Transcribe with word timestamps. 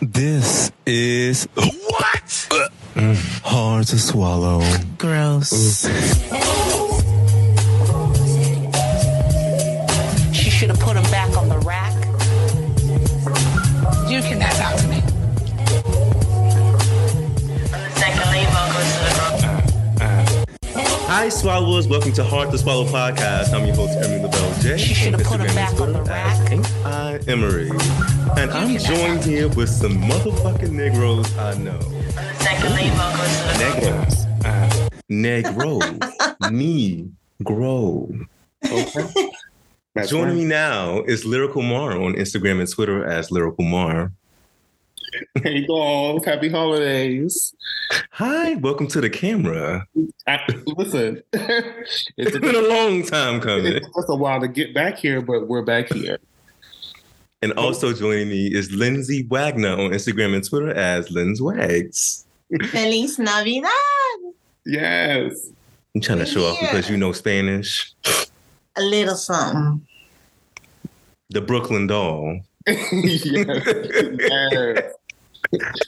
This 0.00 0.70
is 0.84 1.48
What? 1.54 2.48
hard 3.44 3.86
to 3.88 3.98
swallow. 3.98 4.60
Gross. 4.98 5.86
Hi, 21.26 21.30
swallowers. 21.30 21.88
Welcome 21.88 22.12
to 22.12 22.22
Hard 22.22 22.52
to 22.52 22.58
Swallow 22.58 22.84
podcast. 22.84 23.52
I'm 23.52 23.66
your 23.66 23.74
host, 23.74 23.98
Emery 23.98 24.22
LaBelle 24.22 24.54
J. 24.60 24.78
She 24.78 24.94
shoulda 24.94 25.18
put 25.24 25.40
him 25.40 25.46
Instagram 25.48 25.54
back 25.56 25.80
on 25.80 25.92
the 25.92 26.02
rack. 26.02 26.52
as 26.52 26.52
Ain't 26.52 26.76
I 26.86 27.18
Emery. 27.26 27.68
And 28.36 28.48
I'm 28.52 28.78
joined 28.78 29.24
here 29.24 29.48
with 29.48 29.68
some 29.68 30.00
motherfucking 30.02 30.70
Negroes 30.70 31.36
I 31.36 31.58
know. 31.58 31.80
Second 32.38 32.76
lead 32.76 32.92
vocalist 32.92 33.44
of 33.44 33.58
the 33.58 33.64
Negros. 33.64 34.90
Negro. 35.10 36.52
Me. 36.52 37.10
Grow. 37.42 38.08
Okay. 38.64 39.30
Joining 40.06 40.26
right. 40.26 40.34
me 40.36 40.44
now 40.44 41.00
is 41.08 41.24
Lyrical 41.24 41.62
Mar 41.62 42.00
on 42.00 42.14
Instagram 42.14 42.60
and 42.60 42.70
Twitter 42.70 43.04
as 43.04 43.32
Lyrical 43.32 43.64
Mar. 43.64 44.12
Hey, 45.42 45.66
dolls. 45.66 46.24
Happy 46.24 46.48
holidays. 46.48 47.54
Hi, 48.12 48.54
welcome 48.56 48.86
to 48.88 49.00
the 49.00 49.10
camera. 49.10 49.86
I, 50.26 50.40
listen, 50.66 51.22
it's 51.32 52.08
It's 52.16 52.38
been 52.38 52.54
a 52.54 52.60
long 52.68 53.04
time 53.04 53.40
coming. 53.40 53.66
it 53.66 53.82
took 53.84 53.98
us 53.98 54.06
a 54.08 54.16
while 54.16 54.40
to 54.40 54.48
get 54.48 54.74
back 54.74 54.98
here, 54.98 55.20
but 55.20 55.46
we're 55.46 55.62
back 55.62 55.92
here. 55.92 56.18
And 57.42 57.52
also 57.52 57.92
joining 57.92 58.28
me 58.28 58.46
is 58.46 58.70
Lindsay 58.72 59.24
Wagner 59.28 59.72
on 59.72 59.90
Instagram 59.90 60.34
and 60.34 60.42
Twitter 60.48 60.72
as 60.72 61.10
Linz 61.10 61.40
Wags. 61.40 62.26
Feliz 62.70 63.18
Navidad. 63.18 63.70
Yes. 64.64 65.50
I'm 65.94 66.00
trying 66.00 66.18
to 66.18 66.26
show 66.26 66.44
off 66.46 66.58
because 66.60 66.90
you 66.90 66.96
know 66.96 67.12
Spanish. 67.12 67.92
A 68.76 68.82
little 68.82 69.16
something. 69.16 69.86
The 71.30 71.40
Brooklyn 71.40 71.86
Doll. 71.86 72.40
yes. 72.66 73.62
yes. 74.18 74.92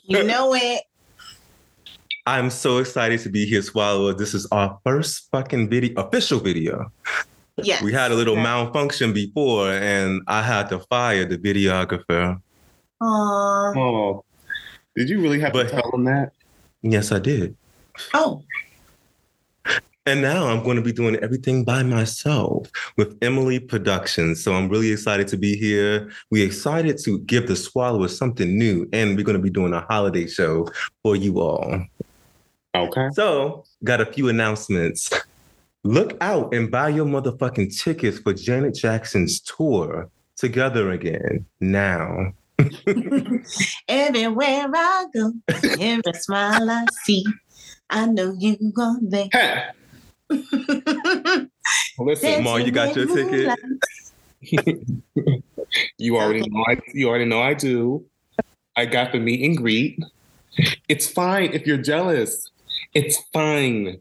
You 0.05 0.23
know 0.25 0.55
it. 0.55 0.83
I'm 2.27 2.51
so 2.51 2.79
excited 2.79 3.21
to 3.21 3.31
be 3.31 3.47
here, 3.47 3.63
Swallow. 3.63 4.13
This 4.13 4.35
is 4.35 4.47
our 4.53 4.79
first 4.85 5.29
fucking 5.33 5.71
video, 5.71 6.01
official 6.03 6.41
video. 6.41 6.93
Yes. 7.63 7.83
We 7.83 7.93
had 7.93 8.13
a 8.13 8.15
little 8.15 8.37
Right. 8.37 8.43
malfunction 8.43 9.13
before, 9.13 9.73
and 9.73 10.23
I 10.29 10.43
had 10.43 10.69
to 10.69 10.79
fire 10.91 11.25
the 11.25 11.39
videographer. 11.39 12.41
Aw. 13.01 13.73
Oh, 13.79 14.25
did 14.95 15.09
you 15.09 15.21
really 15.21 15.41
have 15.41 15.53
But- 15.53 15.69
to 15.71 15.81
tell 15.81 15.91
them 15.91 16.05
that? 16.05 16.33
Yes, 16.83 17.11
I 17.11 17.19
did. 17.19 17.57
Oh, 18.15 18.43
And 20.09 20.23
now 20.23 20.47
I'm 20.47 20.63
going 20.63 20.77
to 20.77 20.83
be 20.83 20.91
doing 20.91 21.17
everything 21.17 21.65
by 21.65 21.83
myself 21.83 22.71
with 22.97 23.19
Emily 23.21 23.61
Productions. 23.61 24.43
So 24.43 24.55
I'm 24.55 24.71
really 24.71 24.91
excited 24.91 25.29
to 25.29 25.37
be 25.37 25.55
here. 25.55 26.11
We're 26.31 26.47
excited 26.47 26.97
to 27.05 27.19
give 27.19 27.47
the 27.47 27.55
Swallowers 27.55 28.17
something 28.17 28.57
new, 28.57 28.89
and 28.95 29.19
we're 29.19 29.23
going 29.23 29.37
to 29.37 29.43
be 29.43 29.51
doing 29.51 29.75
a 29.75 29.83
holiday 29.83 30.27
show 30.27 30.67
for 31.03 31.15
you 31.15 31.41
all. 31.41 31.85
Okay. 32.75 33.09
So, 33.13 33.65
got 33.85 34.01
a 34.01 34.07
few 34.07 34.31
announcements. 34.31 35.13
Look 35.85 36.17
out 36.23 36.55
and 36.55 36.71
buy 36.71 36.89
your 36.89 37.05
motherfucking 37.05 37.79
tickets 37.79 38.19
for 38.19 38.33
Janet 38.33 38.77
Jackson's 38.77 39.41
tour 39.41 40.09
together 40.39 40.91
again 40.91 41.45
now. 41.61 42.33
everywhere 43.87 44.71
I 44.75 45.05
go, 45.13 45.35
every 45.79 46.15
smile 46.15 46.71
I 46.71 46.87
see, 47.05 47.27
I 47.91 48.07
know 48.07 48.35
you 48.39 48.73
are 48.79 48.97
there. 49.03 49.29
Ha! 49.35 49.73
Listen, 51.99 52.45
Ma, 52.45 52.57
you 52.57 52.71
got 52.71 52.95
your 52.95 53.07
ticket? 53.07 53.59
you 55.99 56.17
already 56.17 56.49
know. 56.49 56.65
I, 56.67 56.79
you 56.93 57.09
already 57.09 57.25
know 57.25 57.41
I 57.43 57.55
do. 57.55 58.05
I 58.77 58.87
got 58.87 59.13
the 59.13 59.19
meet 59.19 59.45
and 59.45 59.57
greet. 59.57 59.99
It's 60.89 61.09
fine 61.09 61.53
if 61.53 61.67
you're 61.67 61.79
jealous. 61.79 62.51
It's 62.95 63.19
fine. 63.33 63.99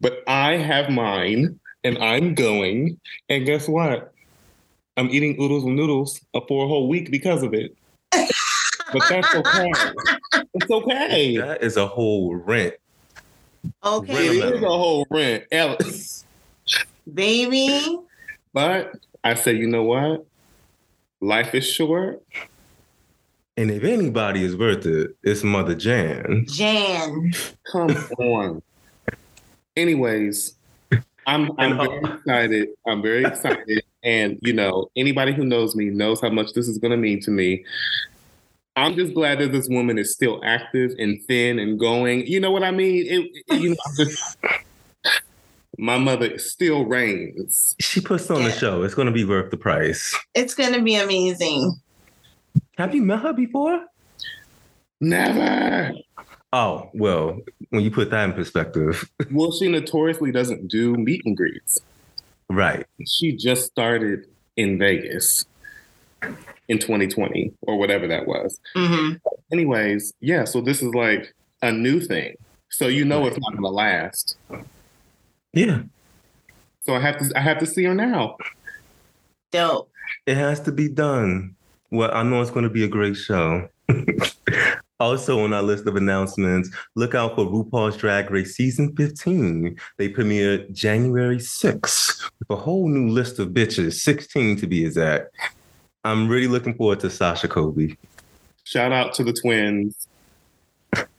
But 0.00 0.22
I 0.26 0.56
have 0.56 0.90
mine, 0.90 1.58
and 1.84 1.98
I'm 1.98 2.34
going. 2.34 3.00
And 3.28 3.46
guess 3.46 3.68
what? 3.68 4.12
I'm 4.96 5.10
eating 5.10 5.36
oodles 5.40 5.64
and 5.64 5.76
noodles 5.76 6.20
for 6.32 6.64
a 6.64 6.68
whole 6.68 6.88
week 6.88 7.10
because 7.10 7.42
of 7.42 7.52
it. 7.54 7.76
but 8.12 9.02
that's 9.08 9.34
okay. 9.34 9.72
It's 10.54 10.70
okay. 10.70 11.36
That 11.36 11.62
is 11.62 11.76
a 11.76 11.86
whole 11.86 12.34
rent. 12.34 12.74
Okay, 13.86 14.38
It 14.38 14.54
is 14.56 14.62
a 14.62 14.66
whole 14.66 15.06
rent, 15.10 15.44
Alice. 15.52 16.24
baby. 17.14 18.00
But 18.52 18.92
I 19.22 19.34
say, 19.34 19.52
you 19.52 19.68
know 19.68 19.84
what? 19.84 20.26
Life 21.20 21.54
is 21.54 21.64
short. 21.64 22.20
And 23.56 23.70
if 23.70 23.84
anybody 23.84 24.42
is 24.44 24.56
worth 24.56 24.86
it, 24.86 25.16
it's 25.22 25.44
Mother 25.44 25.76
Jan. 25.76 26.46
Jan. 26.48 27.32
Come 27.70 27.90
on. 28.18 28.62
Anyways, 29.76 30.56
I'm 31.26 31.52
I'm 31.56 31.78
uh, 31.78 31.84
very 31.84 32.04
excited. 32.16 32.68
I'm 32.88 33.02
very 33.02 33.24
excited. 33.24 33.84
And 34.02 34.38
you 34.42 34.52
know, 34.52 34.90
anybody 34.96 35.32
who 35.32 35.44
knows 35.44 35.76
me 35.76 35.86
knows 35.90 36.20
how 36.20 36.30
much 36.30 36.54
this 36.54 36.66
is 36.66 36.78
gonna 36.78 36.96
mean 36.96 37.20
to 37.20 37.30
me. 37.30 37.64
I'm 38.76 38.94
just 38.94 39.14
glad 39.14 39.38
that 39.38 39.52
this 39.52 39.68
woman 39.68 39.98
is 39.98 40.12
still 40.12 40.40
active 40.44 40.92
and 40.98 41.22
thin 41.26 41.58
and 41.58 41.78
going. 41.80 42.26
You 42.26 42.40
know 42.40 42.50
what 42.50 42.62
I 42.62 42.70
mean? 42.70 43.06
It, 43.06 43.30
it- 43.48 43.60
you 43.60 43.70
know, 43.70 43.76
just 43.96 44.36
my 45.78 45.96
mother 45.98 46.38
still 46.38 46.84
reigns. 46.84 47.74
She 47.80 48.00
puts 48.00 48.30
on 48.30 48.42
the 48.44 48.50
Yeah. 48.50 48.56
show. 48.56 48.82
It's 48.82 48.94
going 48.94 49.06
to 49.06 49.12
be 49.12 49.24
worth 49.24 49.50
the 49.50 49.56
price. 49.56 50.14
It's 50.34 50.54
gonna 50.54 50.82
be 50.82 50.96
amazing. 50.96 51.80
Have 52.78 52.94
you 52.94 53.02
met 53.02 53.20
her 53.20 53.32
before? 53.32 53.84
Never. 55.00 55.92
Oh, 56.52 56.90
well, 56.94 57.40
when 57.70 57.82
you 57.82 57.90
put 57.90 58.10
that 58.10 58.24
in 58.24 58.32
perspective, 58.34 59.10
Well, 59.30 59.52
she 59.52 59.68
notoriously 59.68 60.32
doesn't 60.32 60.68
do 60.68 60.94
meet 60.94 61.22
and 61.26 61.36
greets. 61.36 61.80
right. 62.48 62.86
She 63.06 63.32
just 63.36 63.66
started 63.66 64.26
in 64.56 64.78
Vegas 64.78 65.44
in 66.68 66.78
2020 66.78 67.52
or 67.62 67.78
whatever 67.78 68.06
that 68.06 68.26
was. 68.26 68.58
hmm 68.74 69.14
anyways, 69.52 70.12
yeah, 70.20 70.44
so 70.44 70.60
this 70.60 70.82
is 70.82 70.94
like 70.94 71.34
a 71.62 71.72
new 71.72 72.00
thing. 72.00 72.34
So 72.68 72.88
you 72.88 73.04
know 73.04 73.26
it's 73.26 73.38
not 73.38 73.54
gonna 73.54 73.68
last. 73.68 74.36
Yeah. 75.52 75.82
So 76.84 76.94
I 76.94 77.00
have 77.00 77.18
to 77.18 77.32
I 77.36 77.40
have 77.40 77.58
to 77.58 77.66
see 77.66 77.84
her 77.84 77.94
now. 77.94 78.36
Dope. 79.50 79.90
It 80.26 80.36
has 80.36 80.60
to 80.60 80.72
be 80.72 80.88
done. 80.88 81.56
Well, 81.90 82.10
I 82.12 82.22
know 82.22 82.42
it's 82.42 82.50
going 82.50 82.64
to 82.64 82.70
be 82.70 82.84
a 82.84 82.88
great 82.88 83.14
show. 83.14 83.68
also, 85.00 85.40
on 85.44 85.52
our 85.52 85.62
list 85.62 85.86
of 85.86 85.96
announcements, 85.96 86.68
look 86.96 87.14
out 87.14 87.36
for 87.36 87.46
RuPaul's 87.46 87.96
Drag 87.96 88.30
Race 88.30 88.56
Season 88.56 88.94
15. 88.96 89.78
They 89.96 90.08
premiere 90.08 90.66
January 90.72 91.38
6th 91.38 92.30
with 92.38 92.50
a 92.50 92.56
whole 92.56 92.88
new 92.88 93.08
list 93.08 93.38
of 93.38 93.50
bitches, 93.50 93.94
16 93.94 94.56
to 94.58 94.66
be 94.66 94.84
exact. 94.84 95.34
I'm 96.06 96.28
really 96.28 96.46
looking 96.46 96.74
forward 96.74 97.00
to 97.00 97.10
Sasha 97.10 97.48
Colby. 97.48 97.98
Shout 98.64 98.92
out 98.92 99.12
to 99.14 99.24
the 99.24 99.32
twins. 99.32 100.06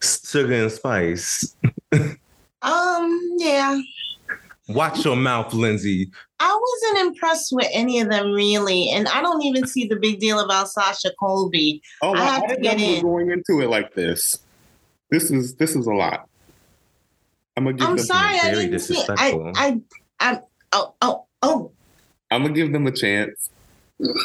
Sugar 0.02 0.54
and 0.54 0.72
Spice. 0.72 1.56
Um, 2.64 3.36
yeah. 3.38 3.80
Watch 4.68 5.06
your 5.06 5.16
mouth, 5.16 5.54
Lindsay. 5.54 6.10
I 6.40 6.60
wasn't 6.60 7.08
impressed 7.08 7.54
with 7.54 7.68
any 7.72 8.02
of 8.02 8.10
them 8.10 8.32
really, 8.34 8.90
and 8.90 9.08
I 9.08 9.22
don't 9.22 9.44
even 9.44 9.68
see 9.68 9.88
the 9.88 9.96
big 9.96 10.20
deal 10.20 10.40
about 10.40 10.70
Sasha 10.70 11.12
Colby. 11.20 11.82
Oh, 12.02 12.16
I 12.16 12.20
I, 12.20 12.26
have 12.26 12.42
to 12.48 12.56
didn't 12.56 12.64
get 12.64 12.78
we 12.78 12.84
were 12.84 12.96
in. 12.96 13.02
going 13.04 13.32
into 13.32 13.62
it 13.64 13.70
like 13.70 13.94
this. 13.94 14.40
This 15.12 15.30
is 15.32 15.54
this 15.56 15.76
is 15.76 15.86
a 15.86 15.94
lot. 15.94 16.28
I'm 17.56 17.64
gonna 17.66 17.78
give 17.78 17.88
I'm 17.88 17.96
them 17.96 18.06
sorry, 18.06 18.40
I 18.40 18.52
very 18.52 18.66
didn't 18.66 18.80
see. 18.80 18.96
I, 18.96 18.98
disrespectful. 18.98 19.54
I, 19.56 19.82
I, 20.20 20.40
oh, 20.74 20.94
oh, 21.02 21.26
oh. 21.44 21.72
I'm 22.32 22.42
gonna 22.42 22.56
give 22.56 22.74
them 22.74 22.88
a 22.88 22.92
chance. 22.92 23.52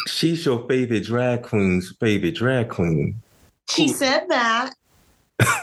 She's 0.07 0.45
your 0.45 0.67
favorite 0.69 1.05
drag 1.05 1.43
queen's 1.43 1.95
favorite 1.99 2.35
drag 2.35 2.69
queen. 2.69 3.23
She 3.71 3.89
said 3.89 4.27
that. 4.29 4.75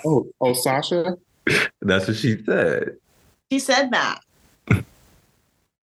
Oh, 0.06 0.28
oh, 0.42 0.54
Sasha. 0.54 1.18
That's 1.82 2.08
what 2.08 2.18
she 2.18 2.44
said. 2.44 2.98
She 3.52 3.60
said 3.60 3.92
that. 3.92 4.24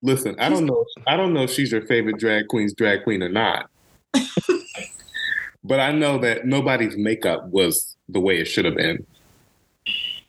Listen, 0.03 0.37
I 0.39 0.49
don't 0.49 0.67
know. 0.67 0.85
I 1.07 1.17
don't 1.17 1.33
know 1.33 1.43
if 1.43 1.51
she's 1.51 1.73
your 1.73 1.87
favorite 1.87 2.19
drag 2.19 2.49
queen's 2.49 2.75
drag 2.75 3.05
queen 3.05 3.23
or 3.23 3.29
not. 3.29 3.71
but 5.65 5.81
I 5.81 5.93
know 5.93 6.19
that 6.19 6.47
nobody's 6.47 6.97
makeup 6.97 7.47
was 7.49 7.97
the 8.09 8.21
way 8.21 8.39
it 8.39 8.45
should 8.47 8.65
have 8.65 8.77
been. 8.77 9.05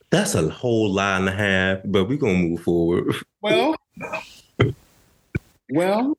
That's 0.09 0.35
a 0.35 0.49
whole 0.49 0.91
line 0.91 1.21
and 1.21 1.29
a 1.29 1.33
half, 1.33 1.79
but 1.85 2.05
we're 2.07 2.17
gonna 2.17 2.35
move 2.35 2.61
forward. 2.61 3.13
Well, 3.41 3.75
well, 5.69 6.17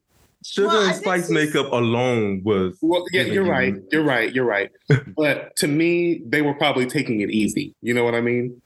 Sugar 0.50 0.68
Well, 0.68 0.86
and 0.86 0.96
spice 0.96 1.28
makeup 1.30 1.70
alone 1.72 2.42
was. 2.44 2.78
Well, 2.80 3.04
yeah, 3.12 3.24
giving 3.24 3.34
you're 3.34 3.44
you- 3.44 3.50
right. 3.50 3.74
You're 3.92 4.04
right. 4.04 4.34
You're 4.34 4.44
right. 4.46 4.70
but 5.16 5.54
to 5.56 5.68
me, 5.68 6.22
they 6.26 6.40
were 6.42 6.54
probably 6.54 6.86
taking 6.86 7.20
it 7.20 7.30
easy. 7.30 7.74
You 7.82 7.92
know 7.94 8.04
what 8.04 8.14
I 8.14 8.20
mean? 8.22 8.60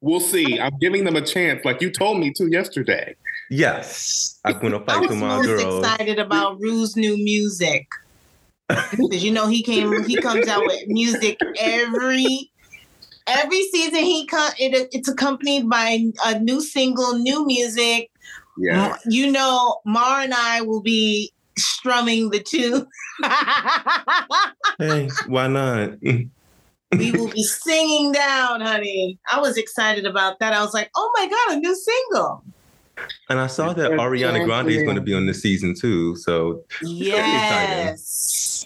We'll 0.00 0.20
see. 0.20 0.60
I'm 0.60 0.76
giving 0.78 1.04
them 1.04 1.16
a 1.16 1.22
chance, 1.22 1.64
like 1.64 1.80
you 1.80 1.90
told 1.90 2.18
me 2.18 2.30
to 2.34 2.48
yesterday. 2.50 3.16
Yes, 3.50 4.38
I'm 4.44 4.58
gonna 4.60 4.80
I 4.82 4.84
fight 4.84 5.00
was 5.00 5.08
for 5.10 5.14
my 5.16 5.36
most 5.36 5.46
girls. 5.46 5.84
excited 5.84 6.18
about 6.18 6.60
Ru's 6.60 6.96
new 6.96 7.16
music. 7.16 7.86
Because 8.68 9.24
you 9.24 9.30
know 9.30 9.46
he 9.46 9.62
came, 9.62 10.02
he 10.04 10.16
comes 10.20 10.48
out 10.48 10.66
with 10.66 10.86
music 10.88 11.38
every 11.60 12.50
every 13.28 13.62
season. 13.68 13.94
He 14.00 14.26
come, 14.26 14.50
it, 14.58 14.88
it's 14.92 15.08
accompanied 15.08 15.68
by 15.70 16.04
a 16.24 16.38
new 16.40 16.60
single, 16.60 17.14
new 17.18 17.46
music. 17.46 18.10
Yeah. 18.58 18.96
You 19.06 19.30
know, 19.30 19.80
Mar 19.84 20.22
and 20.22 20.34
I 20.34 20.62
will 20.62 20.82
be 20.82 21.32
strumming 21.58 22.30
the 22.30 22.40
tune. 22.40 22.86
Hey, 24.78 25.08
why 25.26 25.46
not? 25.46 25.92
we 26.02 27.12
will 27.12 27.30
be 27.30 27.42
singing 27.42 28.12
down, 28.12 28.60
honey. 28.60 29.18
I 29.30 29.40
was 29.40 29.56
excited 29.56 30.06
about 30.06 30.38
that. 30.40 30.52
I 30.52 30.62
was 30.62 30.74
like, 30.74 30.90
oh 30.96 31.10
my 31.16 31.26
god, 31.26 31.56
a 31.56 31.60
new 31.60 31.74
single. 31.74 32.44
And 33.28 33.38
I 33.38 33.46
saw 33.46 33.72
that 33.72 33.92
Ariana 33.92 34.44
Grande 34.44 34.70
is 34.70 34.82
going 34.82 34.96
to 34.96 35.02
be 35.02 35.14
on 35.14 35.26
this 35.26 35.42
season 35.42 35.74
too. 35.74 36.16
So 36.16 36.64
Yes. 36.82 38.64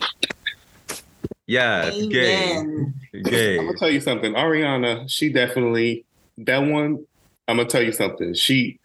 yeah, 1.47 1.91
gay, 2.11 2.63
gay. 3.25 3.59
I'm 3.59 3.67
gonna 3.67 3.79
tell 3.79 3.91
you 3.91 4.01
something. 4.01 4.35
Ariana, 4.35 5.11
she 5.11 5.33
definitely 5.33 6.05
that 6.39 6.59
one. 6.59 7.05
I'm 7.49 7.57
gonna 7.57 7.69
tell 7.69 7.83
you 7.83 7.93
something. 7.93 8.35
She, 8.35 8.79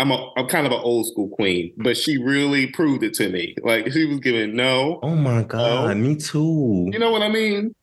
I'm 0.00 0.10
a, 0.10 0.32
I'm 0.38 0.46
kind 0.46 0.66
of 0.66 0.72
an 0.72 0.80
old 0.82 1.06
school 1.08 1.28
queen, 1.28 1.72
but 1.76 1.94
she 1.96 2.16
really 2.16 2.68
proved 2.68 3.02
it 3.02 3.12
to 3.14 3.28
me. 3.28 3.54
Like 3.62 3.92
she 3.92 4.06
was 4.06 4.18
giving 4.20 4.56
no. 4.56 4.98
Oh 5.02 5.14
my 5.14 5.42
god, 5.42 5.90
Oh. 5.90 5.94
me 5.94 6.16
too. 6.16 6.88
You 6.92 6.98
know 6.98 7.10
what 7.10 7.20
I 7.22 7.28
mean? 7.28 7.74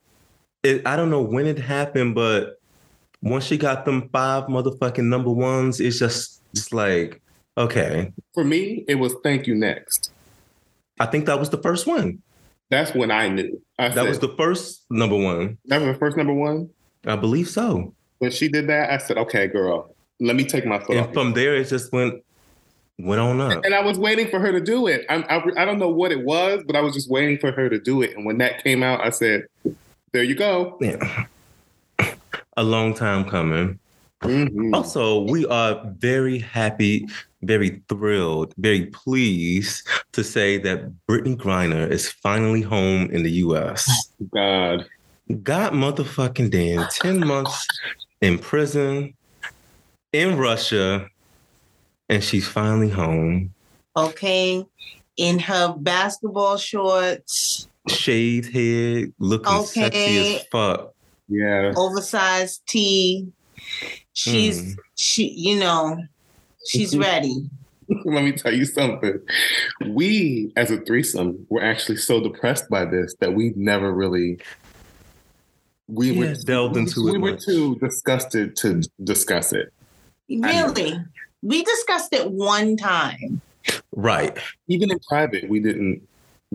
It, 0.63 0.81
I 0.87 0.95
don't 0.95 1.11
know 1.11 1.21
when 1.21 1.45
it 1.45 1.59
happened, 1.59 2.15
but 2.15 2.59
once 3.21 3.43
she 3.45 3.57
got 3.57 3.85
them 3.85 4.09
five 4.11 4.45
motherfucking 4.45 5.03
number 5.05 5.29
ones, 5.29 5.79
it's 5.79 5.99
just 5.99 6.41
just 6.55 6.73
like 6.73 7.21
okay. 7.55 8.11
For 8.33 8.43
me, 8.43 8.83
it 8.87 8.95
was 8.95 9.13
thank 9.23 9.45
you 9.45 9.53
next. 9.53 10.11
I 10.99 11.05
think 11.05 11.27
that 11.27 11.39
was 11.39 11.51
the 11.51 11.59
first 11.59 11.85
one. 11.85 12.23
That's 12.71 12.93
when 12.95 13.11
I 13.11 13.29
knew. 13.29 13.61
I 13.77 13.89
That 13.89 13.93
said, 13.95 14.07
was 14.09 14.19
the 14.19 14.33
first 14.35 14.85
number 14.89 15.15
one. 15.15 15.57
that 15.65 15.79
was 15.81 15.93
the 15.93 15.99
first 15.99 16.17
number 16.17 16.33
one. 16.33 16.69
I 17.05 17.15
believe 17.15 17.47
so. 17.47 17.93
When 18.17 18.31
she 18.31 18.47
did 18.49 18.67
that, 18.67 18.89
I 18.91 18.97
said, 18.97 19.17
"Okay, 19.19 19.45
girl, 19.47 19.93
let 20.19 20.35
me 20.35 20.43
take 20.45 20.65
my 20.65 20.79
foot 20.79 20.97
off." 20.97 21.05
And 21.05 21.13
from 21.13 21.33
there, 21.33 21.55
it 21.55 21.67
just 21.67 21.91
went 21.91 22.23
went 22.99 23.21
on 23.21 23.39
up. 23.39 23.63
and 23.63 23.75
I 23.75 23.81
was 23.81 23.99
waiting 23.99 24.27
for 24.27 24.39
her 24.39 24.51
to 24.51 24.59
do 24.59 24.87
it. 24.87 25.05
I, 25.09 25.15
I 25.15 25.61
I 25.61 25.65
don't 25.65 25.79
know 25.79 25.89
what 25.89 26.11
it 26.11 26.23
was, 26.25 26.63
but 26.65 26.75
I 26.75 26.81
was 26.81 26.93
just 26.93 27.09
waiting 27.09 27.37
for 27.37 27.51
her 27.51 27.69
to 27.69 27.79
do 27.79 28.01
it. 28.01 28.15
And 28.15 28.25
when 28.25 28.37
that 28.39 28.63
came 28.63 28.83
out, 28.83 29.01
I 29.01 29.09
said, 29.11 29.45
"There 30.13 30.23
you 30.23 30.35
go." 30.35 30.77
Yeah. 30.81 31.25
A 32.57 32.63
long 32.63 32.95
time 32.95 33.29
coming. 33.29 33.79
Mhm. 34.23 34.73
Also, 34.73 35.21
we 35.21 35.45
are 35.45 35.79
very 35.99 36.39
happy, 36.39 37.07
very 37.43 37.83
thrilled, 37.87 38.51
very 38.57 38.87
pleased 38.87 39.87
to 40.13 40.23
say 40.23 40.57
that 40.57 40.89
Brittney 41.07 41.35
Griner 41.37 41.87
is 41.87 42.09
finally 42.09 42.61
home 42.61 43.11
in 43.11 43.21
the 43.21 43.31
US. 43.45 44.09
God, 44.33 44.87
Got 45.43 45.73
motherfucking 45.73 46.51
damn 46.51 46.87
10 46.89 47.19
months 47.27 47.67
in 48.21 48.39
prison 48.39 49.13
in 50.13 50.37
Russia, 50.37 51.07
and 52.09 52.23
she's 52.23 52.47
finally 52.47 52.89
home. 52.89 53.53
Okay. 53.95 54.65
In 55.17 55.39
her 55.39 55.75
basketball 55.77 56.57
shorts, 56.57 57.67
Shaved 57.89 58.51
head, 58.53 59.13
looking 59.19 59.63
sexy 59.65 59.87
Okay. 60.19 60.35
as 60.37 60.45
fuck. 60.51 60.91
yeah. 61.29 61.73
oversized 61.75 62.61
tee. 62.67 63.27
She's 64.13 64.61
Mm. 64.61 64.75
she, 64.97 65.29
you 65.29 65.59
know, 65.59 65.97
she's 66.67 66.97
ready. 66.97 67.49
Let 68.03 68.23
me 68.25 68.33
tell 68.33 68.53
you 68.53 68.65
something. 68.65 69.19
We, 69.87 70.51
as 70.57 70.69
a 70.71 70.81
threesome, 70.81 71.45
were 71.49 71.63
actually 71.63 71.97
so 71.97 72.21
depressed 72.21 72.69
by 72.69 72.83
this 72.83 73.15
that 73.21 73.33
we 73.33 73.53
never 73.55 73.93
really. 73.93 74.39
We 75.87 76.11
Yeah, 76.11 76.19
were 76.19 76.35
delved 76.45 76.75
into 76.75 77.03
we 77.03 77.15
it 77.15 77.21
were 77.21 77.31
much. 77.31 77.45
too 77.45 77.75
disgusted 77.77 78.57
to 78.57 78.81
discuss 79.01 79.53
it. 79.53 79.69
Really. 80.29 80.99
We 81.41 81.63
discussed 81.63 82.13
it 82.13 82.31
one 82.31 82.77
time. 82.77 83.41
Right. 83.91 84.37
Even 84.67 84.91
in 84.91 84.99
private, 85.07 85.49
we 85.49 85.59
didn't 85.59 86.01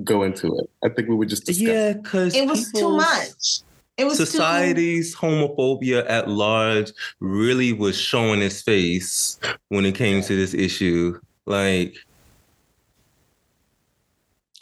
go 0.05 0.23
into 0.23 0.59
it. 0.59 0.71
I 0.85 0.89
think 0.89 1.09
we 1.09 1.15
were 1.15 1.27
just 1.27 1.47
discussing. 1.47 1.75
Yeah, 1.75 1.93
because 1.95 2.35
It 2.35 2.47
was 2.47 2.71
too 2.73 2.97
much. 2.97 3.61
It 3.99 4.05
was 4.05 4.19
too 4.19 4.25
society's 4.25 5.15
homophobia 5.15 6.09
at 6.09 6.29
large 6.29 6.93
really 7.21 7.73
was 7.73 7.99
showing 7.99 8.41
its 8.41 8.63
face 8.63 9.39
when 9.69 9.85
it 9.85 9.95
came 9.95 10.23
to 10.23 10.37
this 10.37 10.55
issue. 10.55 11.21
Like 11.45 11.95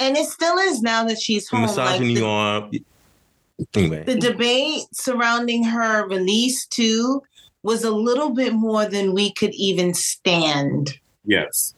and 0.00 0.16
it 0.16 0.26
still 0.28 0.58
is 0.58 0.82
now 0.82 1.04
that 1.04 1.20
she's 1.20 1.48
home. 1.48 1.62
Like 1.62 1.70
misogyny 1.70 2.14
the, 2.14 2.26
are 2.26 2.70
anyway. 3.74 4.04
the 4.04 4.16
debate 4.16 4.82
surrounding 4.92 5.62
her 5.62 6.08
release 6.08 6.66
too 6.66 7.22
was 7.62 7.84
a 7.84 7.90
little 7.90 8.30
bit 8.30 8.52
more 8.54 8.86
than 8.86 9.12
we 9.14 9.32
could 9.32 9.54
even 9.54 9.94
stand. 9.94 10.98
Yes. 11.24 11.74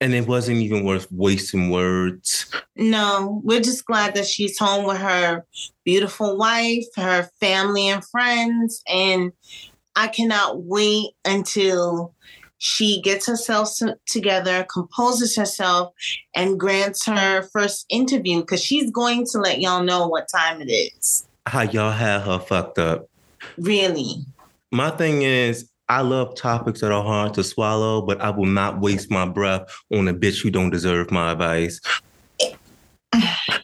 and 0.00 0.14
it 0.14 0.26
wasn't 0.26 0.58
even 0.58 0.84
worth 0.84 1.06
wasting 1.12 1.70
words. 1.70 2.46
No, 2.74 3.40
we're 3.44 3.60
just 3.60 3.84
glad 3.86 4.14
that 4.16 4.26
she's 4.26 4.58
home 4.58 4.84
with 4.84 4.96
her 4.96 5.44
beautiful 5.84 6.36
wife, 6.36 6.86
her 6.96 7.30
family, 7.38 7.86
and 7.88 8.04
friends. 8.06 8.82
And 8.88 9.32
I 9.94 10.08
cannot 10.08 10.62
wait 10.64 11.10
until 11.24 12.14
she 12.58 13.00
gets 13.02 13.26
herself 13.26 13.68
together, 14.06 14.64
composes 14.72 15.36
herself, 15.36 15.92
and 16.34 16.58
grants 16.58 17.06
her 17.06 17.42
first 17.52 17.86
interview 17.88 18.40
because 18.40 18.62
she's 18.64 18.90
going 18.90 19.24
to 19.26 19.38
let 19.38 19.60
y'all 19.60 19.84
know 19.84 20.08
what 20.08 20.26
time 20.28 20.60
it 20.60 20.70
is. 20.70 21.28
How 21.46 21.62
y'all 21.62 21.92
had 21.92 22.22
her 22.22 22.40
fucked 22.40 22.78
up. 22.80 23.08
Really. 23.56 24.24
My 24.72 24.90
thing 24.90 25.20
is, 25.20 25.68
I 25.90 26.00
love 26.00 26.34
topics 26.34 26.80
that 26.80 26.90
are 26.90 27.02
hard 27.02 27.34
to 27.34 27.44
swallow, 27.44 28.00
but 28.00 28.18
I 28.22 28.30
will 28.30 28.46
not 28.46 28.80
waste 28.80 29.10
my 29.10 29.26
breath 29.26 29.70
on 29.92 30.08
a 30.08 30.14
bitch 30.14 30.42
who 30.42 30.50
don't 30.50 30.70
deserve 30.70 31.10
my 31.10 31.32
advice. 31.32 31.78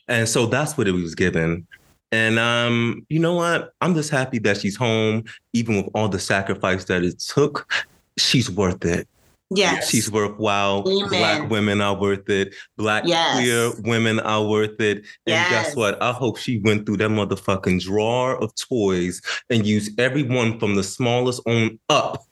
And 0.07 0.29
so 0.29 0.45
that's 0.45 0.77
what 0.77 0.87
it 0.87 0.93
was 0.93 1.15
given. 1.15 1.67
And 2.13 2.39
um, 2.39 3.07
you 3.09 3.21
know 3.21 3.33
what? 3.35 3.73
I'm 3.81 3.95
just 3.95 4.11
happy 4.11 4.39
that 4.41 4.59
she's 4.59 4.77
home, 4.77 5.25
even 5.55 5.77
with 5.77 5.91
all 5.95 6.09
the 6.09 6.19
sacrifice 6.19 6.85
that 6.85 7.03
it 7.03 7.19
took. 7.21 7.73
She's 8.19 8.51
worth 8.51 8.85
it. 8.85 9.09
Yes. 9.51 9.89
She's 9.89 10.11
worthwhile. 10.11 10.85
Amen. 10.87 11.09
Black 11.09 11.51
women 11.51 11.81
are 11.81 11.95
worth 11.95 12.29
it. 12.29 12.55
Black 12.77 13.05
Yes. 13.07 13.37
queer 13.37 13.73
women 13.91 14.21
are 14.21 14.45
worth 14.45 14.79
it. 14.81 14.99
And 14.99 15.05
Yes. 15.27 15.51
guess 15.51 15.77
what? 15.77 16.01
I 16.03 16.13
hope 16.13 16.37
she 16.39 16.59
went 16.59 16.85
through 16.85 16.99
that 16.99 17.11
motherfucking 17.11 17.81
drawer 17.83 18.37
of 18.43 18.53
toys 18.57 19.23
and 19.49 19.67
used 19.67 19.99
every 19.99 20.23
one 20.23 20.59
from 20.59 20.75
the 20.75 20.83
smallest 20.83 21.41
on 21.47 21.79
up. 21.89 22.25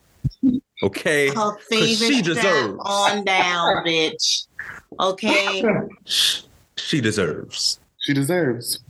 Okay. 0.82 1.28
her 1.34 1.56
favorite 1.70 1.96
she 1.96 2.20
deserves. 2.20 2.76
on 2.80 3.24
down, 3.24 3.82
bitch. 3.86 4.46
Okay. 5.00 5.64
She 6.04 7.00
deserves. 7.00 7.80
She 7.98 8.12
deserves. 8.12 8.80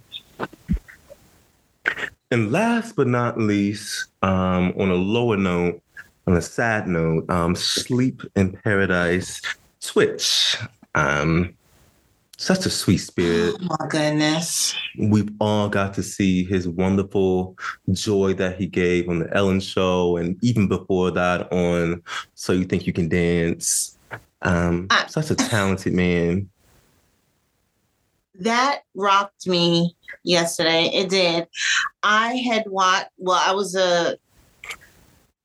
And 2.33 2.51
last 2.51 2.97
but 2.97 3.07
not 3.07 3.39
least, 3.39 4.07
um, 4.23 4.73
on 4.79 4.91
a 4.91 4.95
lower 4.95 5.37
note, 5.37 5.81
on 6.27 6.37
a 6.37 6.43
sad 6.43 6.89
note, 6.89 7.29
um, 7.31 7.55
Sleep 7.55 8.23
in 8.35 8.53
Paradise, 8.53 9.41
tWitch. 9.81 10.57
Um, 10.95 11.55
such 12.39 12.67
a 12.67 12.71
sweet 12.71 12.99
spirit. 12.99 13.55
Oh 13.61 13.77
my 13.81 13.87
goodness. 13.89 14.75
We've 14.99 15.31
all 15.41 15.69
got 15.69 15.95
to 15.95 16.03
see 16.03 16.45
his 16.45 16.69
wonderful 16.69 17.57
joy 17.93 18.35
that 18.35 18.59
he 18.59 18.67
gave 18.67 19.09
on 19.09 19.21
the 19.21 19.35
Ellen 19.35 19.61
show, 19.61 20.17
and 20.17 20.37
even 20.43 20.69
before 20.69 21.11
that 21.13 21.51
on 21.53 22.03
So 22.35 22.53
You 22.53 22.65
Think 22.65 22.87
You 22.87 22.93
Can 22.93 23.09
Dance. 23.09 23.97
Um, 24.43 24.89
I- 24.91 25.07
such 25.07 25.31
a 25.31 25.35
talented 25.35 25.93
man. 25.95 26.51
that 28.41 28.83
rocked 28.95 29.47
me 29.47 29.97
yesterday. 30.23 30.91
It 30.93 31.09
did. 31.09 31.49
I 32.03 32.35
had 32.35 32.65
watched. 32.69 33.09
Well, 33.17 33.41
I 33.43 33.53
was 33.53 33.75
a 33.75 34.19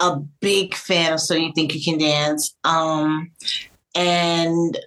a 0.02 0.18
big 0.40 0.76
fan 0.76 1.14
of 1.14 1.20
So 1.20 1.36
You 1.36 1.52
Think 1.54 1.74
You 1.76 1.82
Can 1.84 2.00
Dance, 2.00 2.56
um, 2.64 3.32
and 3.96 4.78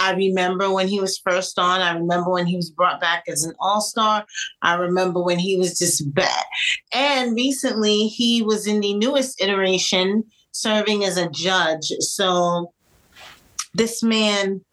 I 0.00 0.14
remember 0.14 0.72
when 0.72 0.88
he 0.88 0.98
was 0.98 1.18
first 1.18 1.58
on. 1.58 1.82
I 1.82 1.92
remember 1.92 2.30
when 2.30 2.46
he 2.46 2.56
was 2.56 2.70
brought 2.70 3.00
back 3.00 3.24
as 3.28 3.44
an 3.44 3.52
all 3.60 3.82
star. 3.82 4.24
I 4.62 4.74
remember 4.74 5.22
when 5.22 5.38
he 5.38 5.58
was 5.58 5.78
just 5.78 6.12
bad. 6.14 6.44
And 6.94 7.36
recently, 7.36 8.06
he 8.06 8.40
was 8.40 8.66
in 8.66 8.80
the 8.80 8.94
newest 8.94 9.42
iteration, 9.42 10.24
serving 10.52 11.04
as 11.04 11.18
a 11.18 11.28
judge. 11.28 11.92
So 12.00 12.72
this 13.74 14.02
man 14.02 14.64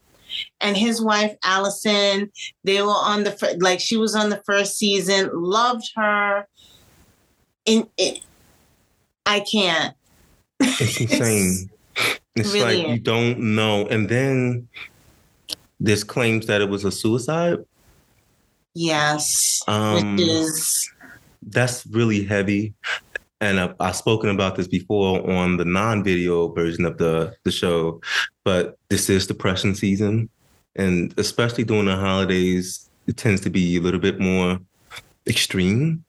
and 0.61 0.77
his 0.77 1.01
wife 1.01 1.35
Allison, 1.43 2.31
they 2.63 2.81
were 2.81 2.89
on 2.89 3.25
the 3.25 3.57
like 3.59 3.81
she 3.81 3.97
was 3.97 4.15
on 4.15 4.29
the 4.29 4.41
first 4.45 4.77
season, 4.77 5.29
loved 5.33 5.91
her. 5.97 6.47
In 7.65 7.89
it, 7.97 8.21
I 9.27 9.41
can't. 9.41 9.93
It's 10.59 11.01
insane. 11.01 11.69
It's, 12.35 12.53
really 12.53 12.77
like 12.77 12.87
you 12.87 12.99
don't 12.99 13.55
know. 13.55 13.85
And 13.87 14.07
then 14.07 14.67
this 15.79 16.03
claims 16.03 16.45
that 16.47 16.61
it 16.61 16.69
was 16.69 16.85
a 16.85 16.91
suicide. 16.91 17.59
Yes, 18.73 19.61
Um, 19.67 20.15
which 20.15 20.27
is 20.27 20.91
That's 21.41 21.85
really 21.87 22.23
heavy. 22.23 22.73
And 23.41 23.59
I've, 23.59 23.75
I've 23.79 23.95
spoken 23.95 24.29
about 24.29 24.55
this 24.55 24.67
before 24.67 25.29
on 25.29 25.57
the 25.57 25.65
non-video 25.65 26.47
version 26.49 26.85
of 26.85 26.97
the, 26.97 27.35
the 27.43 27.51
show, 27.51 28.01
but 28.43 28.77
this 28.89 29.09
is 29.09 29.27
depression 29.27 29.75
season. 29.75 30.29
And 30.75 31.13
especially 31.17 31.63
during 31.63 31.85
the 31.85 31.95
holidays, 31.95 32.89
it 33.07 33.17
tends 33.17 33.41
to 33.41 33.49
be 33.49 33.77
a 33.77 33.81
little 33.81 33.99
bit 33.99 34.19
more 34.19 34.59
extreme. 35.27 36.03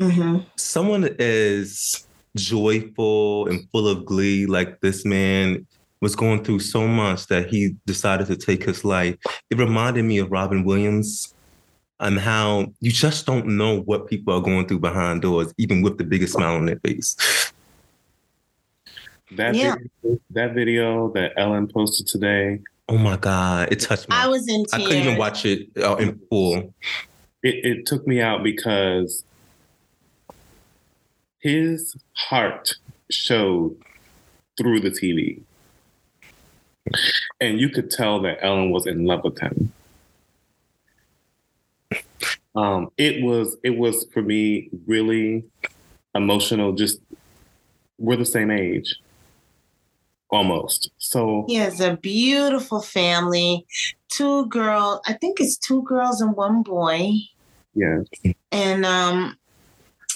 mhm. 0.00 0.44
someone 0.56 1.04
as 1.18 2.05
joyful 2.36 3.48
and 3.48 3.68
full 3.72 3.88
of 3.88 4.04
glee 4.04 4.46
like 4.46 4.80
this 4.80 5.04
man 5.04 5.66
was 6.00 6.14
going 6.14 6.44
through 6.44 6.60
so 6.60 6.86
much 6.86 7.26
that 7.26 7.48
he 7.48 7.74
decided 7.86 8.26
to 8.28 8.36
take 8.36 8.62
his 8.62 8.84
life. 8.84 9.16
It 9.50 9.58
reminded 9.58 10.04
me 10.04 10.18
of 10.18 10.30
Robin 10.30 10.64
Williams 10.64 11.34
and 11.98 12.18
how 12.18 12.66
you 12.80 12.92
just 12.92 13.26
don't 13.26 13.46
know 13.46 13.80
what 13.80 14.06
people 14.06 14.34
are 14.34 14.42
going 14.42 14.68
through 14.68 14.80
behind 14.80 15.22
doors, 15.22 15.52
even 15.58 15.82
with 15.82 15.96
the 15.98 16.04
biggest 16.04 16.34
smile 16.34 16.54
on 16.56 16.66
their 16.66 16.78
face. 16.80 17.16
That 19.32 19.54
Yeah. 19.56 19.74
video, 19.74 20.20
that 20.30 20.54
video 20.54 21.12
that 21.14 21.32
Ellen 21.36 21.66
posted 21.66 22.06
today, 22.06 22.60
Oh 22.88 22.98
my 22.98 23.16
God, 23.16 23.72
it 23.72 23.80
touched 23.80 24.08
me. 24.08 24.14
I 24.14 24.28
was 24.28 24.46
in 24.48 24.64
tears. 24.64 24.72
I 24.74 24.78
couldn't 24.78 25.02
even 25.02 25.16
watch 25.16 25.44
it 25.44 25.68
uh, 25.82 25.96
in 25.96 26.20
full. 26.30 26.72
it, 27.42 27.64
it 27.64 27.86
took 27.86 28.06
me 28.06 28.20
out 28.20 28.44
because 28.44 29.24
his 31.46 31.94
heart 32.14 32.74
showed 33.08 33.76
through 34.58 34.80
the 34.80 34.90
TV. 34.90 35.42
And 37.40 37.60
you 37.60 37.68
could 37.68 37.88
tell 37.88 38.20
that 38.22 38.38
Ellen 38.42 38.70
was 38.72 38.84
in 38.86 39.04
love 39.04 39.22
with 39.22 39.38
him. 39.38 39.72
Um, 42.56 42.88
it 42.96 43.22
was 43.22 43.56
it 43.62 43.76
was 43.78 44.06
for 44.12 44.22
me 44.22 44.70
really 44.86 45.44
emotional. 46.16 46.72
Just 46.72 47.00
we're 47.98 48.16
the 48.16 48.24
same 48.24 48.50
age, 48.50 48.96
almost. 50.30 50.90
So 50.98 51.44
He 51.46 51.56
has 51.56 51.80
a 51.80 51.96
beautiful 51.96 52.80
family. 52.80 53.66
Two 54.08 54.46
girls. 54.46 55.00
I 55.06 55.12
think 55.12 55.38
it's 55.38 55.56
two 55.56 55.82
girls 55.82 56.20
and 56.20 56.34
one 56.34 56.62
boy. 56.62 57.12
yeah, 57.74 58.00
And 58.50 58.84
um 58.86 59.36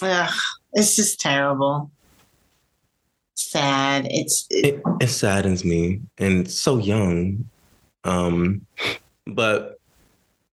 ugh, 0.01 0.33
it's 0.73 0.95
just 0.95 1.19
terrible. 1.19 1.91
Sad. 3.35 4.07
It's 4.09 4.47
it, 4.49 4.65
it, 4.65 4.81
it 5.01 5.07
saddens 5.07 5.65
me 5.65 6.01
and 6.17 6.49
so 6.49 6.77
young 6.77 7.45
um 8.03 8.65
but 9.27 9.79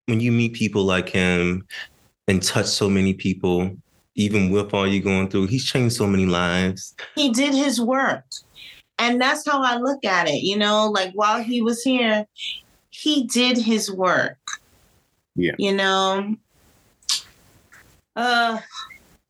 when 0.07 0.19
you 0.19 0.31
meet 0.31 0.53
people 0.53 0.83
like 0.83 1.07
him 1.07 1.65
and 2.27 2.43
touch 2.43 2.65
so 2.65 2.89
many 2.89 3.13
people 3.13 3.71
even 4.15 4.49
with 4.49 4.73
all 4.73 4.85
you're 4.85 5.01
going 5.01 5.29
through 5.29 5.47
he's 5.47 5.63
changed 5.63 5.95
so 5.95 6.05
many 6.05 6.25
lives 6.25 6.93
he 7.15 7.31
did 7.31 7.53
his 7.53 7.79
work. 7.79 8.23
And 8.99 9.21
that's 9.21 9.47
how 9.47 9.61
I 9.61 9.77
look 9.77 10.03
at 10.05 10.27
it. 10.27 10.43
You 10.43 10.57
know, 10.57 10.89
like 10.89 11.11
while 11.13 11.41
he 11.41 11.61
was 11.61 11.83
here, 11.83 12.25
he 12.89 13.25
did 13.27 13.57
his 13.57 13.91
work. 13.91 14.37
Yeah. 15.35 15.53
You 15.57 15.75
know? 15.75 16.35
Uh 18.15 18.59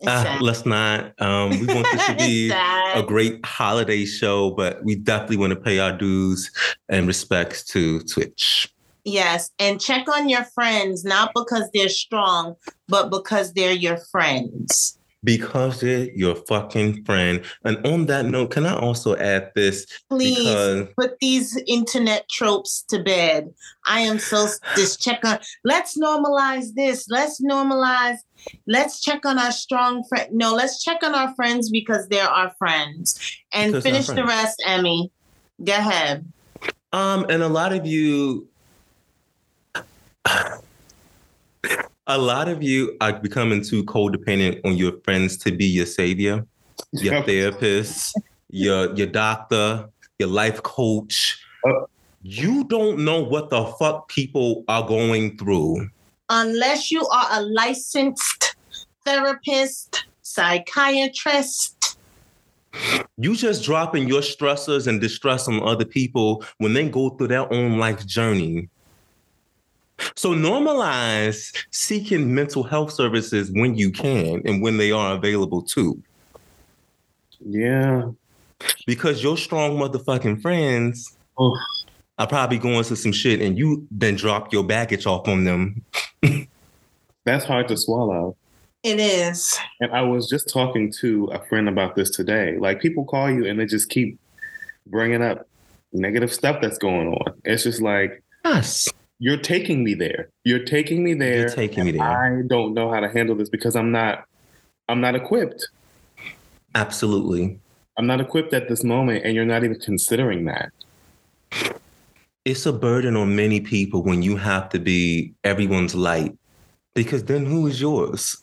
Ah, 0.05 0.37
let's 0.41 0.65
not 0.65 1.19
um 1.19 1.49
we 1.49 1.65
want 1.73 1.87
this 1.91 2.05
to 2.05 2.15
be 2.17 2.51
a 2.51 3.01
great 3.01 3.43
holiday 3.43 4.05
show 4.05 4.51
but 4.51 4.83
we 4.83 4.95
definitely 4.95 5.37
want 5.37 5.51
to 5.51 5.59
pay 5.59 5.79
our 5.79 5.91
dues 5.91 6.51
and 6.89 7.07
respects 7.07 7.63
to 7.63 7.99
tWitch. 8.01 8.69
Yes, 9.03 9.51
and 9.57 9.79
check 9.79 10.09
on 10.09 10.27
your 10.27 10.43
friends, 10.43 11.05
not 11.05 11.31
because 11.33 11.69
they're 11.73 11.87
strong, 11.87 12.55
but 12.89 13.09
because 13.09 13.53
they're 13.53 13.71
your 13.71 13.95
friends. 13.95 14.99
Because 15.24 15.81
they're 15.81 16.09
your 16.12 16.36
fucking 16.36 17.03
friend 17.03 17.43
and 17.65 17.86
on 17.86 18.05
that 18.05 18.25
note 18.25 18.51
can 18.51 18.65
i 18.65 18.75
also 18.75 19.15
add 19.17 19.51
this 19.55 19.86
Please 20.09 20.38
because 20.38 20.88
put 20.97 21.19
these 21.19 21.57
internet 21.67 22.27
tropes 22.29 22.83
to 22.89 23.01
bed. 23.03 23.53
I 23.86 24.01
am 24.01 24.19
so 24.19 24.47
just 24.75 25.01
check 25.01 25.24
on. 25.25 25.39
Let's 25.63 25.97
normalize 25.97 26.74
this. 26.74 27.07
Let's 27.09 27.41
normalize. 27.41 28.17
Let's 28.65 29.01
check 29.01 29.25
on 29.25 29.39
our 29.39 29.51
strong 29.51 30.03
friend. 30.07 30.31
No, 30.31 30.53
let's 30.53 30.83
check 30.83 31.03
on 31.03 31.15
our 31.15 31.33
friends 31.36 31.69
because 31.69 32.07
they're 32.07 32.27
our 32.27 32.53
friends. 32.57 33.19
And 33.51 33.74
Because 33.74 33.83
finish 33.83 34.07
the 34.07 34.25
rest, 34.25 34.62
Emmy. 34.65 35.12
Go 35.63 35.74
ahead. 35.74 36.31
Um, 36.93 37.25
and 37.29 37.43
a 37.43 37.50
lot 37.50 37.74
of 37.74 37.86
you, 37.86 38.47
a 42.07 42.17
lot 42.17 42.47
of 42.47 42.63
you 42.63 42.95
are 43.01 43.13
becoming 43.13 43.61
too 43.61 43.83
codependent 43.83 44.61
on 44.65 44.77
your 44.77 44.93
friends 45.03 45.37
to 45.37 45.51
be 45.51 45.65
your 45.65 45.85
savior, 45.85 46.45
your 46.93 47.21
therapist, 47.23 48.19
your 48.49 48.95
your 48.95 49.07
doctor, 49.07 49.89
your 50.19 50.29
life 50.29 50.63
coach. 50.63 51.39
Uh. 51.65 51.85
You 52.23 52.63
don't 52.65 53.05
know 53.05 53.23
what 53.23 53.49
the 53.49 53.65
fuck 53.79 54.09
people 54.09 54.65
are 54.67 54.85
going 54.85 55.37
through. 55.37 55.89
Unless 56.29 56.91
you 56.91 57.07
are 57.07 57.27
a 57.31 57.41
licensed 57.41 58.55
therapist, 59.05 60.05
psychiatrist, 60.23 61.97
You 63.17 63.35
just 63.35 63.63
dropping 63.63 64.07
your 64.07 64.21
stressors 64.21 64.87
and 64.87 64.99
distress 65.01 65.47
on 65.47 65.63
other 65.63 65.85
people 65.85 66.43
when 66.57 66.73
they 66.73 66.87
go 66.87 67.11
through 67.11 67.29
their 67.29 67.51
own 67.51 67.79
life 67.79 68.05
journey. 68.05 68.69
So 70.15 70.33
normalize 70.33 71.55
seeking 71.71 72.33
mental 72.33 72.63
health 72.63 72.91
services 72.93 73.51
when 73.51 73.75
you 73.75 73.91
can 73.91 74.41
and 74.45 74.61
when 74.61 74.77
they 74.77 74.91
are 74.91 75.13
available 75.15 75.61
too. 75.61 76.01
yeah. 77.45 78.09
Because 78.87 79.21
your 79.21 79.37
strong 79.37 79.77
motherfucking 79.77 80.41
friends 80.41 81.15
Oh. 81.37 81.55
are 82.17 82.25
probably 82.27 82.57
going 82.57 82.83
through 82.83 82.95
some 82.95 83.11
shit 83.11 83.39
and 83.41 83.57
you 83.57 83.87
then 83.91 84.15
drop 84.15 84.51
your 84.51 84.63
baggage 84.63 85.05
off 85.05 85.27
on 85.27 85.43
them. 85.43 85.83
That's 87.25 87.45
hard 87.45 87.67
to 87.67 87.77
swallow. 87.77 88.35
it 88.83 88.99
is. 88.99 89.57
And 89.81 89.91
I 89.91 90.01
was 90.01 90.27
just 90.29 90.49
talking 90.49 90.91
to 91.01 91.25
a 91.25 91.39
friend 91.45 91.69
about 91.69 91.95
this 91.95 92.09
today. 92.09 92.57
Like 92.57 92.79
people 92.81 93.05
call 93.05 93.29
you 93.29 93.45
and 93.45 93.59
they 93.59 93.65
just 93.65 93.89
keep 93.89 94.17
bringing 94.87 95.21
up 95.21 95.47
negative 95.93 96.33
stuff 96.33 96.57
that's 96.61 96.77
going 96.79 97.09
on. 97.09 97.33
It's 97.45 97.63
just 97.63 97.81
like 97.81 98.23
Yes. 98.45 98.87
You're 99.19 99.38
taking 99.38 99.83
me 99.83 99.93
there. 99.93 100.29
You're 100.43 100.63
taking 100.63 101.03
me 101.03 101.13
there. 101.13 101.39
You're 101.39 101.50
taking 101.50 101.86
me 101.86 101.91
there. 101.91 102.01
I 102.03 102.41
don't 102.47 102.74
know 102.74 102.91
how 102.91 103.00
to 103.00 103.09
handle 103.09 103.36
this 103.36 103.50
because 103.50 103.75
I'm 103.75 103.91
not 103.91 104.25
I'm 104.89 105.01
not 105.01 105.15
equipped. 105.15 105.67
Absolutely. 106.75 107.59
I'm 107.97 108.05
not 108.07 108.21
equipped 108.21 108.53
at 108.53 108.69
this 108.69 108.83
moment 108.83 109.25
and 109.25 109.33
you're 109.36 109.45
not 109.45 109.63
even 109.63 109.79
considering 109.79 110.45
that. 110.45 110.71
It's 112.45 112.65
a 112.65 112.71
burden 112.71 113.17
on 113.17 113.36
many 113.36 113.59
people 113.59 114.03
when 114.03 114.21
you 114.21 114.38
have 114.38 114.69
to 114.69 114.79
be 114.79 115.33
everyone's 115.43 115.95
light. 115.95 116.38
Because 116.93 117.24
then 117.24 117.45
who 117.45 117.67
is 117.67 117.81
yours? 117.81 118.41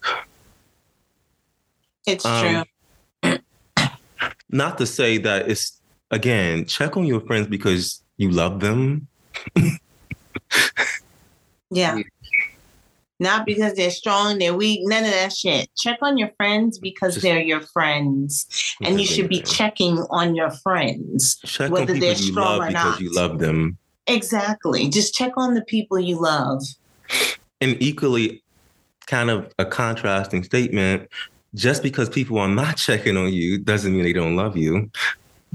It's 2.07 2.25
Um, 2.25 2.64
true. 3.23 3.38
not 4.50 4.78
to 4.78 4.87
say 4.87 5.19
that 5.19 5.49
it's 5.49 5.81
again 6.11 6.64
check 6.66 6.97
on 6.97 7.07
your 7.07 7.21
friends 7.23 7.47
because 7.47 8.02
you 8.19 8.31
love 8.31 8.61
them 8.61 9.09
Yeah. 11.70 11.96
Yeah. 11.96 12.02
Not 13.20 13.46
because 13.46 13.75
they're 13.75 13.90
strong, 13.90 14.38
they're 14.38 14.54
weak, 14.54 14.80
none 14.84 15.04
of 15.04 15.11
that 15.11 15.32
shit. 15.32 15.68
Check 15.76 15.99
on 16.02 16.18
your 16.18 16.30
friends 16.37 16.78
because 16.78 17.14
Just- 17.14 17.23
they're 17.25 17.40
your 17.40 17.61
friends. 17.61 18.46
And 18.82 19.00
you 19.00 19.06
should 19.06 19.28
be 19.28 19.40
checking 19.40 19.99
on 20.11 20.34
your 20.34 20.50
friends. 20.50 21.38
check 21.44 21.70
whether 21.70 21.94
they're 21.99 22.14
strong 22.16 22.61
or 22.62 22.66
because 22.68 22.84
not. 22.84 23.00
you 23.00 23.12
love 23.12 23.38
them 23.38 23.78
Exactly. 24.06 24.88
Just 24.88 25.14
check 25.14 25.32
on 25.37 25.54
the 25.54 25.62
people 25.62 25.99
you 25.99 26.20
love. 26.20 26.62
and 27.61 27.80
equally 27.82 28.42
kind 29.06 29.30
of 29.30 29.52
a 29.58 29.64
contrasting 29.64 30.44
statement 30.44 31.08
just 31.54 31.82
because 31.82 32.08
people 32.08 32.38
are 32.38 32.49
not 32.49 32.76
checking 32.87 33.16
on 33.16 33.32
you 33.32 33.58
doesn't 33.58 33.92
mean 33.94 34.02
they 34.02 34.12
don't 34.12 34.34
love 34.37 34.56
you 34.56 34.90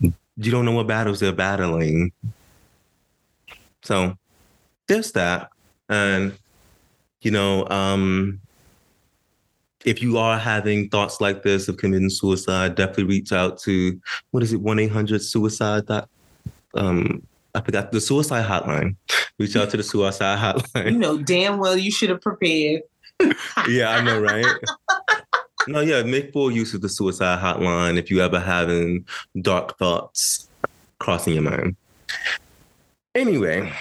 you 0.01 0.51
don't 0.51 0.65
know 0.65 0.71
what 0.71 0.87
battles 0.87 1.19
they're 1.19 1.31
battling 1.33 2.11
so 3.83 4.15
there's 4.89 5.13
that 5.13 5.50
and 5.88 6.38
you 7.22 7.31
know 7.31 7.65
um 7.69 8.41
if 9.86 10.01
you 10.01 10.17
are 10.17 10.38
having 10.38 10.89
thoughts 10.89 11.22
like 11.22 11.43
this 11.43 11.69
of 11.69 11.77
committing 11.77 12.10
suicide 12.10 12.75
definitely 12.75 13.05
reach 13.05 13.31
out 13.31 13.58
to 13.58 14.00
what 14.31 14.43
is 14.43 14.51
it 14.51 14.62
1-800 14.62 15.22
suicide 15.22 15.86
dot 15.86 16.10
um 16.74 17.24
I 17.55 17.62
forgot 17.62 17.91
the 17.91 18.00
suicide 18.00 18.46
hotline. 18.46 18.96
Reach 19.39 19.55
out 19.55 19.72
to 19.72 19.77
the 19.77 19.84
suicide 19.84 20.38
hotline. 20.38 20.91
You 20.91 21.00
know 21.00 21.17
damn 21.17 21.58
well 21.58 21.75
you 21.75 21.91
should 21.91 22.10
have 22.10 22.22
prepared. 22.22 22.84
yeah, 23.67 23.89
I 23.89 24.01
know, 24.01 24.22
right? 24.22 24.46
no, 25.67 25.81
yeah, 25.81 26.03
make 26.03 26.31
full 26.31 26.51
use 26.51 26.74
of 26.74 26.81
the 26.81 26.89
suicide 26.89 27.39
hotline 27.39 27.98
if 27.98 28.10
you 28.10 28.22
ever 28.22 28.39
having 28.39 29.05
dark 29.41 29.77
thoughts 29.77 30.48
crossing 31.00 31.34
your 31.34 31.43
mind. 31.43 31.75
Anyway, 33.15 33.74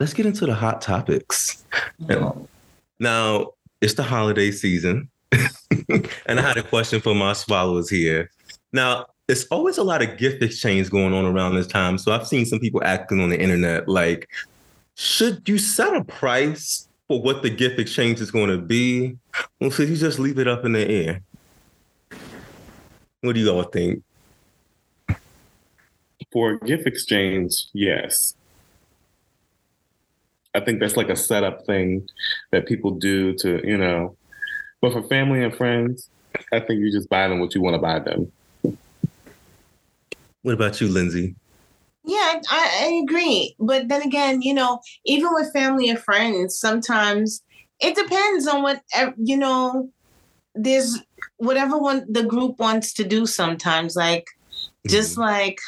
let's 0.00 0.14
get 0.14 0.26
into 0.26 0.46
the 0.46 0.54
hot 0.54 0.80
topics. 0.80 1.64
Now, 2.98 3.52
it's 3.80 3.94
the 3.94 4.02
holiday 4.02 4.50
season. 4.50 5.08
and 5.32 6.38
I 6.38 6.42
had 6.42 6.56
a 6.56 6.62
question 6.62 7.00
for 7.00 7.14
my 7.14 7.32
swallows 7.32 7.88
here. 7.88 8.30
Now, 8.72 9.06
it's 9.28 9.44
always 9.46 9.78
a 9.78 9.82
lot 9.82 10.02
of 10.02 10.18
gift 10.18 10.42
exchange 10.42 10.90
going 10.90 11.14
on 11.14 11.24
around 11.24 11.54
this 11.54 11.66
time. 11.66 11.98
So 11.98 12.12
I've 12.12 12.26
seen 12.26 12.44
some 12.44 12.58
people 12.58 12.82
acting 12.84 13.20
on 13.20 13.30
the 13.30 13.40
internet 13.40 13.88
like, 13.88 14.28
should 14.94 15.48
you 15.48 15.58
set 15.58 15.94
a 15.94 16.04
price 16.04 16.88
for 17.08 17.22
what 17.22 17.42
the 17.42 17.50
gift 17.50 17.78
exchange 17.78 18.20
is 18.20 18.30
going 18.30 18.50
to 18.50 18.58
be? 18.58 19.16
Or 19.60 19.70
should 19.70 19.88
you 19.88 19.96
just 19.96 20.18
leave 20.18 20.38
it 20.38 20.48
up 20.48 20.64
in 20.64 20.72
the 20.72 20.86
air? 20.86 21.22
What 23.20 23.34
do 23.34 23.40
you 23.40 23.50
all 23.50 23.62
think? 23.62 24.02
For 26.32 26.52
a 26.52 26.58
gift 26.60 26.86
exchange, 26.86 27.66
yes. 27.72 28.34
I 30.54 30.60
think 30.60 30.80
that's 30.80 30.96
like 30.96 31.08
a 31.08 31.16
setup 31.16 31.64
thing 31.66 32.06
that 32.50 32.66
people 32.66 32.92
do 32.92 33.32
to, 33.34 33.60
you 33.66 33.76
know. 33.76 34.16
But 34.80 34.92
for 34.92 35.02
family 35.04 35.42
and 35.42 35.54
friends, 35.54 36.08
I 36.52 36.60
think 36.60 36.80
you 36.80 36.90
just 36.90 37.08
buy 37.08 37.28
them 37.28 37.40
what 37.40 37.54
you 37.54 37.62
want 37.62 37.74
to 37.74 37.78
buy 37.80 37.98
them. 38.00 38.32
What 40.42 40.54
about 40.54 40.80
you, 40.80 40.88
Lindsay? 40.88 41.36
Yeah, 42.04 42.40
I, 42.50 42.80
I 42.82 43.02
agree. 43.04 43.54
But 43.60 43.88
then 43.88 44.02
again, 44.02 44.42
you 44.42 44.52
know, 44.52 44.80
even 45.04 45.32
with 45.32 45.52
family 45.52 45.88
and 45.88 45.98
friends, 45.98 46.58
sometimes 46.58 47.42
it 47.80 47.94
depends 47.94 48.46
on 48.46 48.62
what 48.62 48.82
you 49.16 49.36
know. 49.36 49.90
There's 50.54 50.98
whatever 51.36 51.78
one 51.78 52.04
the 52.12 52.24
group 52.24 52.58
wants 52.58 52.92
to 52.94 53.04
do. 53.04 53.24
Sometimes, 53.24 53.94
like 53.94 54.26
just 54.86 55.12
mm-hmm. 55.12 55.22
like 55.22 55.60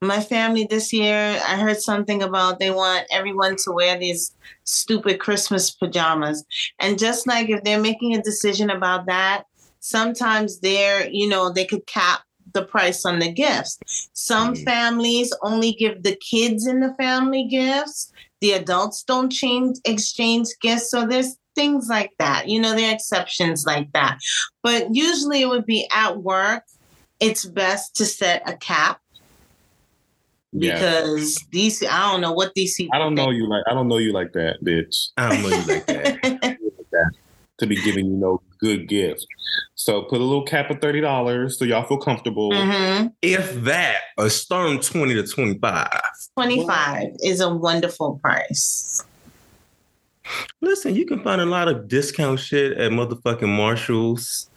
my 0.00 0.20
family 0.20 0.66
this 0.68 0.92
year, 0.92 1.40
I 1.46 1.56
heard 1.56 1.80
something 1.80 2.22
about 2.22 2.58
they 2.58 2.70
want 2.70 3.06
everyone 3.10 3.56
to 3.64 3.72
wear 3.72 3.98
these 3.98 4.34
stupid 4.64 5.20
Christmas 5.20 5.70
pajamas, 5.70 6.44
and 6.78 6.98
just 6.98 7.26
like 7.26 7.50
if 7.50 7.62
they're 7.64 7.80
making 7.80 8.14
a 8.14 8.22
decision 8.22 8.70
about 8.70 9.06
that, 9.06 9.44
sometimes 9.80 10.60
they're 10.60 11.08
you 11.08 11.28
know 11.28 11.50
they 11.52 11.66
could 11.66 11.86
cap 11.86 12.20
the 12.52 12.64
price 12.64 13.04
on 13.04 13.18
the 13.18 13.30
gifts. 13.30 13.78
Some 14.14 14.54
Mhm. 14.54 14.64
families 14.64 15.32
only 15.42 15.72
give 15.72 16.02
the 16.02 16.16
kids 16.16 16.66
in 16.66 16.80
the 16.80 16.94
family 16.98 17.44
gifts. 17.44 18.10
The 18.40 18.52
adults 18.52 19.02
don't 19.02 19.30
change 19.30 19.76
exchange 19.84 20.48
gifts. 20.62 20.90
So 20.90 21.06
there's 21.06 21.36
things 21.54 21.88
like 21.88 22.12
that. 22.18 22.48
You 22.48 22.60
know, 22.60 22.74
there 22.74 22.90
are 22.90 22.94
exceptions 22.94 23.64
like 23.66 23.92
that. 23.92 24.18
But 24.62 24.94
usually 24.94 25.42
it 25.42 25.48
would 25.48 25.66
be 25.66 25.86
at 25.92 26.22
work. 26.22 26.64
It's 27.20 27.44
best 27.44 27.94
to 27.96 28.06
set 28.06 28.42
a 28.48 28.56
cap 28.56 29.00
Yeah. 30.52 30.74
because 30.74 31.38
DC, 31.52 31.88
I 31.88 32.10
don't 32.10 32.20
know 32.20 32.32
what 32.32 32.54
DC. 32.54 32.88
I 32.92 32.98
don't 32.98 33.14
know 33.14 33.30
you 33.30 33.48
like 33.48 33.62
I 33.68 33.74
don't 33.74 33.88
know 33.88 33.98
you 33.98 34.12
like 34.12 34.32
that, 34.32 34.56
bitch. 34.64 35.10
I 35.16 35.28
don't 35.28 35.42
know 35.42 35.48
you 35.48 35.62
like 35.62 35.86
that. 35.86 36.56
To 37.58 37.66
be 37.66 37.76
giving 37.82 38.06
you 38.06 38.16
no 38.16 38.40
good 38.58 38.88
gift. 38.88 39.26
So 39.74 40.04
put 40.04 40.22
a 40.22 40.24
little 40.24 40.46
cap 40.46 40.70
of 40.70 40.80
thirty 40.80 41.02
dollars 41.02 41.58
so 41.58 41.66
y'all 41.66 41.84
feel 41.86 41.98
comfortable. 41.98 42.50
hmm 42.54 43.08
if 43.22 43.54
that, 43.64 43.98
a 44.18 44.30
stern 44.30 44.80
20 44.80 45.14
to 45.14 45.26
25. 45.26 45.88
25 46.36 47.08
is 47.22 47.40
a 47.40 47.54
wonderful 47.54 48.18
price. 48.22 49.04
Listen, 50.60 50.94
you 50.94 51.06
can 51.06 51.22
find 51.22 51.40
a 51.40 51.46
lot 51.46 51.68
of 51.68 51.88
discount 51.88 52.40
shit 52.40 52.72
at 52.78 52.92
motherfucking 52.92 53.48
Marshalls, 53.48 54.48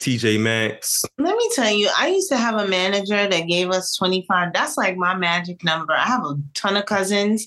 TJ 0.00 0.40
Maxx. 0.40 1.04
Let 1.18 1.36
me 1.36 1.50
tell 1.54 1.70
you, 1.70 1.88
I 1.96 2.08
used 2.08 2.28
to 2.30 2.36
have 2.36 2.60
a 2.60 2.68
manager 2.68 3.28
that 3.28 3.46
gave 3.48 3.70
us 3.70 3.96
25. 3.96 4.52
That's 4.52 4.76
like 4.76 4.96
my 4.96 5.14
magic 5.14 5.64
number. 5.64 5.92
I 5.92 6.04
have 6.04 6.24
a 6.24 6.36
ton 6.54 6.76
of 6.76 6.86
cousins. 6.86 7.46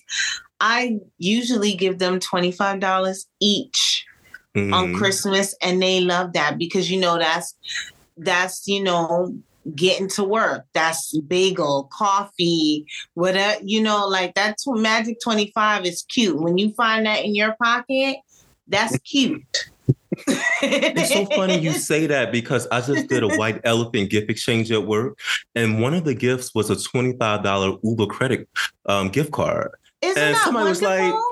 I 0.59 0.97
usually 1.17 1.73
give 1.75 1.99
them 1.99 2.19
$25 2.19 3.27
each 3.39 4.05
on 4.55 4.71
Mhm. 4.71 4.97
Christmas 4.97 5.55
and 5.61 5.81
they 5.81 6.01
love 6.01 6.33
that 6.33 6.57
because 6.57 6.89
you 6.91 6.99
know 6.99 7.17
that's 7.17 7.55
that's 8.17 8.67
you 8.67 8.83
know 8.83 9.33
getting 9.75 10.09
to 10.09 10.23
work. 10.23 10.65
That's 10.73 11.17
bagel, 11.19 11.89
coffee, 11.93 12.85
whatever, 13.13 13.59
you 13.63 13.81
know, 13.81 14.07
like 14.07 14.33
that's 14.33 14.65
what 14.65 14.79
magic 14.79 15.19
25 15.23 15.85
is 15.85 16.03
cute. 16.03 16.41
When 16.41 16.57
you 16.57 16.73
find 16.73 17.05
that 17.05 17.23
in 17.23 17.35
your 17.35 17.55
pocket, 17.61 18.17
that's 18.67 18.97
cute. 18.99 19.69
It's 20.61 21.13
so 21.13 21.25
funny 21.25 21.57
you 21.57 21.73
say 21.91 22.07
that 22.07 22.31
because 22.31 22.67
I 22.71 22.81
just 22.81 23.07
did 23.07 23.23
a 23.23 23.27
white 23.37 23.61
elephant 23.65 24.09
gift 24.09 24.29
exchange 24.29 24.71
at 24.71 24.85
work, 24.85 25.17
and 25.55 25.81
one 25.81 25.93
of 25.93 26.03
the 26.05 26.13
gifts 26.13 26.53
was 26.53 26.69
a 26.69 26.75
$25 26.75 27.79
Uber 27.83 28.05
credit 28.07 28.47
um, 28.85 29.09
gift 29.09 29.31
card. 29.31 29.71
Isn't 30.01 30.17
And 30.21 30.35
that 30.35 30.43
somebody 30.43 30.69
was 30.69 30.81
wonderful? 30.81 31.05
like, 31.15 31.23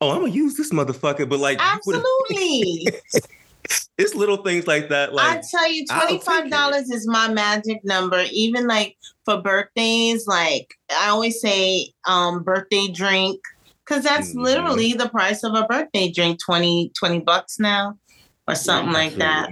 Oh, 0.00 0.10
I'm 0.10 0.20
gonna 0.20 0.32
use 0.32 0.56
this 0.56 0.70
motherfucker, 0.72 1.28
but 1.28 1.38
like, 1.40 1.58
Absolutely. 1.60 2.88
it's 3.98 4.14
little 4.14 4.38
things 4.38 4.66
like 4.66 4.88
that. 4.90 5.10
I 5.18 5.40
tell 5.50 5.70
you, 5.70 5.86
twenty 5.86 6.18
five 6.20 6.50
dollars 6.50 6.90
is 6.90 7.06
my 7.06 7.28
magic 7.28 7.82
number. 7.84 8.24
Even 8.30 8.66
like 8.66 8.96
for 9.24 9.40
birthdays, 9.40 10.26
like 10.26 10.68
I 10.90 11.08
always 11.08 11.40
say, 11.40 11.92
um, 12.06 12.42
birthday 12.42 12.88
drink, 12.88 13.40
because 13.86 14.04
that's 14.04 14.34
Mhm. 14.34 14.42
literally 14.42 14.92
the 14.94 15.08
price 15.08 15.42
of 15.44 15.54
a 15.54 15.66
birthday 15.66 16.10
drink 16.10 16.38
20, 16.44 16.90
20 16.98 17.20
bucks 17.20 17.58
now, 17.58 17.96
or 18.46 18.54
something 18.54 18.92
like 18.92 19.14
that. 19.16 19.50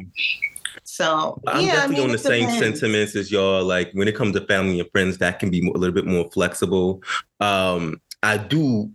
So 0.84 1.40
I'm 1.46 1.64
yeah, 1.64 1.72
I 1.72 1.76
definitely 1.76 1.96
mean, 1.96 2.04
on 2.04 2.12
the 2.12 2.18
same 2.18 2.46
depends. 2.46 2.80
sentiments 2.80 3.16
as 3.16 3.30
y'all. 3.30 3.64
Like 3.64 3.90
when 3.92 4.08
it 4.08 4.14
comes 4.14 4.34
to 4.34 4.46
family 4.46 4.78
and 4.80 4.90
friends, 4.90 5.18
that 5.18 5.38
can 5.38 5.50
be 5.50 5.62
more, 5.62 5.74
a 5.74 5.78
little 5.78 5.94
bit 5.94 6.06
more 6.06 6.30
flexible. 6.30 7.02
Um, 7.40 8.00
I 8.22 8.36
do, 8.36 8.90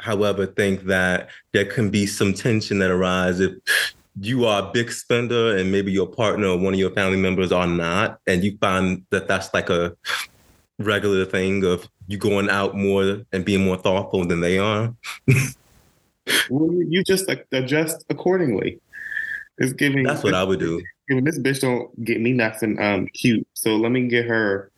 however, 0.00 0.46
think 0.46 0.84
that 0.84 1.28
there 1.52 1.64
can 1.64 1.90
be 1.90 2.06
some 2.06 2.34
tension 2.34 2.80
that 2.80 2.90
arises 2.90 3.40
if 3.40 3.94
you 4.20 4.44
are 4.46 4.68
a 4.68 4.72
big 4.72 4.90
spender 4.90 5.56
and 5.56 5.70
maybe 5.70 5.92
your 5.92 6.06
partner 6.06 6.48
or 6.48 6.58
one 6.58 6.72
of 6.72 6.80
your 6.80 6.90
family 6.90 7.18
members 7.18 7.52
are 7.52 7.66
not, 7.66 8.18
and 8.26 8.42
you 8.42 8.56
find 8.58 9.04
that 9.10 9.28
that's 9.28 9.52
like 9.54 9.70
a 9.70 9.96
regular 10.78 11.24
thing 11.24 11.64
of 11.64 11.88
you 12.08 12.18
going 12.18 12.48
out 12.50 12.76
more 12.76 13.22
and 13.32 13.44
being 13.44 13.64
more 13.64 13.76
thoughtful 13.76 14.24
than 14.24 14.40
they 14.40 14.58
are. 14.58 14.94
Well, 16.50 16.72
you, 16.72 16.86
you 16.88 17.04
just 17.04 17.28
like, 17.28 17.46
adjust 17.52 18.04
accordingly. 18.10 18.80
It's 19.58 19.72
giving 19.72 20.04
That's 20.04 20.22
what 20.22 20.34
I 20.34 20.44
would 20.44 20.60
do. 20.60 20.82
giving 21.08 21.24
this 21.24 21.38
bitch 21.38 21.60
don't 21.60 22.04
get 22.04 22.20
me 22.20 22.32
nothing 22.32 22.80
um 22.80 23.06
cute. 23.14 23.46
So 23.54 23.76
let 23.76 23.92
me 23.92 24.06
get 24.08 24.26
her 24.26 24.70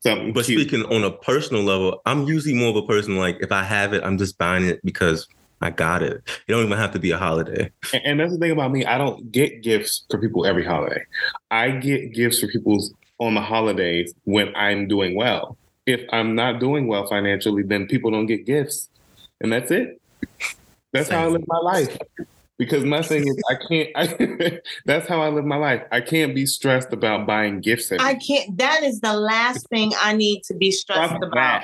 something 0.00 0.32
But 0.32 0.44
cute. 0.44 0.68
speaking 0.68 0.84
on 0.92 1.04
a 1.04 1.10
personal 1.10 1.62
level, 1.62 2.00
I'm 2.06 2.24
usually 2.24 2.54
more 2.54 2.70
of 2.70 2.76
a 2.76 2.86
person 2.86 3.16
like 3.16 3.38
if 3.40 3.50
I 3.52 3.62
have 3.62 3.92
it, 3.92 4.04
I'm 4.04 4.18
just 4.18 4.38
buying 4.38 4.64
it 4.64 4.80
because 4.84 5.26
I 5.60 5.70
got 5.70 6.02
it. 6.02 6.22
It 6.26 6.52
don't 6.52 6.64
even 6.64 6.78
have 6.78 6.92
to 6.92 6.98
be 6.98 7.10
a 7.10 7.18
holiday. 7.18 7.70
And, 7.92 8.02
and 8.04 8.20
that's 8.20 8.32
the 8.32 8.38
thing 8.38 8.50
about 8.50 8.70
me. 8.72 8.84
I 8.84 8.98
don't 8.98 9.32
get 9.32 9.62
gifts 9.62 10.04
for 10.10 10.18
people 10.18 10.46
every 10.46 10.64
holiday. 10.64 11.02
I 11.50 11.70
get 11.70 12.12
gifts 12.12 12.40
for 12.40 12.48
people 12.48 12.78
on 13.18 13.34
the 13.34 13.40
holidays 13.40 14.14
when 14.24 14.54
I'm 14.54 14.86
doing 14.86 15.16
well. 15.16 15.56
If 15.86 16.02
I'm 16.12 16.34
not 16.34 16.60
doing 16.60 16.88
well 16.88 17.06
financially, 17.06 17.62
then 17.62 17.86
people 17.86 18.10
don't 18.10 18.26
get 18.26 18.44
gifts. 18.44 18.90
And 19.40 19.52
that's 19.52 19.70
it. 19.70 20.00
That's 20.92 21.08
how 21.08 21.24
I 21.24 21.28
live 21.28 21.44
my 21.46 21.58
life. 21.58 21.96
Because 22.58 22.84
my 22.84 23.02
thing 23.02 23.28
is, 23.28 23.42
I 23.50 23.54
can't. 23.68 23.88
I, 23.94 24.60
that's 24.86 25.06
how 25.06 25.20
I 25.20 25.28
live 25.28 25.44
my 25.44 25.56
life. 25.56 25.82
I 25.92 26.00
can't 26.00 26.34
be 26.34 26.46
stressed 26.46 26.90
about 26.92 27.26
buying 27.26 27.60
gifts. 27.60 27.92
every 27.92 28.04
I 28.04 28.14
can't. 28.14 28.56
That 28.56 28.82
is 28.82 29.00
the 29.00 29.12
last 29.12 29.68
thing 29.68 29.92
I 30.00 30.14
need 30.14 30.42
to 30.44 30.54
be 30.54 30.70
stressed 30.70 31.12
Fuck 31.12 31.22
about. 31.22 31.62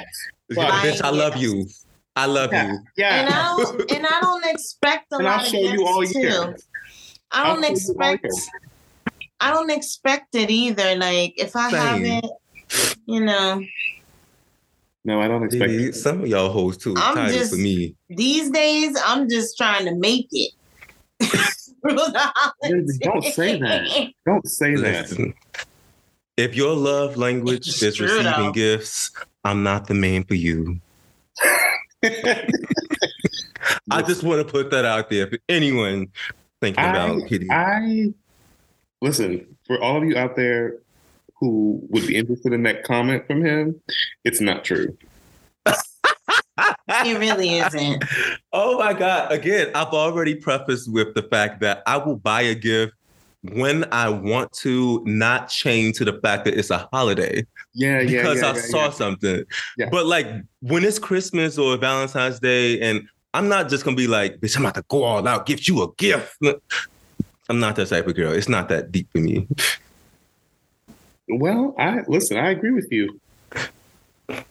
Bitch, 0.51 1.01
I 1.03 1.09
love 1.11 1.37
you. 1.39 1.67
I 2.15 2.27
love 2.27 2.53
Yeah. 2.53 2.73
you. 2.73 2.79
Yeah. 2.99 3.15
And 3.25 3.35
I 3.35 3.57
don't. 3.57 3.91
And 3.97 4.07
I 4.07 4.21
don't 4.21 4.45
expect 4.47 5.07
a 5.13 5.17
And 5.17 5.27
I'll 5.29 5.37
lot 5.39 5.47
of 5.47 5.51
show 5.53 5.59
you 5.61 5.87
all 5.87 6.01
gifts 6.03 6.15
year. 6.15 6.31
too. 6.31 6.55
I 7.31 7.45
don't 7.45 7.63
show 7.65 7.93
you 7.93 7.97
all 8.03 8.13
expect. 8.13 8.27
I 9.41 9.51
don't 9.51 9.71
expect 9.71 10.35
it 10.35 10.51
either. 10.51 10.95
Like 10.97 11.33
if 11.39 11.57
I 11.57 11.71
have 11.71 12.01
Same. 12.03 12.21
it, 12.23 12.97
you 13.07 13.21
know, 13.25 13.65
No, 15.07 15.21
I 15.23 15.27
don't 15.29 15.43
expect 15.45 15.71
Baby, 15.71 15.93
some 15.93 16.21
of 16.21 16.29
y'all 16.29 16.51
hoes 16.51 16.77
too 16.77 16.93
I'm 16.99 17.15
title 17.15 17.33
just- 17.39 17.51
for 17.53 17.57
me. 17.59 17.95
these 18.11 18.51
days 18.51 18.95
I'm 19.07 19.27
just 19.31 19.57
trying 19.57 19.87
to 19.87 19.95
make 19.95 20.29
it. 20.33 20.53
through 21.83 21.95
the 21.97 22.33
holidays. 22.35 22.99
Don't 22.99 23.25
say 23.25 23.59
that. 23.59 24.13
Don't 24.27 24.49
say 24.49 24.75
that. 24.77 25.35
If 26.37 26.55
your 26.55 26.75
love 26.75 27.17
language 27.17 27.69
It's 27.69 27.83
is 27.83 28.01
receiving 28.01 28.25
though. 28.25 28.53
gifts, 28.53 29.11
I'm 29.45 29.63
not 29.63 29.87
the 29.87 29.95
man 29.95 30.25
for 30.25 30.35
you. 30.35 30.81
I 33.91 34.03
just 34.07 34.23
want 34.23 34.47
to 34.47 34.51
put 34.51 34.71
that 34.71 34.85
out 34.85 35.11
there 35.11 35.27
for 35.29 35.39
anyone 35.49 36.09
thinking 36.61 36.83
I- 36.85 36.91
about 36.91 37.29
hitting. 37.29 37.51
I 37.51 38.13
listen 39.01 39.57
for 39.67 39.81
all 39.83 39.99
of 39.99 40.05
you 40.05 40.17
out 40.17 40.37
there 40.37 40.79
who 41.39 41.81
would 41.91 42.07
be 42.07 42.17
interested 42.17 42.53
in 42.53 42.63
that 42.63 42.85
comment 42.85 43.27
from 43.27 43.45
him, 43.45 43.81
it's 44.25 44.41
not 44.41 44.65
true. 44.65 44.97
It 46.89 47.19
really 47.19 47.59
isn't. 47.59 48.05
Oh 48.55 48.79
my 48.79 48.93
God. 48.93 49.33
Again, 49.33 49.71
I've 49.75 49.95
already 49.95 50.35
prefaced 50.35 50.93
with 50.93 51.15
the 51.15 51.23
fact 51.23 51.61
that 51.61 51.83
I 51.87 51.97
will 51.97 52.17
buy 52.17 52.43
a 52.43 52.55
gift 52.55 52.93
when 53.41 53.85
I 53.91 54.11
want 54.11 54.53
to, 54.59 55.03
not 55.07 55.49
chain 55.49 55.93
to 55.95 56.05
the 56.05 56.21
fact 56.21 56.45
that 56.45 56.59
it's 56.59 56.69
a 56.69 56.87
holiday 56.93 57.47
Yeah, 57.73 58.01
yeah, 58.01 58.05
because 58.05 58.43
yeah, 58.43 58.51
I 58.51 58.55
yeah, 58.55 58.61
saw 58.61 58.85
yeah. 58.85 58.91
something. 58.91 59.45
Yeah. 59.79 59.89
But 59.91 60.05
like 60.05 60.27
when 60.61 60.85
it's 60.85 60.99
Christmas 60.99 61.57
or 61.57 61.77
Valentine's 61.79 62.41
Day, 62.41 62.79
and 62.81 63.09
I'm 63.33 63.49
not 63.49 63.71
just 63.71 63.85
gonna 63.85 63.97
be 63.97 64.07
like, 64.07 64.37
bitch, 64.41 64.57
I'm 64.57 64.65
about 64.65 64.75
to 64.75 64.85
go 64.89 65.03
all 65.03 65.27
out, 65.27 65.47
give 65.47 65.67
you 65.67 65.83
a 65.83 65.93
gift. 65.95 66.37
I'm 67.49 67.59
not 67.59 67.77
that 67.77 67.89
type 67.89 68.07
of 68.07 68.15
girl. 68.15 68.33
It's 68.33 68.49
not 68.49 68.69
that 68.69 68.93
deep 68.93 69.09
for 69.13 69.19
me. 69.19 69.49
Well, 71.29 71.75
I 71.79 72.03
listen. 72.07 72.37
I 72.37 72.51
agree 72.51 72.73
with 72.73 72.89
you. 72.91 73.19
I 74.29 74.45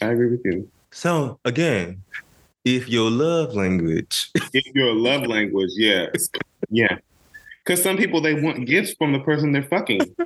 agree 0.00 0.30
with 0.30 0.42
you. 0.44 0.70
So 0.96 1.38
again, 1.44 2.02
if 2.64 2.88
your 2.88 3.10
love 3.10 3.54
language, 3.54 4.30
If 4.54 4.74
your 4.74 4.94
love 4.94 5.26
language, 5.26 5.68
yes, 5.76 6.30
yeah. 6.70 6.96
Because 7.62 7.82
some 7.82 7.98
people 7.98 8.22
they 8.22 8.32
want 8.32 8.66
gifts 8.66 8.94
from 8.94 9.12
the 9.12 9.20
person 9.20 9.52
they're 9.52 9.62
fucking. 9.62 10.16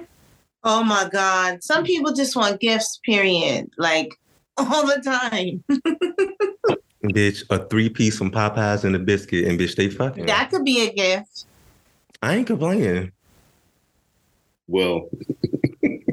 Oh 0.63 0.85
my 0.85 1.09
God. 1.13 1.65
Some 1.65 1.83
people 1.83 2.13
just 2.13 2.37
want 2.37 2.61
gifts, 2.61 3.01
period. 3.05 3.69
Like 3.79 4.15
all 4.57 4.87
the 4.87 5.03
time. 5.03 5.65
bitch, 7.05 7.43
a 7.51 7.67
three 7.67 7.89
piece 7.89 8.17
from 8.17 8.31
Popeyes 8.31 8.85
and 8.85 8.95
a 8.95 9.01
biscuit, 9.01 9.49
and 9.49 9.59
bitch, 9.59 9.75
they 9.75 9.91
fucking. 9.91 10.27
That 10.27 10.51
could 10.51 10.65
be 10.65 10.87
a 10.87 10.93
gift. 10.93 11.47
I 12.23 12.37
ain't 12.37 12.47
complaining. 12.47 13.11
Well, 14.69 15.11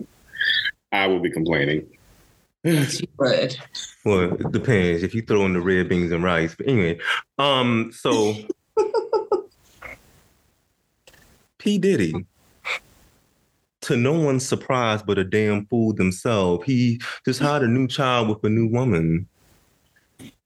I 0.91 1.05
will 1.05 1.19
be 1.19 1.29
complaining. 1.29 1.87
Yes, 2.67 2.99
you 2.99 3.07
would. 3.17 3.57
Well, 4.03 4.33
it 4.33 4.51
depends 4.51 5.01
if 5.01 5.15
you 5.15 5.21
throw 5.21 5.45
in 5.45 5.53
the 5.53 5.61
red 5.61 5.87
beans 5.87 6.11
and 6.11 6.21
rice. 6.21 6.53
But 6.53 6.67
anyway, 6.67 6.99
um, 7.37 7.91
so 7.93 8.35
P. 11.57 11.77
Diddy, 11.77 12.13
to 13.81 13.95
no 13.95 14.19
one's 14.19 14.45
surprise 14.45 15.01
but 15.01 15.17
a 15.17 15.23
damn 15.23 15.65
fool 15.67 15.93
themselves, 15.93 16.65
he 16.65 16.99
just 17.23 17.39
had 17.39 17.63
a 17.63 17.67
new 17.69 17.87
child 17.87 18.27
with 18.27 18.43
a 18.43 18.49
new 18.49 18.67
woman. 18.67 19.29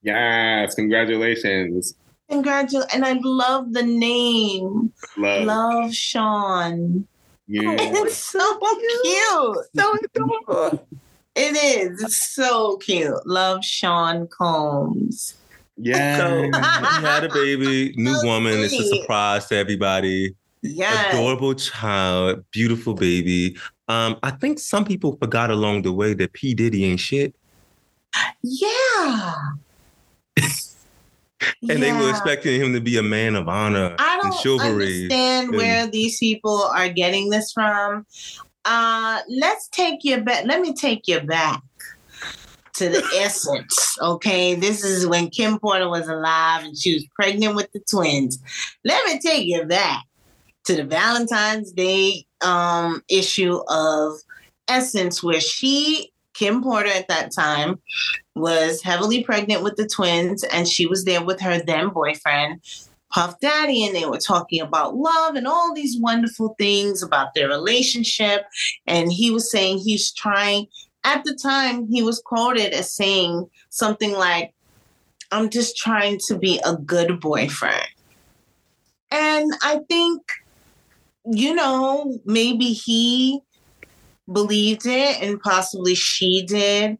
Yes, 0.03 0.75
congratulations. 0.75 1.95
Congratulations. 2.29 2.93
And 2.93 3.03
I 3.03 3.19
love 3.23 3.73
the 3.73 3.83
name. 3.83 4.93
Love. 5.17 5.45
Love 5.45 5.95
Sean. 5.95 7.07
Yeah. 7.47 7.75
It's 7.79 8.15
so 8.15 8.59
cute. 8.59 9.57
So 9.75 9.97
adorable. 10.03 10.87
It 11.35 11.55
is. 11.55 12.01
It's 12.03 12.33
so 12.35 12.77
cute. 12.77 13.25
Love 13.25 13.63
Sean 13.63 14.27
Combs. 14.27 15.35
Yeah. 15.77 16.17
So 16.17 16.41
he 16.43 17.05
had 17.05 17.23
a 17.23 17.29
baby, 17.33 17.93
new 17.95 18.13
So 18.15 18.25
woman. 18.27 18.59
It's 18.59 18.73
a 18.73 18.87
surprise 18.87 19.47
to 19.47 19.55
everybody. 19.55 20.35
Yeah. 20.61 21.09
Adorable 21.09 21.55
child, 21.55 22.43
beautiful 22.51 22.93
baby. 22.93 23.57
Um, 23.87 24.17
I 24.21 24.31
think 24.31 24.59
some 24.59 24.85
people 24.85 25.17
forgot 25.17 25.49
along 25.49 25.81
the 25.83 25.91
way 25.91 26.13
that 26.13 26.33
P. 26.33 26.53
Diddy 26.53 26.85
ain't 26.85 26.99
shit. 26.99 27.35
Yeah. 28.43 29.35
And 31.67 31.81
they 31.81 31.91
were 31.91 32.07
expecting 32.09 32.61
him 32.61 32.71
to 32.73 32.79
be 32.79 32.97
a 32.97 33.03
man 33.03 33.35
of 33.35 33.47
honor 33.49 33.95
I 33.97 34.19
and 34.21 34.31
don't 34.31 34.41
chivalry. 34.41 34.69
understand 35.05 35.47
and- 35.49 35.57
where 35.57 35.87
these 35.87 36.19
people 36.19 36.61
are 36.61 36.87
getting 36.89 37.29
this 37.31 37.51
from. 37.51 38.05
Uh, 38.65 39.21
let's 39.29 39.67
take 39.69 40.03
you 40.03 40.21
back. 40.21 40.45
Let 40.45 40.61
me 40.61 40.73
take 40.73 41.07
you 41.07 41.21
back 41.21 41.61
to 42.73 42.89
the 42.89 43.03
essence. 43.15 43.97
Okay, 44.01 44.55
this 44.55 44.83
is 44.83 45.07
when 45.07 45.29
Kim 45.29 45.59
Porter 45.59 45.89
was 45.89 46.07
alive 46.07 46.63
and 46.63 46.77
she 46.77 46.93
was 46.93 47.05
pregnant 47.15 47.55
with 47.55 47.71
the 47.71 47.81
twins. 47.89 48.39
Let 48.85 49.05
me 49.05 49.19
take 49.19 49.45
you 49.45 49.65
back 49.65 50.03
to 50.65 50.75
the 50.75 50.83
Valentine's 50.83 51.71
Day 51.71 52.25
um, 52.41 53.03
issue 53.09 53.59
of 53.67 54.13
Essence, 54.67 55.21
where 55.23 55.41
she, 55.41 56.11
Kim 56.33 56.63
Porter, 56.63 56.89
at 56.89 57.07
that 57.07 57.31
time, 57.31 57.79
was 58.35 58.81
heavily 58.81 59.23
pregnant 59.23 59.63
with 59.63 59.75
the 59.75 59.87
twins, 59.87 60.43
and 60.43 60.67
she 60.67 60.85
was 60.85 61.03
there 61.03 61.23
with 61.23 61.39
her 61.41 61.61
then 61.61 61.89
boyfriend, 61.89 62.61
Puff 63.11 63.39
Daddy, 63.39 63.85
and 63.85 63.95
they 63.95 64.05
were 64.05 64.17
talking 64.17 64.61
about 64.61 64.95
love 64.95 65.35
and 65.35 65.47
all 65.47 65.73
these 65.73 65.99
wonderful 65.99 66.55
things 66.57 67.03
about 67.03 67.33
their 67.33 67.47
relationship. 67.47 68.45
And 68.87 69.11
he 69.11 69.31
was 69.31 69.51
saying 69.51 69.79
he's 69.79 70.11
trying, 70.11 70.67
at 71.03 71.23
the 71.23 71.35
time, 71.35 71.87
he 71.87 72.01
was 72.01 72.21
quoted 72.23 72.73
as 72.73 72.93
saying 72.93 73.49
something 73.69 74.13
like, 74.13 74.53
I'm 75.31 75.49
just 75.49 75.77
trying 75.77 76.19
to 76.27 76.37
be 76.37 76.59
a 76.65 76.75
good 76.75 77.19
boyfriend. 77.19 77.87
And 79.11 79.51
I 79.61 79.79
think, 79.89 80.21
you 81.25 81.53
know, 81.53 82.19
maybe 82.25 82.73
he 82.73 83.41
believed 84.31 84.85
it 84.85 85.21
and 85.21 85.41
possibly 85.41 85.95
she 85.95 86.45
did. 86.45 86.97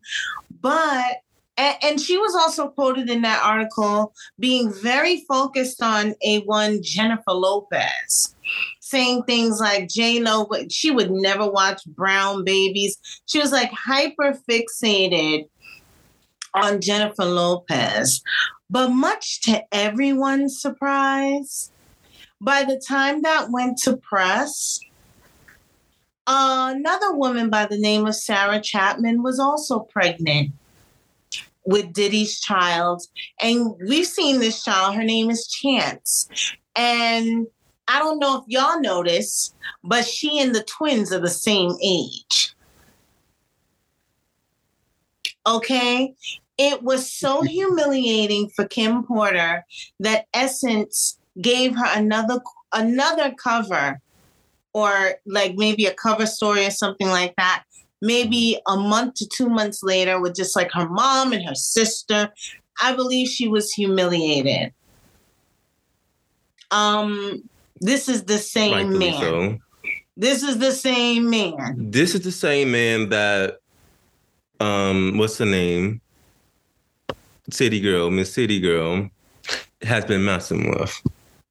But, 0.61 1.21
and, 1.61 1.77
and 1.83 2.01
she 2.01 2.17
was 2.17 2.33
also 2.33 2.69
quoted 2.69 3.07
in 3.07 3.21
that 3.21 3.43
article 3.43 4.13
being 4.39 4.73
very 4.73 5.23
focused 5.27 5.83
on 5.83 6.15
A1 6.25 6.81
Jennifer 6.81 7.33
Lopez, 7.33 8.35
saying 8.79 9.23
things 9.23 9.59
like 9.59 9.87
J 9.87 10.19
Lo, 10.21 10.47
but 10.49 10.71
she 10.71 10.89
would 10.89 11.11
never 11.11 11.47
watch 11.47 11.85
Brown 11.85 12.43
Babies. 12.43 12.97
She 13.27 13.37
was 13.37 13.51
like 13.51 13.71
hyper 13.71 14.35
fixated 14.49 15.47
on 16.55 16.81
Jennifer 16.81 17.25
Lopez. 17.25 18.23
But 18.71 18.89
much 18.89 19.41
to 19.41 19.63
everyone's 19.71 20.59
surprise, 20.59 21.71
by 22.39 22.63
the 22.63 22.81
time 22.87 23.21
that 23.21 23.51
went 23.51 23.77
to 23.83 23.97
press, 23.97 24.79
another 26.25 27.13
woman 27.13 27.51
by 27.51 27.67
the 27.67 27.77
name 27.77 28.07
of 28.07 28.15
Sarah 28.15 28.61
Chapman 28.61 29.21
was 29.21 29.39
also 29.39 29.81
pregnant 29.81 30.53
with 31.65 31.93
Diddy's 31.93 32.39
child. 32.39 33.03
And 33.39 33.73
we've 33.87 34.05
seen 34.05 34.39
this 34.39 34.63
child. 34.63 34.95
Her 34.95 35.03
name 35.03 35.29
is 35.29 35.47
Chance. 35.47 36.29
And 36.75 37.47
I 37.87 37.99
don't 37.99 38.19
know 38.19 38.37
if 38.37 38.43
y'all 38.47 38.79
noticed, 38.79 39.55
but 39.83 40.05
she 40.05 40.39
and 40.39 40.55
the 40.55 40.63
twins 40.63 41.11
are 41.11 41.19
the 41.19 41.29
same 41.29 41.75
age. 41.83 42.55
Okay. 45.45 46.13
It 46.57 46.83
was 46.83 47.11
so 47.11 47.41
humiliating 47.41 48.49
for 48.49 48.65
Kim 48.65 49.03
Porter 49.03 49.65
that 49.99 50.25
Essence 50.33 51.19
gave 51.41 51.75
her 51.75 51.87
another 51.87 52.39
another 52.73 53.33
cover 53.41 53.99
or 54.73 55.15
like 55.25 55.55
maybe 55.55 55.85
a 55.85 55.93
cover 55.93 56.25
story 56.25 56.65
or 56.65 56.71
something 56.71 57.09
like 57.09 57.33
that 57.37 57.63
maybe 58.01 58.59
a 58.67 58.75
month 58.75 59.15
to 59.15 59.27
two 59.27 59.47
months 59.49 59.83
later 59.83 60.19
with 60.19 60.35
just 60.35 60.55
like 60.55 60.71
her 60.71 60.87
mom 60.89 61.33
and 61.33 61.45
her 61.45 61.55
sister 61.55 62.29
i 62.81 62.93
believe 62.93 63.27
she 63.27 63.47
was 63.47 63.71
humiliated 63.71 64.73
um 66.71 67.41
this 67.79 68.07
is 68.07 68.23
the 68.23 68.37
same 68.37 68.71
Rightfully 68.73 69.11
man 69.11 69.21
so. 69.21 69.59
this 70.17 70.43
is 70.43 70.57
the 70.59 70.71
same 70.71 71.29
man 71.29 71.75
This 71.77 72.15
is 72.15 72.21
the 72.21 72.31
same 72.31 72.71
man 72.71 73.09
that, 73.09 73.57
um, 74.59 75.17
what's 75.17 75.37
the 75.37 75.45
name? 75.45 76.01
City 77.49 77.79
Girl, 77.79 78.11
Miss 78.11 78.31
City 78.31 78.59
Girl, 78.59 79.09
has 79.81 80.05
been 80.05 80.23
messing 80.23 80.69
with. 80.69 81.01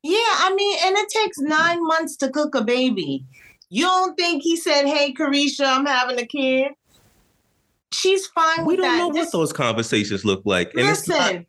yeah 0.03 0.33
i 0.47 0.55
mean 0.55 0.79
and 0.85 0.97
it 0.97 1.09
takes 1.11 1.39
nine 1.39 1.85
months 1.87 2.17
to 2.17 2.29
cook 2.31 2.55
a 2.55 2.63
baby 2.63 3.25
you 3.71 3.85
don't 3.85 4.17
think 4.19 4.43
he 4.43 4.57
said 4.57 4.85
hey 4.87 5.13
caresha 5.15 5.65
i'm 5.65 5.87
having 5.87 6.19
a 6.19 6.27
kid 6.27 6.73
she's 7.93 8.27
fine 8.29 8.65
We 8.67 8.77
don't 8.77 8.85
that 8.87 8.99
know 8.99 9.13
This- 9.13 9.27
what 9.33 9.33
those 9.41 9.53
conversations 9.53 10.25
look 10.25 10.43
like. 10.45 10.73
And 10.75 10.87
Listen, 10.87 11.17
not, 11.17 11.45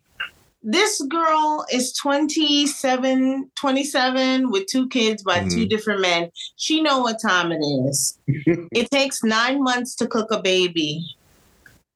this 0.64 1.02
girl 1.04 1.66
is 1.72 1.94
27, 1.94 3.50
27 3.56 4.50
with 4.52 4.66
two 4.68 4.88
kids 4.90 5.24
by 5.24 5.40
two 5.42 5.66
Mhm. 5.66 5.70
different 5.70 6.02
men. 6.02 6.30
She 6.56 6.82
know 6.82 7.00
what 7.00 7.18
time 7.22 7.52
it 7.52 7.60
is. 7.90 8.18
it 8.28 8.90
takes 8.92 9.24
nine 9.24 9.62
months 9.64 9.96
to 9.98 10.08
cook 10.08 10.32
a 10.32 10.42
baby. 10.42 11.04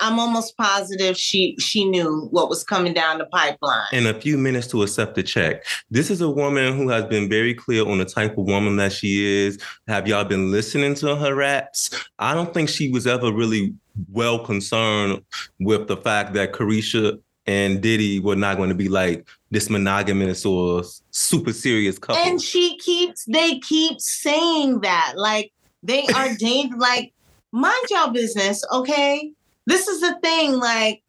I'm 0.05 0.19
almost 0.19 0.55
positive 0.55 1.17
she 1.17 1.55
she 1.59 1.83
knew 1.83 2.27
what 2.31 2.47
was 2.47 2.63
coming 2.63 2.93
down 2.93 3.17
the 3.17 3.25
pipeline. 3.25 3.87
in 3.91 4.05
a 4.05 4.13
few 4.13 4.37
minutes 4.37 4.67
to 4.67 4.83
accept 4.83 5.15
the 5.15 5.23
check. 5.23 5.65
This 5.89 6.11
is 6.11 6.21
a 6.21 6.29
woman 6.29 6.77
who 6.77 6.89
has 6.89 7.05
been 7.05 7.27
very 7.27 7.53
clear 7.53 7.87
on 7.87 7.97
the 7.97 8.05
type 8.05 8.37
of 8.37 8.45
woman 8.45 8.75
that 8.77 8.93
she 8.93 9.25
is. 9.25 9.57
Have 9.87 10.07
y'all 10.07 10.23
been 10.23 10.51
listening 10.51 10.93
to 10.95 11.15
her 11.15 11.33
raps? 11.33 11.89
I 12.19 12.35
don't 12.35 12.53
think 12.53 12.69
she 12.69 12.91
was 12.91 13.07
ever 13.07 13.31
really 13.31 13.73
well 14.11 14.37
concerned 14.37 15.23
with 15.59 15.87
the 15.87 15.97
fact 15.97 16.33
that 16.33 16.53
Caresha 16.53 17.19
and 17.47 17.81
Diddy 17.81 18.19
were 18.19 18.35
not 18.35 18.57
going 18.57 18.69
to 18.69 18.75
be 18.75 18.89
like 18.89 19.27
this 19.51 19.69
monogamous 19.69 20.45
or 20.45 20.83
super 21.11 21.53
serious 21.53 21.97
couple. 21.97 22.21
and 22.21 22.41
she 22.41 22.77
keeps 22.77 23.25
they 23.25 23.59
keep 23.59 23.99
saying 23.99 24.81
that 24.81 25.13
like 25.15 25.51
they 25.81 26.05
are 26.15 26.29
dating 26.39 26.77
like 26.77 27.11
mind 27.51 27.85
y'all 27.89 28.11
business, 28.11 28.63
okay? 28.71 29.31
This 29.65 29.87
is 29.87 30.01
the 30.01 30.17
thing, 30.21 30.59
like, 30.59 31.01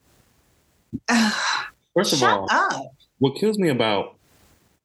First 1.95 2.13
of 2.15 2.19
shut 2.19 2.31
all, 2.31 2.47
up. 2.51 2.95
what 3.19 3.37
kills 3.37 3.59
me 3.59 3.69
about 3.69 4.17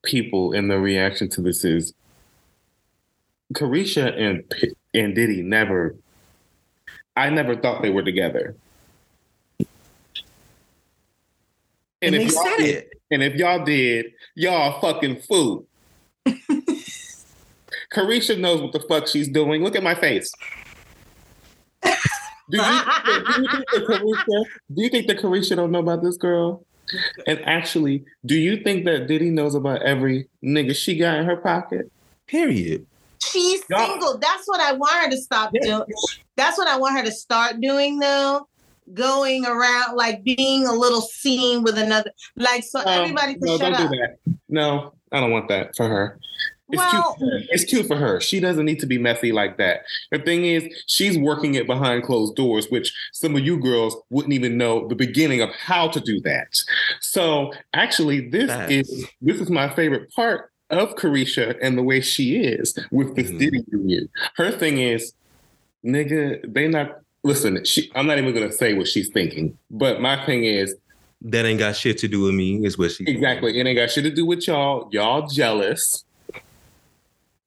people 0.04 0.54
and 0.54 0.70
the 0.70 0.80
reaction 0.80 1.30
to 1.30 1.42
this 1.42 1.64
is 1.64 1.94
Caresha 3.54 4.18
and 4.18 4.44
and 4.94 5.16
Diddy 5.16 5.42
never. 5.42 5.96
I 7.16 7.30
never 7.30 7.56
thought 7.56 7.82
they 7.82 7.90
were 7.90 8.04
together. 8.04 8.56
And, 12.02 12.16
they 12.16 12.24
if 12.26 12.32
y'all 12.32 12.44
said 12.44 12.58
did, 12.58 12.76
it. 12.78 13.02
and 13.12 13.22
if 13.22 13.36
y'all 13.36 13.64
did, 13.64 14.14
y'all 14.34 14.80
fucking 14.80 15.22
fool. 15.22 15.66
Caresha 17.94 18.40
knows 18.40 18.62
what 18.62 18.72
the 18.72 18.80
fuck 18.88 19.08
she's 19.08 19.28
doing. 19.28 19.64
Look 19.64 19.76
at 19.76 19.84
my 19.84 19.94
face. 19.94 20.32
Do 22.52 22.58
you, 22.58 22.64
do 22.64 23.42
you 23.42 23.48
think 23.50 23.66
that 23.72 23.86
Caresha, 23.88 24.44
do 24.76 24.82
you 24.84 24.90
think 24.90 25.08
that 25.08 25.18
Caresha 25.20 25.56
don't 25.56 25.72
know 25.72 25.80
about 25.80 26.04
this 26.04 26.18
girl? 26.18 26.64
And 27.26 27.40
actually, 27.46 28.04
do 28.26 28.36
you 28.36 28.58
think 28.64 28.84
that 28.86 29.08
Diddy 29.08 29.30
knows 29.30 29.56
about 29.56 29.82
every 29.84 30.28
nigga 30.44 30.76
she 30.76 30.98
got 30.98 31.18
in 31.18 31.26
her 31.26 31.38
pocket? 31.38 31.90
Period. 32.28 32.86
She's 33.24 33.62
Y'all- 33.70 33.88
single. 33.88 34.18
That's 34.18 34.48
what 34.48 34.60
I 34.60 34.74
want 34.74 34.94
her 35.04 35.10
to 35.12 35.18
stop 35.18 35.52
Yeah. 35.54 35.62
doing. 35.78 35.84
That's 36.36 36.58
what 36.58 36.68
I 36.68 36.78
want 36.78 36.98
her 36.98 37.04
to 37.06 37.12
start 37.12 37.62
doing 37.62 38.00
though. 38.00 38.48
Going 38.94 39.46
around 39.46 39.96
like 39.96 40.24
being 40.24 40.66
a 40.68 40.74
little 40.74 41.02
scene 41.02 41.64
with 41.64 41.78
another 41.78 42.12
like 42.36 42.64
so 42.64 42.82
No, 42.84 42.92
everybody 42.92 43.34
can 43.36 43.44
no, 43.44 43.58
shut 43.58 43.72
don't 43.74 43.86
up. 43.86 43.92
do 43.92 43.98
that. 43.98 44.18
No, 44.50 44.94
I 45.14 45.22
don't 45.22 45.32
want 45.32 45.48
that 45.48 45.76
for 45.78 45.88
her. 45.88 46.20
It's 46.72 46.78
Well, 46.78 46.92
cute. 46.92 47.20
For 47.20 47.26
her. 47.38 47.44
It's 47.50 47.64
cute 47.66 47.88
for 47.88 47.96
her. 47.98 48.20
She 48.22 48.40
doesn't 48.40 48.66
need 48.66 48.80
to 48.80 48.86
be 48.86 48.98
messy 48.98 49.32
like 49.32 49.58
that. 49.58 49.82
The 50.12 50.20
thing 50.20 50.46
is, 50.46 50.64
she's 50.88 51.18
working 51.18 51.56
it 51.56 51.68
behind 51.68 52.04
closed 52.04 52.36
doors, 52.36 52.68
which 52.70 52.94
some 53.14 53.36
of 53.36 53.46
you 53.46 53.58
girls 53.60 53.96
wouldn't 54.10 54.34
even 54.34 54.58
know 54.58 54.88
the 54.88 54.96
beginning 54.96 55.42
of 55.42 55.50
how 55.52 55.88
to 55.90 56.00
do 56.00 56.20
that. 56.22 56.48
So 57.02 57.52
actually, 57.74 58.30
this 58.30 58.48
Facts. 58.50 58.72
is 58.72 59.06
this 59.22 59.40
is 59.42 59.50
my 59.50 59.70
favorite 59.70 60.12
part 60.14 60.52
of 60.70 60.96
Caresha 60.96 61.58
and 61.62 61.78
the 61.78 61.84
way 61.84 62.00
she 62.02 62.38
is 62.38 62.78
with 62.92 63.16
this 63.16 63.30
Mhm. 63.30 63.40
Diddy 63.40 63.64
union. 63.72 64.10
Her 64.36 64.52
thing 64.52 64.78
is, 64.80 65.14
nigga, 65.86 66.42
they 66.52 66.68
not 66.68 67.00
listen. 67.24 67.64
She, 67.66 67.92
I'm 67.96 68.08
not 68.08 68.18
even 68.18 68.34
gonna 68.34 68.52
say 68.52 68.74
what 68.74 68.88
she's 68.88 69.10
thinking, 69.10 69.58
but 69.70 70.02
my 70.02 70.26
thing 70.26 70.44
is, 70.46 70.76
That 71.24 71.46
ain't 71.46 71.60
got 71.60 71.76
shit 71.76 72.00
to 72.00 72.08
do 72.08 72.22
with 72.22 72.34
me, 72.34 72.66
is 72.66 72.80
what 72.80 72.92
she 72.92 73.04
Exactly. 73.06 73.60
It 73.60 73.68
ain't 73.68 73.78
got 73.78 73.92
shit 73.92 74.04
to 74.06 74.10
do 74.10 74.26
with 74.26 74.48
y'all. 74.48 74.90
Y'all 74.92 75.28
jealous. 75.28 76.04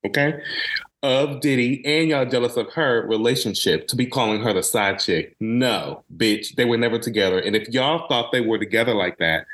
Okay. 0.07 0.41
Of 1.03 1.41
Diddy 1.41 1.83
and 1.85 2.09
y'all 2.09 2.25
jealous 2.25 2.57
of 2.57 2.73
her 2.73 3.07
relationship 3.07 3.89
to 3.89 3.97
be 3.97 4.07
calling 4.07 4.41
her 4.43 4.55
the 4.55 4.63
side 4.63 4.99
chick. 5.01 5.37
No, 5.39 6.03
bitch. 6.17 6.55
They 6.57 6.65
were 6.65 6.79
never 6.79 6.99
together. 6.99 7.39
And 7.39 7.55
if 7.55 7.69
y'all 7.69 8.09
thought 8.09 8.33
they 8.33 8.41
were 8.41 8.59
together 8.59 8.95
like 8.95 9.19
that, 9.19 9.45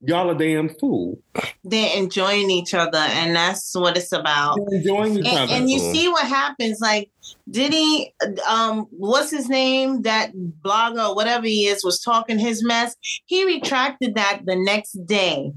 y'all 0.00 0.30
a 0.30 0.34
damn 0.38 0.68
fool. 0.68 1.18
they're 1.64 1.96
enjoying 1.96 2.50
each 2.50 2.72
other 2.72 2.98
and 2.98 3.34
that's 3.34 3.74
what 3.74 3.96
it's 3.96 4.12
about. 4.12 4.58
You're 4.58 4.74
enjoying 4.76 5.18
each 5.18 5.26
And, 5.26 5.38
other. 5.38 5.52
and 5.54 5.70
you 5.70 5.80
see 5.80 6.08
what 6.08 6.24
happens. 6.26 6.78
Like, 6.80 7.10
did 7.50 7.72
he? 7.72 8.12
Um, 8.48 8.86
what's 8.90 9.32
his 9.32 9.48
name? 9.48 10.02
That 10.02 10.30
blogger, 10.36 11.08
or 11.08 11.16
whatever 11.16 11.46
he 11.46 11.66
is, 11.66 11.82
was 11.84 11.98
talking 12.00 12.38
his 12.38 12.62
mess. 12.64 12.94
He 13.24 13.44
retracted 13.44 14.14
that 14.14 14.42
the 14.44 14.54
next 14.54 14.92
day. 15.06 15.52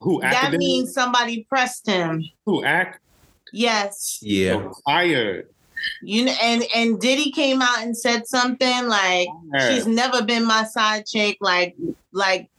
who 0.00 0.20
That 0.20 0.44
acted 0.44 0.58
means 0.58 0.92
somebody 0.94 1.44
pressed 1.48 1.88
him. 1.88 2.22
who 2.46 2.62
act 2.64 3.00
Yes, 3.52 4.18
Yeah. 4.22 4.68
fired. 4.84 5.48
you 6.02 6.24
know. 6.26 6.34
And 6.42 6.64
and 6.74 7.00
Diddy 7.00 7.30
came 7.32 7.62
out 7.62 7.82
and 7.82 7.96
said 7.96 8.26
something 8.26 8.86
like, 8.86 9.28
"She's 9.68 9.86
never 9.86 10.22
been 10.22 10.44
my 10.44 10.64
side 10.64 11.06
chick." 11.06 11.38
Like, 11.40 11.74
like, 12.12 12.50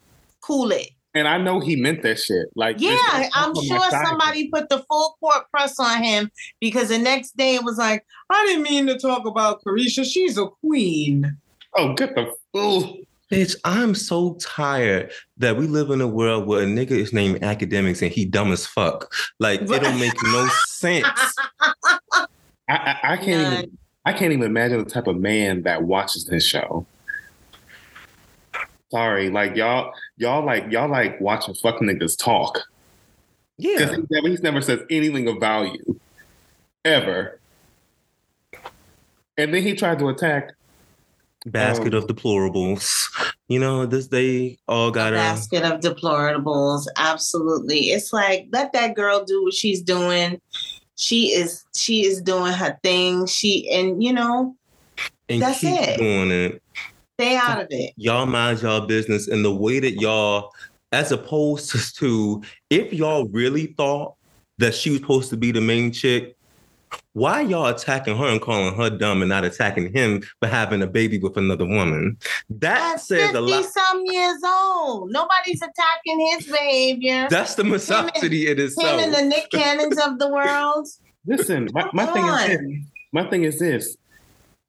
cool 0.42 0.72
it. 0.72 0.90
And 1.14 1.28
I 1.28 1.38
know 1.38 1.60
he 1.60 1.76
meant 1.76 2.04
that 2.04 2.20
shit. 2.20 2.48
Like, 2.56 2.78
Yeah, 2.80 2.96
this- 3.18 3.30
I'm 3.34 3.54
sure 3.54 3.80
side. 3.92 4.08
somebody 4.08 4.48
put 4.50 4.70
the 4.70 4.80
full 4.90 5.18
court 5.20 5.44
press 5.52 5.78
on 5.78 6.02
him 6.02 6.32
because 6.62 6.88
the 6.88 6.98
next 6.98 7.36
day 7.36 7.56
it 7.56 7.64
was 7.66 7.78
like, 7.78 8.06
I 8.30 8.46
didn't 8.46 8.64
mean 8.64 8.88
to 8.88 8.98
talk 8.98 9.26
about 9.28 9.62
Caresha. 9.64 10.06
She's 10.06 10.38
a 10.38 10.48
queen. 10.48 11.36
Oh, 11.76 11.94
get 11.94 12.16
the 12.16 12.34
fool. 12.54 12.98
Bitch, 13.32 13.56
I'm 13.64 13.96
so 13.96 14.34
tired 14.42 15.10
that 15.38 15.56
we 15.56 15.66
live 15.66 15.90
in 15.90 16.02
a 16.02 16.08
world 16.08 16.46
where 16.48 16.64
a 16.64 16.66
nigga 16.66 16.92
is 16.92 17.14
named 17.14 17.40
Akademiks 17.40 18.02
and 18.02 18.12
he 18.12 18.26
dumb 18.26 18.52
as 18.52 18.66
fuck. 18.66 19.10
Like 19.40 19.62
it 19.62 19.68
don't 19.68 20.00
make 20.02 20.14
no 20.22 20.48
sense. 20.66 21.08
I, 21.62 22.26
I, 22.68 23.00
I 23.04 23.18
can't 23.18 23.42
None. 23.42 23.54
even 23.54 23.78
I 24.04 24.12
can't 24.12 24.34
even 24.34 24.44
imagine 24.44 24.84
the 24.84 24.90
type 24.90 25.08
of 25.08 25.18
man 25.18 25.64
that 25.64 25.84
watches 25.84 26.26
this 26.26 26.46
show. 26.46 26.86
Sorry, 28.92 29.30
like 29.30 29.56
y'all, 29.56 29.94
y'all 30.18 30.46
like 30.46 30.70
y'all 30.70 30.90
like 30.90 31.22
watching 31.22 31.54
fuck 31.54 31.80
niggas 31.80 32.18
talk. 32.18 32.60
Because 33.58 33.92
Yeah. 33.92 33.96
he 33.96 34.04
never, 34.10 34.28
he's 34.28 34.44
never 34.44 34.60
says 34.60 34.82
anything 34.90 35.30
of 35.30 35.40
value. 35.40 35.98
Ever. 36.84 37.40
And 39.38 39.54
then 39.54 39.64
he 39.64 39.74
tried 39.74 40.00
to 40.00 40.10
attack. 40.10 40.52
Basket 41.46 41.94
Um, 41.94 42.04
of 42.04 42.08
deplorables. 42.08 43.10
You 43.48 43.60
know, 43.60 43.86
this 43.86 44.08
they 44.08 44.58
all 44.68 44.92
got 44.92 45.14
a 45.14 45.16
basket 45.16 45.64
of 45.64 45.80
deplorables. 45.80 46.86
Absolutely. 46.98 47.90
It's 47.92 48.14
like 48.14 48.48
let 48.52 48.74
that 48.74 48.96
girl 48.96 49.24
do 49.26 49.44
what 49.44 49.54
she's 49.54 49.82
doing. 49.82 50.40
She 50.96 51.32
is 51.32 51.64
she 51.76 52.06
is 52.06 52.22
doing 52.22 52.54
her 52.54 52.78
thing. 52.84 53.26
She 53.26 53.68
and 53.72 54.04
you 54.04 54.14
know, 54.14 54.56
and 55.30 55.42
that's 55.42 55.64
it. 55.64 55.98
doing 55.98 56.32
it. 56.32 56.62
stay 57.20 57.36
out 57.36 57.62
of 57.62 57.68
it. 57.72 57.94
Y'all 57.98 58.28
mind 58.28 58.62
y'all 58.62 58.82
business 58.82 59.28
and 59.28 59.44
the 59.44 59.54
way 59.54 59.80
that 59.80 59.94
y'all, 60.00 60.52
as 60.92 61.12
opposed 61.12 61.98
to 61.98 62.44
if 62.70 62.94
y'all 62.94 63.28
really 63.30 63.68
thought 63.78 64.16
that 64.60 64.76
she 64.76 64.92
was 64.92 65.00
supposed 65.00 65.30
to 65.32 65.38
be 65.38 65.52
the 65.52 65.62
main 65.62 65.92
chick, 65.92 66.36
why 67.14 67.42
y'all 67.42 67.68
attacking 67.68 68.18
her 68.18 68.26
and 68.28 68.42
calling 68.42 68.76
her 68.76 68.90
dumb 68.90 69.22
and 69.22 69.30
not 69.30 69.44
attacking 69.44 69.92
him 69.94 70.24
for 70.40 70.48
having 70.48 70.82
a 70.82 70.88
baby 70.88 71.18
with 71.20 71.38
another 71.38 71.66
woman? 71.66 72.18
That 72.50 72.80
That's 72.80 73.08
says 73.08 73.34
a 73.34 73.42
lot. 73.42 73.66
some 73.66 74.02
years 74.06 74.42
old. 74.46 75.12
Nobody's 75.12 75.62
attacking 75.62 76.20
his 76.32 76.48
behavior. 76.48 77.28
That's 77.30 77.56
the 77.56 77.64
misogyny 77.64 78.48
in 78.48 78.58
Him 78.58 78.66
itself. 78.66 79.02
and 79.02 79.14
the 79.14 79.22
Nick 79.24 79.50
Cannons 79.52 79.98
of 80.00 80.20
the 80.20 80.30
world. 80.30 80.88
Listen, 81.26 81.70
my, 81.74 81.90
my 81.94 82.06
thing 82.08 82.26
is 82.26 82.48
this. 82.48 82.86
My 83.12 83.30
thing 83.30 83.44
is 83.44 83.60
this. 83.60 83.98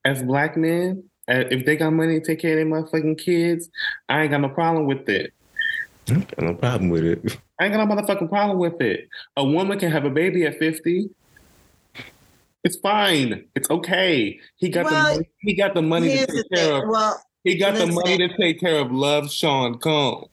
As 0.04 0.22
black 0.22 0.56
men, 0.56 1.04
uh, 1.28 1.44
if 1.50 1.64
they 1.64 1.76
got 1.76 1.92
money 1.92 2.18
to 2.18 2.26
take 2.26 2.40
care 2.40 2.58
of 2.58 2.68
their 2.68 2.82
motherfucking 2.82 3.18
kids, 3.18 3.70
I 4.08 4.22
ain't 4.22 4.32
got 4.32 4.40
no 4.40 4.48
problem 4.48 4.86
with 4.86 5.08
it. 5.08 5.32
Got 6.08 6.42
no 6.42 6.54
problem 6.54 6.90
with 6.90 7.04
it. 7.04 7.38
I 7.60 7.66
ain't 7.66 7.74
got 7.74 7.88
no 7.88 7.94
motherfucking 7.94 8.28
problem 8.28 8.58
with 8.58 8.80
it. 8.80 9.08
A 9.36 9.44
woman 9.44 9.78
can 9.78 9.92
have 9.92 10.04
a 10.04 10.10
baby 10.10 10.44
at 10.44 10.58
50. 10.58 11.08
It's 12.64 12.76
fine. 12.76 13.44
It's 13.56 13.68
okay. 13.70 14.38
He 14.56 14.68
got 14.68 14.84
Well, 14.84 14.94
the 15.08 15.14
money, 15.16 15.28
he 15.40 15.54
got 15.54 15.74
the 15.74 15.82
money 15.82 16.08
to 16.10 16.26
take 16.26 16.50
care 16.50 16.64
thing. 16.64 16.82
of 16.82 16.88
Well, 16.88 17.22
he 17.44 17.56
got 17.58 17.74
the 17.74 17.86
money 17.86 18.18
to 18.18 18.36
take 18.36 18.60
care 18.60 18.76
of 18.78 18.92
Love 18.92 19.30
Sean 19.32 19.78
Combs. 19.78 20.28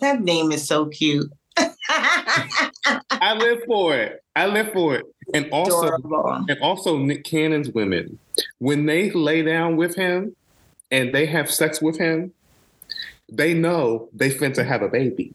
that 0.00 0.20
name 0.22 0.52
is 0.52 0.66
so 0.66 0.86
cute. 0.86 1.30
I 1.56 3.34
live 3.38 3.60
for 3.66 3.94
it. 3.96 4.22
I 4.36 4.46
live 4.46 4.72
for 4.72 4.96
it. 4.96 5.06
And 5.32 5.48
also 5.52 5.86
Adorable. 5.94 6.44
and 6.48 6.58
also 6.60 6.98
Nick 6.98 7.24
Cannon's 7.24 7.70
women, 7.70 8.18
when 8.58 8.84
they 8.86 9.10
lay 9.10 9.42
down 9.42 9.76
with 9.76 9.94
him 9.94 10.34
and 10.90 11.14
they 11.14 11.24
have 11.26 11.50
sex 11.50 11.80
with 11.80 11.96
him, 11.98 12.32
they 13.32 13.54
know 13.54 14.08
they 14.12 14.30
finna 14.30 14.66
have 14.66 14.82
a 14.82 14.88
baby. 14.88 15.32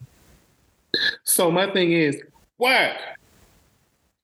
So 1.23 1.49
my 1.49 1.71
thing 1.71 1.91
is, 1.91 2.21
what? 2.57 2.97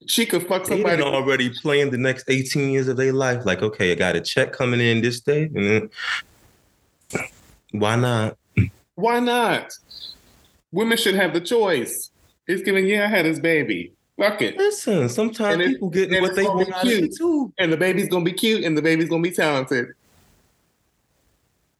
She 0.07 0.25
could 0.25 0.47
fuck 0.47 0.65
somebody. 0.65 1.01
already 1.01 1.49
planned 1.49 1.91
the 1.91 1.97
next 1.97 2.29
18 2.29 2.69
years 2.69 2.87
of 2.87 2.97
their 2.97 3.13
life. 3.13 3.45
Like, 3.45 3.61
okay, 3.61 3.91
I 3.91 3.95
got 3.95 4.15
a 4.15 4.21
check 4.21 4.53
coming 4.53 4.79
in 4.79 5.01
this 5.01 5.19
day. 5.19 5.43
And 5.43 5.89
then, 7.11 7.27
why 7.71 7.95
not? 7.95 8.37
Why 8.95 9.19
not? 9.19 9.73
Women 10.71 10.97
should 10.97 11.15
have 11.15 11.33
the 11.33 11.41
choice. 11.41 12.11
It's 12.47 12.61
giving, 12.61 12.85
yeah, 12.85 13.05
I 13.05 13.07
had 13.07 13.25
his 13.25 13.39
baby. 13.39 13.91
Fuck 14.17 14.41
it. 14.41 14.57
Listen, 14.57 15.09
sometimes 15.09 15.65
people 15.65 15.89
get 15.89 16.09
what 16.21 16.35
they 16.35 16.43
want 16.43 16.71
out 16.73 16.83
of 16.83 16.89
it 16.89 16.99
cute. 16.99 17.15
too. 17.17 17.53
And 17.57 17.71
the 17.71 17.77
baby's 17.77 18.07
gonna 18.07 18.23
be 18.23 18.31
cute 18.31 18.63
and 18.63 18.77
the 18.77 18.81
baby's 18.81 19.09
gonna 19.09 19.21
be 19.21 19.31
talented. 19.31 19.87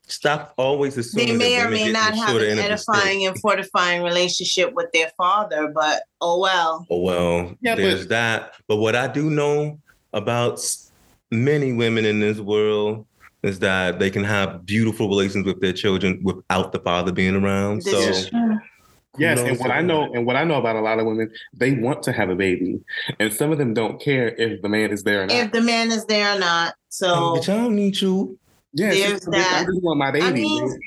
Stop 0.08 0.54
always 0.58 0.98
assuming 0.98 1.28
They 1.28 1.38
may 1.38 1.56
that 1.58 1.68
or 1.68 1.70
may 1.72 1.91
not 1.91 2.13
have 2.15 2.36
an 2.36 2.44
end 2.44 2.60
of 2.60 2.68
the 2.70 2.78
stick. 2.78 2.96
edifying 2.96 3.26
and 3.26 3.39
fortifying 3.39 4.04
relationship 4.04 4.74
with 4.74 4.91
their 4.94 5.12
father, 5.18 5.72
but 5.74 6.04
oh 6.22 6.39
well. 6.39 6.86
Oh, 6.89 7.00
well, 7.00 7.56
Yeah, 7.62 7.76
there's 7.76 8.02
but- 8.02 8.10
that. 8.10 8.54
But 8.68 8.78
what 8.78 8.96
I 8.96 9.08
do 9.08 9.30
know 9.30 9.80
about 10.13 10.62
many 11.32 11.74
women 11.74 12.06
in 12.06 12.20
this 12.20 12.39
world 12.39 13.06
is 13.44 13.60
that 13.60 14.00
they 14.00 14.10
can 14.10 14.24
have 14.24 14.65
beautiful 14.65 15.08
relations 15.08 15.46
with 15.46 15.60
their 15.62 15.74
children 15.74 16.20
without 16.24 16.72
the 16.72 16.80
father 16.80 17.12
being 17.12 17.36
around. 17.36 17.82
This 17.84 17.94
so 17.94 18.00
is 18.00 18.30
true. 18.30 18.60
Yes, 19.18 19.39
and 19.39 19.58
what 19.60 19.72
I 19.72 19.78
what? 19.78 19.86
know, 19.86 20.13
and 20.13 20.26
what 20.26 20.36
I 20.36 20.44
know 20.44 20.56
about 20.56 20.76
a 20.76 20.82
lot 20.82 21.00
of 21.00 21.06
women, 21.06 21.32
they 21.54 21.72
want 21.72 22.04
to 22.04 22.12
have 22.12 22.30
a 22.30 22.36
baby, 22.36 22.82
and 23.20 23.34
some 23.34 23.50
of 23.52 23.58
them 23.58 23.74
don't 23.74 24.02
care 24.02 24.28
if 24.36 24.62
the 24.62 24.68
man 24.68 24.91
is 24.91 25.04
there 25.04 25.24
or 25.24 25.28
not. 25.28 25.36
If 25.36 25.52
the 25.54 25.62
man 25.62 25.91
is 25.91 26.06
there 26.06 26.36
or 26.36 26.39
not. 26.39 26.76
So 26.89 27.08
Bitch, 27.38 27.48
I 27.48 27.56
don't 27.58 27.76
need 27.76 28.02
you. 28.02 28.38
Yeah, 28.76 28.90
there's 28.90 29.12
just, 29.14 29.28
bitch, 29.28 29.36
I 29.38 29.40
that. 29.40 29.66
just 29.68 29.82
want 29.82 29.98
my 30.00 30.12
baby. 30.12 30.26
I 30.26 30.32
mean, 30.32 30.80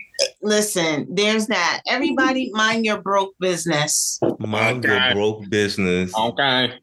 listen, 0.42 1.07
there's 1.11 1.46
that. 1.48 1.81
Everybody 1.88 2.51
mind 2.53 2.85
your 2.85 3.01
broke 3.01 3.35
business. 3.40 4.20
Mind 4.38 4.85
Okay. 4.85 4.94
your 5.07 5.14
broke 5.14 5.48
business. 5.48 6.12
okay, 6.16 6.74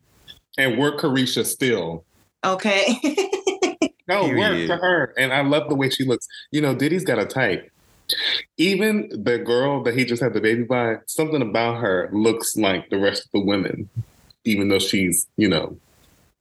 and 0.57 0.77
work 0.77 0.99
Caresha 0.99 1.45
still. 1.45 2.03
Okay. 2.43 2.99
No, 4.07 4.21
work 4.21 4.35
Period. 4.35 4.67
to 4.67 4.77
her, 4.77 5.15
and 5.17 5.33
I 5.33 5.41
love 5.41 5.67
the 5.67 5.73
way 5.73 5.89
she 5.89 6.05
looks. 6.05 6.27
You 6.51 6.61
know, 6.61 6.75
Diddy's 6.75 7.03
got 7.03 7.17
a 7.17 7.25
type. 7.25 7.71
Even 8.57 9.09
the 9.23 9.39
girl 9.39 9.81
that 9.81 9.97
he 9.97 10.05
just 10.05 10.21
had 10.21 10.33
the 10.33 10.41
baby 10.41 10.61
by, 10.61 10.97
something 11.07 11.41
about 11.41 11.81
her 11.81 12.11
looks 12.13 12.55
like 12.55 12.87
the 12.91 12.99
rest 12.99 13.25
of 13.25 13.31
the 13.33 13.39
women, 13.39 13.89
even 14.43 14.67
though 14.69 14.77
she's, 14.77 15.25
you 15.37 15.49
know, 15.49 15.75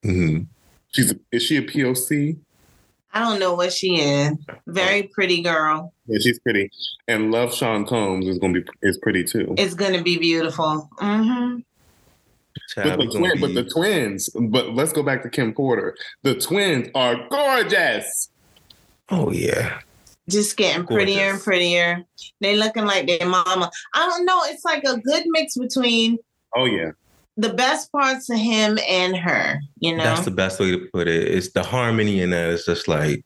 Mhm. 0.05 0.46
she's 0.92 1.14
is 1.33 1.42
she 1.42 1.57
a 1.57 1.62
POC? 1.62 2.37
I 3.14 3.20
don't 3.20 3.38
know 3.38 3.55
what 3.55 3.72
she 3.72 4.00
is. 4.00 4.37
Very 4.66 5.05
pretty 5.05 5.40
girl. 5.40 5.92
Yeah, 6.07 6.18
she's 6.20 6.38
pretty. 6.40 6.68
And 7.07 7.31
Love 7.31 7.55
Sean 7.55 7.87
Combs 7.87 8.27
is 8.27 8.38
gonna 8.38 8.61
be 8.61 8.64
is 8.83 8.98
pretty 8.98 9.22
too. 9.24 9.55
It's 9.57 9.74
gonna 9.74 10.03
be 10.03 10.18
beautiful. 10.18 10.90
Mm-hmm. 10.98 11.61
Child, 12.68 12.98
But 12.98 12.98
the, 12.98 13.07
gonna 13.07 13.18
twin, 13.18 13.40
but 13.40 13.55
the 13.55 13.64
twins, 13.70 14.29
but 14.31 14.74
let's 14.74 14.92
go 14.92 15.03
back 15.03 15.22
to 15.22 15.31
Kim 15.31 15.53
Porter. 15.55 15.96
The 16.22 16.35
twins 16.35 16.88
are 16.94 17.16
gorgeous. 17.31 18.31
oh 19.11 19.31
yeah. 19.31 19.79
Just 20.29 20.57
getting 20.57 20.87
prettier 20.87 21.33
and 21.33 21.40
prettier. 21.40 22.03
They 22.40 22.57
looking 22.57 22.87
like 22.87 23.07
their 23.07 23.29
mama. 23.29 23.70
I 23.92 24.07
don't 24.09 24.24
know. 24.24 24.40
It's 24.46 24.64
like 24.64 24.83
a 24.85 24.98
good 24.98 25.24
mix 25.27 25.57
between 25.57 26.18
Oh 26.57 26.64
yeah. 26.64 26.92
The 27.37 27.53
best 27.53 27.90
parts 27.92 28.31
of 28.31 28.38
him 28.38 28.79
and 28.88 29.16
her. 29.16 29.61
You 29.79 29.97
know, 29.97 30.05
That's 30.05 30.25
the 30.25 30.31
best 30.31 30.61
way 30.61 30.70
to 30.70 30.88
put 30.92 31.09
it. 31.09 31.29
It's 31.29 31.51
the 31.53 31.62
harmony 31.62 32.20
in 32.20 32.31
that. 32.31 32.51
It's 32.51 32.64
just 32.66 32.88
like 32.88 33.25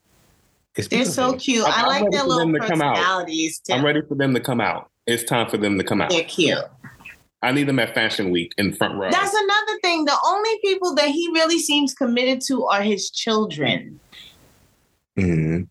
it's 0.77 0.89
they're 0.89 1.05
so 1.05 1.35
cute. 1.35 1.65
I'm- 1.65 1.85
I 1.85 1.87
like 1.89 2.03
ready 2.05 2.17
their 2.17 2.25
little 2.27 2.39
them 2.39 2.53
to 2.55 2.61
come 2.67 2.81
out. 2.83 2.95
personalities 2.97 3.59
too. 3.59 3.73
I'm 3.75 3.85
ready 3.85 4.01
for 4.03 4.15
them 4.15 4.33
to 4.35 4.41
come 4.41 4.61
out. 4.61 4.91
It's 5.07 5.25
time 5.25 5.49
for 5.49 5.57
them 5.57 5.77
to 5.79 5.85
come 5.85 6.01
out. 6.01 6.11
They're 6.11 6.25
cute. 6.25 6.59
I 7.43 7.53
need 7.53 7.65
them 7.69 7.79
at 7.79 7.95
Fashion 7.95 8.31
Week 8.31 8.53
in 8.59 8.75
front 8.75 8.95
row. 8.99 9.11
That's 9.11 9.33
another 9.35 9.79
thing. 9.83 10.05
The 10.05 10.17
only 10.27 10.51
people 10.63 10.95
that 10.97 11.09
he 11.11 11.29
really 11.33 11.59
seems 11.59 11.95
committed 11.95 12.41
to 12.49 12.65
are 12.67 12.83
his 12.83 13.11
children. 13.11 14.01
Mhm. 15.17 15.69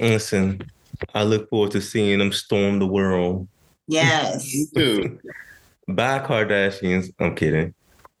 Listen, 0.00 0.62
I 1.14 1.24
look 1.24 1.48
forward 1.50 1.70
to 1.72 1.80
seeing 1.80 2.18
them 2.18 2.32
storm 2.32 2.78
the 2.78 2.86
world. 2.86 3.48
Yes. 3.86 4.48
Me 5.86 5.92
too. 5.92 5.96
Bye, 5.96 6.18
Kardashians. 6.20 7.12
I'm 7.18 7.34
kidding. 7.34 7.74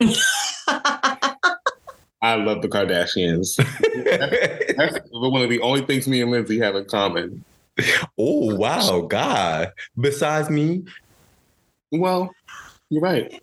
I 2.22 2.36
love 2.36 2.62
the 2.62 2.68
Kardashians. 2.68 3.56
That's 4.76 4.98
one 5.10 5.42
of 5.42 5.50
the 5.50 5.60
only 5.60 5.82
things 5.82 6.08
me 6.08 6.22
and 6.22 6.30
Lindsay 6.30 6.58
have 6.58 6.74
in 6.74 6.86
common. 6.86 7.44
oh 8.18 8.54
wow, 8.56 9.02
God. 9.02 9.72
Besides 9.98 10.48
me, 10.48 10.84
Well, 11.92 12.34
you're 12.88 13.02
right. 13.02 13.40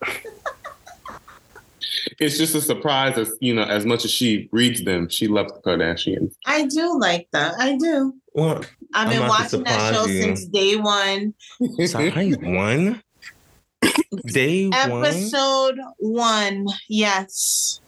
It's 2.20 2.38
just 2.38 2.56
a 2.56 2.62
surprise 2.62 3.18
as 3.18 3.36
you 3.40 3.54
know, 3.54 3.64
as 3.64 3.86
much 3.86 4.06
as 4.06 4.12
she 4.12 4.50
reads 4.52 4.84
them, 4.84 5.10
she 5.10 5.28
loves 5.28 5.54
the 5.54 5.60
Kardashians. 5.60 6.34
I 6.46 6.66
do 6.66 6.98
like 7.00 7.28
that. 7.34 7.56
I 7.60 7.76
do. 7.78 8.16
well, 8.34 8.64
I've 8.94 9.10
been 9.10 9.28
watching 9.28 9.64
that 9.64 9.94
show 9.94 10.06
you. 10.06 10.22
since 10.22 10.46
day 10.46 10.76
one. 10.78 11.34
size 11.86 12.38
one. 12.38 13.04
Day 14.26 14.68
one. 14.68 15.06
Episode 15.06 15.80
one. 15.98 16.68
Yes. 16.88 17.80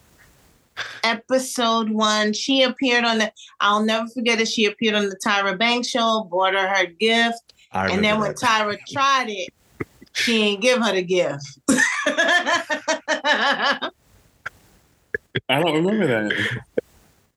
Episode 1.03 1.89
one. 1.89 2.33
She 2.33 2.63
appeared 2.63 3.05
on 3.05 3.19
the, 3.19 3.31
I'll 3.59 3.83
never 3.83 4.07
forget 4.09 4.39
it. 4.41 4.47
She 4.47 4.65
appeared 4.65 4.95
on 4.95 5.09
the 5.09 5.19
Tyra 5.25 5.57
Banks 5.57 5.87
show, 5.87 6.27
bought 6.31 6.53
her 6.53 6.67
her 6.67 6.85
gift. 6.85 7.53
I 7.71 7.89
And 7.89 8.03
then 8.03 8.19
when 8.19 8.31
that. 8.31 8.37
Tyra 8.37 8.77
tried 8.89 9.29
it, 9.29 9.49
she 10.13 10.37
didn't 10.39 10.61
give 10.61 10.81
her 10.81 10.93
the 10.93 11.03
gift. 11.03 11.59
I 15.49 15.59
don't 15.61 15.73
remember 15.83 16.07
that. 16.07 16.61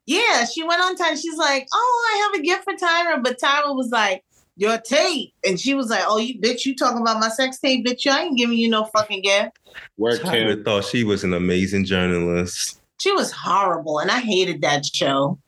yeah, 0.07 0.45
she 0.45 0.63
went 0.63 0.83
on 0.83 0.97
time. 0.97 1.17
She's 1.17 1.37
like, 1.39 1.67
"Oh, 1.73 2.11
I 2.13 2.17
have 2.25 2.41
a 2.41 2.45
gift 2.45 2.65
for 2.65 2.75
Tyra," 2.75 3.23
but 3.23 3.39
Tyra 3.41 3.75
was 3.75 3.89
like, 3.91 4.23
"Your 4.57 4.79
tape," 4.79 5.33
and 5.47 5.59
she 5.61 5.75
was 5.75 5.91
like, 5.91 6.05
"Oh, 6.07 6.19
you 6.19 6.41
bitch, 6.41 6.65
you 6.65 6.75
talking 6.75 7.01
about 7.01 7.21
my 7.21 7.29
sex 7.29 7.59
tape, 7.59 7.87
bitch? 7.87 8.07
I 8.11 8.25
ain't 8.25 8.39
giving 8.39 8.59
you 8.59 8.69
no 8.69 8.85
fucking 8.87 9.23
gift." 9.23 9.59
Where 9.97 10.17
Tyra 10.17 10.65
thought 10.65 10.85
she 10.85 11.05
was 11.05 11.25
an 11.25 11.35
amazing 11.35 11.85
journalist. 11.85 12.81
She 12.99 13.13
was 13.13 13.31
horrible, 13.33 13.99
and 13.99 14.11
I 14.11 14.21
hated 14.21 14.63
that 14.63 14.85
show. 14.87 15.39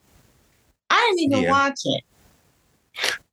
I 0.90 1.12
didn't 1.16 1.33
even 1.33 1.42
Yeah. 1.44 1.51
watch 1.51 1.81
it. 1.85 2.05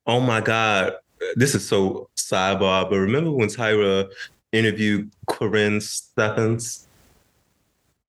Oh 0.08 0.20
my 0.20 0.42
God. 0.42 0.94
This 1.36 1.56
is 1.56 1.68
so 1.68 2.10
sidebar, 2.16 2.90
but 2.90 2.98
remember 2.98 3.32
when 3.32 3.50
Tyra 3.50 4.10
interviewed 4.52 5.12
Karrine 5.28 5.82
Steffans? 5.82 6.86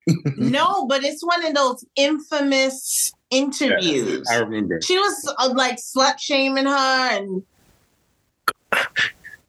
no, 0.37 0.85
but 0.87 1.03
it's 1.03 1.25
one 1.25 1.45
of 1.45 1.53
those 1.53 1.83
infamous 1.95 3.11
interviews. 3.29 4.27
I 4.31 4.37
remember. 4.37 4.79
she 4.81 4.97
was 4.97 5.33
uh, 5.37 5.51
like 5.53 5.77
slut 5.77 6.19
shaming 6.19 6.65
her, 6.65 6.71
and 7.17 7.43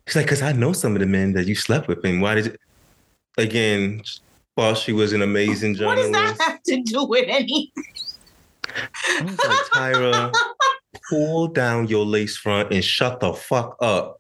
She's 0.08 0.16
like, 0.16 0.24
because 0.24 0.40
I 0.40 0.52
know 0.52 0.72
some 0.72 0.94
of 0.94 1.00
the 1.00 1.06
men 1.06 1.34
that 1.34 1.46
you 1.46 1.54
slept 1.54 1.86
with, 1.86 2.02
and 2.02 2.22
why 2.22 2.34
did 2.34 2.46
you? 2.46 2.56
Again, 3.36 4.02
while 4.54 4.74
she 4.74 4.92
was 4.92 5.12
an 5.12 5.20
amazing 5.20 5.74
journalist. 5.74 6.10
what 6.10 6.28
does 6.28 6.38
that 6.38 6.50
have 6.50 6.62
to 6.62 6.82
do 6.82 7.04
with 7.04 7.26
anything? 7.28 7.68
I 8.74 9.22
was 9.22 9.38
like, 9.38 9.94
Tyra, 9.94 10.32
pull 11.10 11.48
down 11.48 11.88
your 11.88 12.06
lace 12.06 12.38
front 12.38 12.72
and 12.72 12.82
shut 12.82 13.20
the 13.20 13.34
fuck 13.34 13.76
up. 13.80 14.18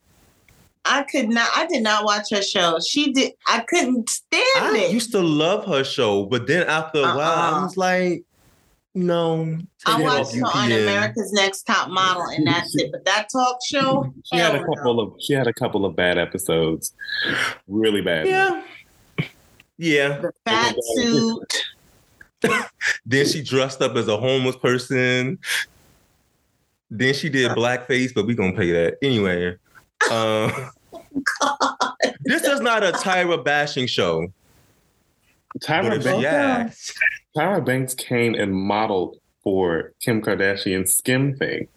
I 0.84 1.04
could 1.04 1.30
not. 1.30 1.48
I 1.56 1.64
did 1.64 1.82
not 1.82 2.04
watch 2.04 2.26
her 2.32 2.42
show. 2.42 2.78
She 2.86 3.10
did. 3.14 3.32
I 3.46 3.60
couldn't 3.60 4.10
stand 4.10 4.44
I 4.56 4.76
it. 4.76 4.90
I 4.90 4.92
used 4.92 5.12
to 5.12 5.20
love 5.20 5.64
her 5.66 5.84
show, 5.84 6.26
but 6.26 6.46
then 6.46 6.66
after 6.68 6.98
a 6.98 7.02
while, 7.02 7.20
I 7.20 7.50
Uh-uh. 7.50 7.62
was 7.62 7.76
like, 7.78 8.24
no. 8.98 9.58
I 9.86 9.96
take 9.96 10.00
it 10.04 10.08
off 10.08 10.18
watched 10.18 10.34
her 10.36 10.46
on 10.46 10.72
America's 10.72 11.32
Next 11.32 11.62
Top 11.64 11.88
Model, 11.90 12.22
and 12.24 12.46
that's 12.46 12.74
it. 12.76 12.90
But 12.90 13.04
that 13.04 13.28
talk 13.32 13.58
show, 13.66 14.12
She 14.24 14.36
had 14.36 14.54
a 14.54 14.58
hell 14.58 14.66
no. 14.68 14.74
couple 14.74 15.00
of 15.00 15.12
she 15.20 15.32
had 15.32 15.46
a 15.46 15.52
couple 15.52 15.84
of 15.84 15.94
bad 15.96 16.18
episodes. 16.18 16.92
Really 17.66 18.00
bad. 18.02 18.26
Yeah. 18.26 18.62
Yeah. 19.76 20.18
the 20.18 20.32
fat 20.44 20.74
suit. 20.96 21.64
Then 23.04 23.26
she 23.26 23.42
dressed 23.42 23.82
up 23.82 23.96
as 23.96 24.06
a 24.06 24.16
homeless 24.16 24.54
person. 24.56 25.38
Then 26.88 27.12
she 27.14 27.28
did 27.28 27.50
blackface, 27.52 28.14
but 28.14 28.26
we 28.26 28.34
gonna 28.34 28.56
pay 28.56 28.72
that 28.72 28.98
anyway. 29.02 29.56
Um, 30.12 30.70
this 32.22 32.44
is 32.44 32.60
not 32.60 32.84
a 32.84 32.92
Tyra 32.92 33.44
bashing 33.44 33.88
show. 33.88 34.28
Tyra 35.58 35.96
if 35.96 36.04
Banks, 36.04 36.20
she 36.20 36.26
asked, 36.26 36.98
Tyra 37.36 37.64
Banks 37.64 37.94
came 37.94 38.34
and 38.34 38.52
modeled 38.54 39.18
for 39.42 39.92
Kim 40.00 40.20
Kardashian's 40.22 40.94
skim 40.94 41.36
thing 41.36 41.68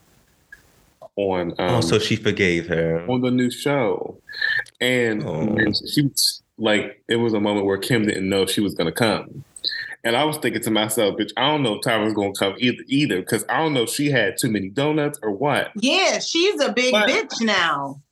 on 1.17 1.51
um, 1.59 1.75
oh, 1.75 1.81
so 1.81 1.99
she 1.99 2.15
forgave 2.15 2.67
her. 2.67 3.05
on 3.09 3.21
the 3.21 3.31
new 3.31 3.51
show, 3.51 4.17
and, 4.79 5.23
Oh. 5.23 5.41
and 5.41 5.75
she 5.75 6.03
was 6.03 6.41
like, 6.57 7.03
it 7.09 7.17
was 7.17 7.33
a 7.33 7.39
moment 7.39 7.65
where 7.65 7.77
Kim 7.77 8.05
didn't 8.05 8.29
know 8.29 8.45
she 8.45 8.61
was 8.61 8.73
gonna 8.73 8.91
come, 8.93 9.43
and 10.05 10.15
I 10.15 10.23
was 10.23 10.37
thinking 10.37 10.61
to 10.63 10.71
myself, 10.71 11.17
bitch, 11.17 11.31
I 11.37 11.47
don't 11.51 11.63
know 11.63 11.75
if 11.75 11.81
Tyra's 11.81 12.13
gonna 12.13 12.31
come 12.33 12.55
either, 12.57 12.81
either, 12.87 13.19
because 13.19 13.43
I 13.49 13.57
don't 13.59 13.73
know 13.73 13.83
if 13.83 13.89
she 13.89 14.09
had 14.09 14.37
too 14.39 14.49
many 14.49 14.69
donuts 14.69 15.19
or 15.21 15.31
what. 15.31 15.71
Yeah, 15.75 16.19
she's 16.19 16.59
a 16.61 16.71
big 16.71 16.91
But- 16.93 17.09
bitch 17.09 17.41
now. 17.41 18.01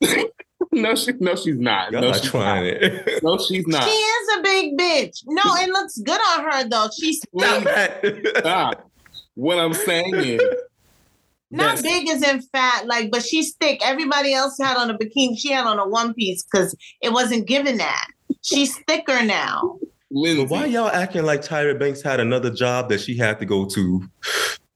no, 0.72 0.94
she, 0.94 1.12
no, 1.20 1.34
she's 1.36 1.58
not. 1.58 1.92
Y'all 1.92 2.02
no, 2.02 2.12
she's 2.12 2.30
trying 2.30 2.64
not. 2.64 2.82
it. 2.82 3.20
No, 3.22 3.38
she's 3.38 3.66
not. 3.66 3.84
She 3.84 3.90
is 3.90 4.38
a 4.38 4.42
big 4.42 4.78
bitch. 4.78 5.22
No, 5.26 5.42
it 5.56 5.68
looks 5.70 5.98
good 5.98 6.20
on 6.20 6.44
her 6.50 6.68
though. 6.68 6.88
She's 6.98 7.18
Stop 7.20 7.64
that. 7.64 8.34
Stop. 8.38 8.90
What 9.34 9.58
I'm 9.58 9.74
saying 9.74 10.14
is, 10.16 10.40
Not 11.52 11.76
Yes. 11.76 11.82
big 11.82 12.08
as 12.08 12.22
in 12.22 12.42
fat, 12.42 12.86
like, 12.86 13.10
but 13.10 13.24
she's 13.24 13.54
thick. 13.60 13.80
Everybody 13.84 14.32
else 14.32 14.56
had 14.60 14.76
on 14.76 14.88
a 14.88 14.96
bikini. 14.96 15.36
She 15.36 15.50
had 15.50 15.66
on 15.66 15.80
a 15.80 15.88
one 15.88 16.14
piece 16.14 16.44
because 16.44 16.76
it 17.02 17.12
wasn't 17.12 17.48
given 17.48 17.78
that. 17.78 18.06
She's 18.42 18.76
thicker 18.86 19.24
now. 19.24 19.80
Lindsay, 20.12 20.46
why 20.46 20.66
y'all 20.66 20.86
acting 20.88 21.24
like 21.24 21.40
Tyra 21.40 21.76
Banks 21.76 22.02
had 22.02 22.20
another 22.20 22.50
job 22.50 22.88
that 22.90 23.00
she 23.00 23.16
had 23.16 23.40
to 23.40 23.46
go 23.46 23.64
to? 23.66 24.00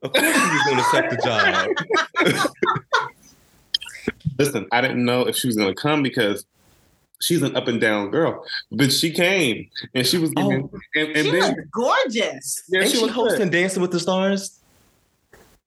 Of 0.02 0.12
course 0.12 0.26
she 0.26 0.40
was 0.40 0.62
gonna 0.68 0.82
accept 0.82 1.10
the 1.10 1.16
job. 1.24 2.44
Listen, 4.38 4.66
I 4.72 4.80
didn't 4.80 5.04
know 5.04 5.22
if 5.22 5.36
she 5.36 5.46
was 5.46 5.56
gonna 5.56 5.74
come 5.74 6.02
because 6.02 6.44
she's 7.20 7.42
an 7.42 7.56
up 7.56 7.68
and 7.68 7.80
down 7.80 8.10
girl, 8.10 8.44
but 8.70 8.92
she 8.92 9.10
came 9.10 9.68
and 9.94 10.06
she 10.06 10.18
was 10.18 10.30
giving, 10.30 10.68
oh, 10.72 10.78
and, 10.94 11.08
and 11.16 11.26
she 11.26 11.30
then 11.30 11.40
looks 11.56 11.68
gorgeous. 11.70 12.62
yeah, 12.68 12.80
Ain't 12.80 12.90
she 12.90 12.96
she 12.98 13.02
was 13.02 13.12
hosting 13.12 13.50
Dancing 13.50 13.82
with 13.82 13.92
the 13.92 14.00
Stars? 14.00 14.60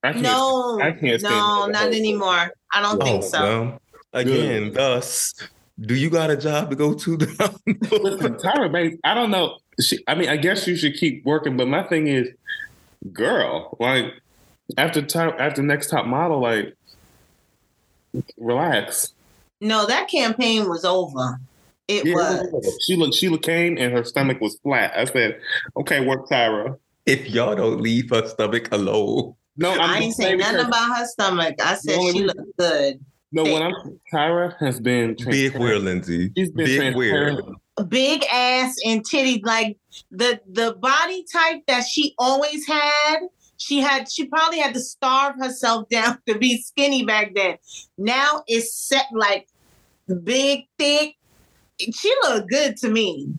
I 0.04 0.12
can't, 0.14 0.24
No, 0.24 0.80
I 0.80 0.92
can't 0.92 1.22
no, 1.24 1.66
not 1.66 1.88
anymore. 1.88 2.52
I 2.72 2.82
don't 2.82 3.02
think 3.02 3.24
Oh, 3.24 3.28
so. 3.28 3.42
well, 3.42 3.82
Again, 4.14 4.72
thus, 4.74 5.34
do 5.82 5.94
you 5.96 6.10
got 6.10 6.30
a 6.30 6.38
job 6.38 6.70
to 6.70 6.76
go 6.76 6.94
to? 6.94 7.18
Listen, 7.18 8.36
Tyra 8.36 8.72
Banks, 8.72 8.98
I 9.04 9.14
don't 9.14 9.32
know. 9.32 9.58
She, 9.82 10.00
I 10.08 10.16
mean, 10.16 10.30
I 10.30 10.38
guess 10.38 10.66
you 10.68 10.76
should 10.76 10.96
keep 10.96 11.24
working, 11.26 11.58
but 11.58 11.68
my 11.68 11.84
thing 11.84 12.08
is, 12.08 12.30
girl, 13.12 13.76
like 13.80 14.06
after 14.78 15.02
top, 15.02 15.36
after 15.40 15.62
next 15.62 15.90
top 15.90 16.06
model, 16.06 16.40
like 16.42 16.74
relax. 18.38 19.14
No, 19.62 19.86
that 19.88 20.08
campaign 20.10 20.70
was 20.70 20.86
over. 20.86 21.40
It 21.88 22.06
Yeah, 22.06 22.16
was. 22.16 22.78
Sheila 22.86 23.12
Sheila 23.14 23.40
came 23.40 23.78
and 23.78 23.94
her 23.94 24.04
stomach 24.04 24.40
was 24.42 24.58
flat. 24.62 24.94
I 24.96 25.06
said, 25.06 25.40
"Okay, 25.78 26.06
work, 26.06 26.28
Tyra." 26.30 26.78
if 27.06 27.30
y'all 27.30 27.56
don't 27.56 27.80
leave 27.82 28.10
her 28.10 28.28
stomach 28.28 28.68
alone. 28.74 29.34
No, 29.56 29.72
I'm 29.72 29.80
I 29.80 29.96
ain't 29.96 30.04
just 30.08 30.18
saying 30.18 30.28
saying 30.28 30.38
nothing 30.40 30.58
because- 30.58 30.68
about 30.68 30.98
her 30.98 31.06
stomach. 31.08 31.56
I 31.64 31.76
said 31.76 31.98
only 31.98 32.12
she 32.12 32.22
reason- 32.24 32.38
looked 32.38 32.58
good. 32.60 33.00
No, 33.32 33.44
when 33.44 33.62
I'm 33.64 33.74
Tyra 34.14 34.54
has 34.60 34.80
been 34.82 35.10
Big 35.16 35.18
transparent. 35.20 35.60
weird, 35.60 35.82
Lindsay. 35.84 36.32
She's 36.38 36.52
been 36.52 36.66
Big 36.66 36.96
weird. 36.96 37.42
Big 37.90 38.26
ass 38.32 38.76
and 38.86 39.06
titties, 39.08 39.42
like 39.46 39.78
the 40.12 40.40
the 40.52 40.74
body 40.82 41.24
type 41.32 41.62
that 41.68 41.86
she 41.86 42.14
always 42.20 42.68
had. 42.68 43.20
She 43.58 43.80
had 43.80 44.10
she 44.10 44.26
probably 44.26 44.60
had 44.60 44.74
to 44.74 44.80
starve 44.80 45.36
herself 45.40 45.90
down 45.92 46.20
to 46.28 46.38
be 46.38 46.62
skinny 46.62 47.06
back 47.06 47.34
then. 47.36 47.58
Now 47.98 48.44
it's 48.48 48.74
set 48.74 49.06
like 49.12 49.48
big, 50.24 50.66
thick. 50.78 51.16
She 51.80 52.14
looked 52.24 52.50
good 52.50 52.78
to 52.78 52.90
me. 52.90 53.34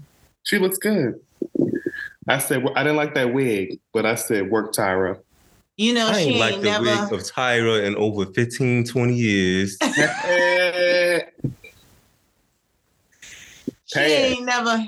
She 0.44 0.58
looks 0.58 0.78
good. 0.78 1.20
I 2.28 2.38
said 2.38 2.62
well, 2.62 2.72
I 2.76 2.82
didn't 2.82 2.96
like 2.96 3.14
that 3.14 3.32
wig, 3.32 3.80
but 3.92 4.04
I 4.06 4.14
said 4.14 4.50
work, 4.50 4.74
Tyra. 4.74 5.18
You 5.76 5.94
know, 5.94 6.08
I 6.08 6.14
she 6.14 6.18
ain't 6.18 6.30
ain't 6.30 6.38
like 6.40 6.56
the 6.56 6.70
never. 6.70 6.84
wig 6.84 7.12
of 7.12 7.20
Tyra 7.20 7.84
in 7.84 7.94
over 7.96 8.26
15, 8.26 8.84
20 8.84 9.14
years. 9.14 9.78
she 13.86 13.98
ain't 13.98 14.44
never. 14.44 14.84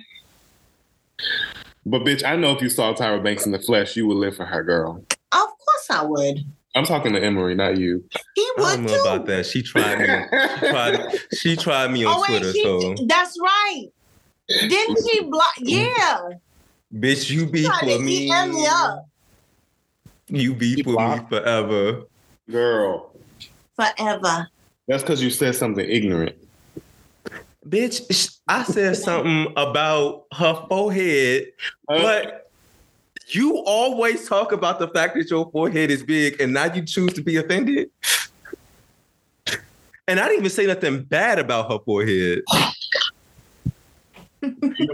But 1.86 2.02
bitch, 2.02 2.24
I 2.24 2.36
know 2.36 2.52
if 2.52 2.60
you 2.60 2.68
saw 2.68 2.92
Tyra 2.92 3.22
Banks 3.22 3.46
in 3.46 3.52
the 3.52 3.58
flesh, 3.58 3.96
you 3.96 4.06
would 4.06 4.16
live 4.16 4.36
for 4.36 4.44
her, 4.44 4.62
girl. 4.62 5.04
Of 5.90 5.96
course, 5.98 6.02
I 6.02 6.06
would. 6.06 6.44
I'm 6.74 6.84
talking 6.84 7.12
to 7.14 7.22
Emory, 7.22 7.54
not 7.54 7.76
you. 7.78 8.04
He 8.34 8.48
I 8.58 8.60
don't 8.60 8.84
know 8.84 8.94
too. 8.94 9.00
about 9.00 9.26
that. 9.26 9.46
She 9.46 9.62
tried 9.62 9.98
me. 9.98 10.06
She 10.06 10.68
tried, 10.68 11.00
she 11.34 11.56
tried 11.56 11.90
me 11.90 12.04
on 12.04 12.14
Oh 12.16 12.22
wait, 12.22 12.38
Twitter. 12.38 12.52
she, 12.52 12.62
So, 12.62 12.94
that's 13.06 13.36
right. 13.40 13.86
Didn't 14.48 14.98
she 15.08 15.24
block? 15.24 15.52
Yeah, 15.58 16.20
bitch, 16.94 17.30
you 17.30 17.46
beef 17.46 17.66
tried 17.66 17.80
to 17.80 17.86
with 17.86 18.00
me. 18.02 18.28
DM 18.28 18.54
me 18.54 18.66
up 18.66 19.06
You 20.28 20.54
beef 20.54 20.76
She 20.78 20.82
with 20.82 20.98
me 20.98 21.20
forever. 21.28 22.02
Girl, 22.50 23.12
forever. 23.76 24.48
that's 24.88 25.02
because 25.02 25.22
you 25.22 25.30
said 25.30 25.54
something 25.54 25.84
ignorant. 25.88 26.36
Bitch, 27.68 28.38
I 28.48 28.62
said 28.64 28.96
something 28.96 29.52
about 29.56 30.24
her 30.34 30.64
forehead, 30.68 31.46
but 31.86 32.39
you 33.34 33.58
always 33.66 34.28
talk 34.28 34.52
about 34.52 34.78
the 34.78 34.88
fact 34.88 35.14
that 35.14 35.30
your 35.30 35.50
forehead 35.50 35.90
is 35.90 36.02
big 36.02 36.40
and 36.40 36.52
now 36.52 36.72
you 36.72 36.84
choose 36.84 37.12
to 37.14 37.22
be 37.22 37.36
offended. 37.36 37.90
And 40.08 40.18
I 40.18 40.24
didn't 40.26 40.40
even 40.40 40.50
say 40.50 40.66
nothing 40.66 41.04
bad 41.04 41.38
about 41.38 41.70
her 41.70 41.78
forehead. 41.84 42.42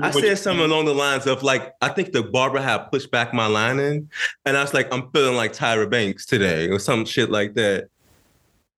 I 0.02 0.10
said 0.10 0.38
something 0.38 0.64
along 0.64 0.86
the 0.86 0.94
lines 0.94 1.26
of 1.26 1.42
like, 1.42 1.72
I 1.80 1.88
think 1.88 2.12
the 2.12 2.22
barber 2.22 2.60
had 2.60 2.90
pushed 2.90 3.10
back 3.10 3.32
my 3.32 3.46
lining, 3.46 4.10
and 4.44 4.56
I 4.56 4.62
was 4.62 4.74
like, 4.74 4.92
I'm 4.92 5.10
feeling 5.12 5.36
like 5.36 5.52
Tyra 5.52 5.88
Banks 5.88 6.26
today, 6.26 6.68
or 6.68 6.78
some 6.78 7.04
shit 7.04 7.30
like 7.30 7.54
that. 7.54 7.88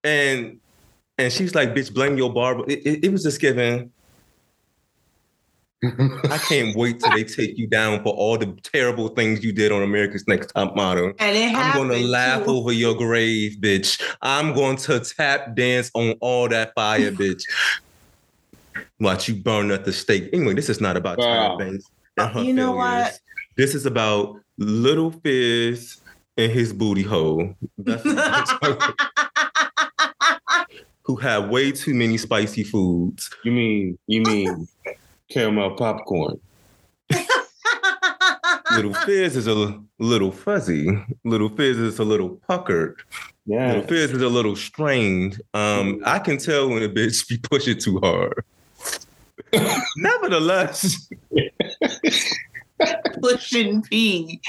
And 0.04 0.61
and 1.16 1.32
she's 1.32 1.54
like, 1.54 1.74
bitch, 1.74 1.92
blame 1.92 2.16
your 2.16 2.32
barber. 2.32 2.64
It, 2.68 2.86
it, 2.86 3.04
it 3.06 3.12
was 3.12 3.22
just 3.22 3.40
giving. 3.40 3.90
I 5.85 6.39
can't 6.49 6.74
wait 6.76 6.99
till 7.01 7.12
they 7.12 7.22
take 7.24 7.57
you 7.57 7.68
down 7.68 8.03
for 8.03 8.12
all 8.12 8.37
the 8.37 8.47
terrible 8.64 9.09
things 9.09 9.45
you 9.45 9.53
did 9.53 9.70
on 9.70 9.83
America's 9.83 10.26
Next 10.26 10.53
Top 10.53 10.74
Model. 10.74 11.12
And 11.20 11.37
it 11.37 11.55
I'm 11.55 11.72
gonna 11.76 11.99
laugh 11.99 12.45
too. 12.45 12.51
over 12.51 12.72
your 12.72 12.95
grave, 12.97 13.59
bitch. 13.61 14.01
I'm 14.20 14.55
going 14.55 14.76
to 14.79 14.99
tap 15.01 15.55
dance 15.55 15.91
on 15.95 16.16
all 16.20 16.49
that 16.49 16.72
fire, 16.74 17.12
bitch. 17.12 17.43
Watch 18.99 19.29
you 19.29 19.37
burn 19.37 19.70
at 19.70 19.85
the 19.85 19.93
stake. 19.93 20.31
Anyway, 20.33 20.55
this 20.55 20.68
is 20.68 20.81
not 20.81 20.97
about 20.97 21.18
Wow. 21.18 21.57
Tyra 21.57 21.59
Banks 21.59 21.85
and 22.16 22.26
uh, 22.26 22.33
her 22.33 22.43
You 22.43 22.53
know 22.55 22.72
failures. 22.76 23.05
what? 23.05 23.20
This 23.57 23.74
is 23.76 23.87
about 23.87 24.41
Lil 24.59 25.12
Fizz 25.12 25.99
and 26.37 26.51
his 26.51 26.72
booty 26.72 27.03
hole. 27.03 27.55
That's 27.79 28.03
who 31.05 31.16
have 31.16 31.49
way 31.49 31.70
too 31.72 31.95
many 31.95 32.18
spicy 32.18 32.64
foods. 32.64 33.31
You 33.45 33.53
mean 33.53 33.99
you 34.07 34.22
mean 34.22 34.66
caramel 35.29 35.72
popcorn? 35.72 36.41
Lil 38.76 38.93
Fizz 38.95 39.37
is 39.37 39.47
a 39.47 39.81
little 39.99 40.33
fuzzy. 40.33 41.03
Lil 41.24 41.49
Fizz 41.49 41.79
is 41.79 41.99
a 41.99 42.05
little 42.05 42.31
puckered. 42.49 42.97
Yeah. 43.47 43.74
Lil 43.74 43.83
Fizz 43.83 44.12
is 44.12 44.22
a 44.22 44.29
little 44.29 44.57
strained. 44.57 45.41
Um, 45.55 46.03
I 46.05 46.18
can 46.18 46.39
tell 46.39 46.68
when 46.68 46.83
a 46.83 46.89
bitch 46.89 47.29
be 47.29 47.39
pushing 47.39 47.79
too 47.79 47.99
hard. 48.01 48.45
Nevertheless, 49.97 51.09
pushing 53.22 53.83
P. 53.83 54.41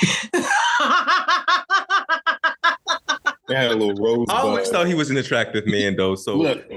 They 3.48 3.56
had 3.56 3.72
a 3.72 3.76
little 3.76 3.96
rose. 3.96 4.28
I 4.30 4.42
always 4.42 4.70
thought 4.70 4.86
he 4.88 4.94
was 4.94 5.10
an 5.10 5.18
attractive 5.18 5.66
man, 5.66 5.96
though. 5.96 6.16
So 6.16 6.36
Look, 6.36 6.68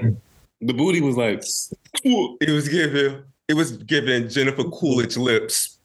the 0.59 0.73
booty 0.73 1.01
was 1.01 1.15
like, 1.15 1.43
it 2.03 2.49
was 2.49 2.67
giving 2.67 3.23
it 3.47 3.53
was 3.55 3.71
giving 3.77 4.29
Jennifer 4.29 4.63
Coolidge 4.63 5.17
lips. 5.17 5.77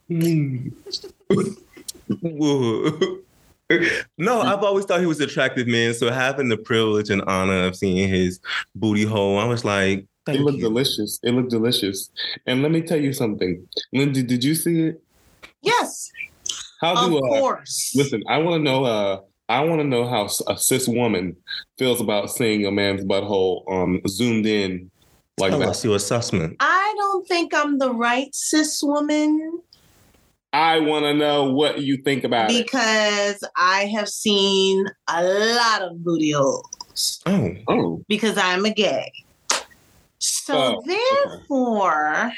Whoa. 2.22 3.18
no, 4.18 4.40
I've 4.40 4.62
always 4.62 4.84
thought 4.86 5.00
he 5.00 5.06
was 5.06 5.20
an 5.20 5.28
attractive 5.28 5.66
man. 5.66 5.94
So 5.94 6.10
having 6.10 6.48
the 6.48 6.56
privilege 6.56 7.10
and 7.10 7.22
honor 7.22 7.64
of 7.66 7.76
seeing 7.76 8.08
his 8.08 8.40
booty 8.74 9.04
hole, 9.04 9.38
I 9.38 9.44
was 9.44 9.64
like, 9.64 10.06
it 10.26 10.40
looked 10.40 10.58
you. 10.58 10.64
delicious. 10.64 11.18
It 11.22 11.32
looked 11.32 11.50
delicious. 11.50 12.10
And 12.46 12.62
let 12.62 12.70
me 12.70 12.82
tell 12.82 13.00
you 13.00 13.12
something, 13.12 13.66
Lindsay. 13.92 14.22
Did 14.22 14.44
you 14.44 14.54
see 14.54 14.82
it? 14.82 15.02
yes, 15.62 16.10
How 16.80 16.92
of 16.94 17.10
do 17.10 17.18
uh, 17.18 17.20
course. 17.20 17.92
listen? 17.96 18.22
I 18.28 18.38
want 18.38 18.60
to 18.60 18.62
know. 18.62 18.84
Uh, 18.84 19.20
I 19.48 19.64
want 19.64 19.80
to 19.80 19.86
know 19.86 20.06
how 20.06 20.28
a 20.46 20.58
cis 20.58 20.86
woman 20.86 21.34
feels 21.78 22.00
about 22.02 22.30
seeing 22.30 22.66
a 22.66 22.70
man's 22.70 23.02
butthole 23.04 23.62
um 23.72 24.02
zoomed 24.06 24.44
in 24.44 24.90
like 25.40 25.50
Tell 25.50 25.60
that. 25.60 25.68
us 25.68 25.84
your 25.84 25.96
assessment. 25.96 26.56
I 26.60 26.94
don't 26.96 27.26
think 27.28 27.54
I'm 27.54 27.78
the 27.78 27.92
right 27.94 28.28
cis 28.34 28.82
woman 28.82 29.60
I 30.52 30.80
want 30.80 31.04
to 31.04 31.12
know 31.12 31.52
what 31.52 31.80
you 31.82 31.98
think 31.98 32.24
about 32.24 32.50
it. 32.50 32.64
because 32.64 33.38
I 33.56 33.84
have 33.94 34.08
seen 34.08 34.86
a 35.06 35.22
lot 35.22 35.82
of 35.82 36.02
booty 36.02 36.30
holes 36.30 37.20
Oh, 37.26 37.50
Oh, 37.68 38.02
because 38.08 38.38
I'm 38.38 38.64
a 38.64 38.70
gay. 38.70 39.12
So 40.20 40.54
Oh, 40.56 40.76
okay. 40.78 40.96
therefore, 40.96 42.32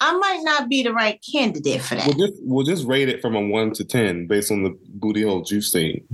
I 0.00 0.12
might 0.18 0.40
not 0.42 0.68
be 0.68 0.82
the 0.82 0.92
right 0.92 1.18
candidate 1.32 1.80
for 1.80 1.94
that. 1.96 2.06
we'll 2.06 2.28
just 2.28 2.40
we'll 2.44 2.66
just 2.66 2.86
rate 2.86 3.08
it 3.08 3.20
from 3.22 3.34
a 3.34 3.40
one 3.40 3.72
to 3.72 3.84
ten 3.84 4.26
based 4.26 4.52
on 4.52 4.62
the 4.62 4.78
booty 4.90 5.22
holes 5.22 5.50
you've 5.50 5.64
seen. 5.64 6.06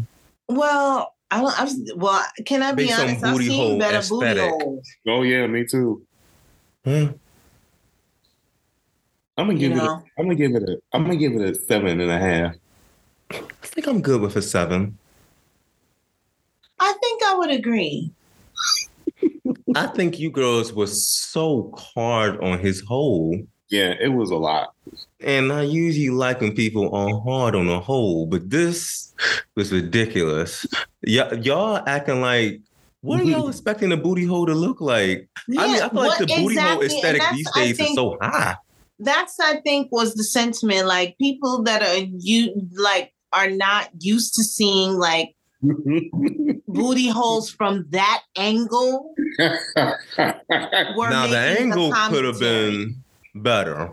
Well, 0.49 1.13
I 1.31 1.41
don't. 1.41 1.61
I've, 1.61 1.71
well, 1.97 2.25
can 2.45 2.63
I 2.63 2.73
be 2.73 2.85
Based 2.87 2.99
honest? 2.99 3.25
I've 3.25 3.37
seen 3.39 3.61
hole 3.61 3.79
better 3.79 3.99
aesthetic. 3.99 4.51
booty 4.51 4.65
holes. 4.65 4.89
Oh 5.07 5.23
yeah, 5.23 5.47
me 5.47 5.65
too. 5.65 6.05
hmm. 6.85 7.07
I'm 9.37 9.47
gonna 9.47 9.53
You 9.55 9.69
give 9.69 9.73
it. 9.73 9.81
A, 9.81 9.85
know? 9.85 10.03
I'm 10.19 10.25
gonna 10.27 10.35
give 10.35 10.55
it 10.55 10.63
a. 10.63 10.79
I'm 10.93 11.05
gonna 11.05 11.17
give 11.17 11.33
it 11.33 11.43
a 11.43 11.55
seven 11.55 12.01
and 12.01 12.11
a 12.11 12.19
half. 12.19 12.55
I 13.33 13.67
think 13.67 13.87
I'm 13.87 14.03
good 14.03 14.21
with 14.21 14.37
a 14.37 14.43
seven. 14.43 14.99
I 16.79 16.93
think 17.01 17.23
I 17.25 17.35
would 17.37 17.51
agree. 17.51 18.11
I 19.77 19.87
think 19.87 20.19
you 20.19 20.31
girls 20.31 20.73
were 20.73 20.89
so 20.89 21.73
hard 21.95 22.43
on 22.43 22.59
his 22.59 22.81
hole. 22.81 23.37
Yeah, 23.71 23.95
it 24.01 24.09
was 24.09 24.31
a 24.31 24.37
lot. 24.37 24.75
And 25.21 25.53
I 25.53 25.63
usually 25.63 26.11
like 26.11 26.41
when 26.41 26.55
people 26.55 26.95
are 26.95 27.21
hard 27.21 27.55
on 27.55 27.69
a 27.69 27.79
hole, 27.79 28.27
but 28.27 28.51
this 28.51 29.15
was 29.55 29.73
ridiculous. 29.73 30.67
Y- 31.07 31.33
y'all 31.43 31.83
acting 31.87 32.21
like, 32.21 32.61
what 33.03 33.21
are 33.21 33.25
y'all 33.25 33.43
mm-hmm. 33.43 33.51
expecting 33.51 33.93
a 33.93 33.97
booty 33.97 34.25
hole 34.25 34.45
to 34.47 34.55
look 34.55 34.81
like? 34.81 35.29
I 35.39 35.43
mean, 35.49 35.61
I 35.61 35.65
feel 35.65 35.81
like 35.81 35.93
what 35.93 36.19
the 36.19 36.27
booty 36.27 36.57
hole 36.57 36.81
exactly- 36.81 36.87
and 36.87 37.17
aesthetic 37.17 37.23
these 37.33 37.49
I 37.55 37.61
days 37.61 37.81
is 37.81 37.95
so 37.95 38.19
high. 38.21 38.57
That's 38.99 39.41
I 39.41 39.61
think 39.61 39.91
was 39.91 40.15
the 40.15 40.25
sentiment. 40.25 40.87
Like 40.87 41.17
people 41.17 41.63
that 41.63 41.83
are 41.83 42.07
you 42.19 42.69
like 42.77 43.15
are 43.33 43.49
not 43.49 43.89
used 44.01 44.35
to 44.35 44.45
seeing 44.45 44.99
like 44.99 45.35
booty 46.69 47.09
holes 47.09 47.51
from 47.51 47.87
that 47.91 48.23
angle. 48.37 49.15
Now 50.19 51.27
the 51.27 51.57
angle 51.59 51.93
could 51.93 52.25
have 52.25 52.41
commentary. 52.41 52.71
been 52.71 53.03
better. 53.35 53.91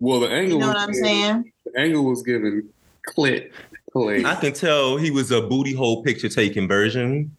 well, 0.00 0.20
the 0.20 0.28
angle. 0.28 0.54
You 0.54 0.58
know 0.58 0.68
what 0.68 0.76
I'm 0.78 0.90
given- 0.92 1.04
saying? 1.04 1.52
The 1.66 1.80
angle 1.80 2.04
was 2.04 2.22
given 2.22 2.68
clit 3.16 3.50
play. 3.92 4.24
I 4.24 4.34
can 4.36 4.52
tell 4.52 4.96
he 4.96 5.10
was 5.10 5.30
a 5.30 5.40
booty 5.42 5.74
hole 5.74 6.02
picture 6.02 6.28
taking 6.28 6.66
version. 6.68 7.36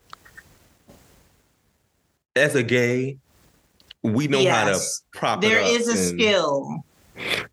as 2.36 2.56
a 2.56 2.64
gay, 2.64 3.16
we 4.02 4.28
know 4.28 4.40
how 4.50 4.66
to 4.66 4.72
Yes. 4.72 5.02
prop 5.14 5.42
There 5.42 5.60
it 5.60 5.66
up. 5.66 5.82
is 5.82 5.88
a 5.88 5.98
skill. 5.98 6.84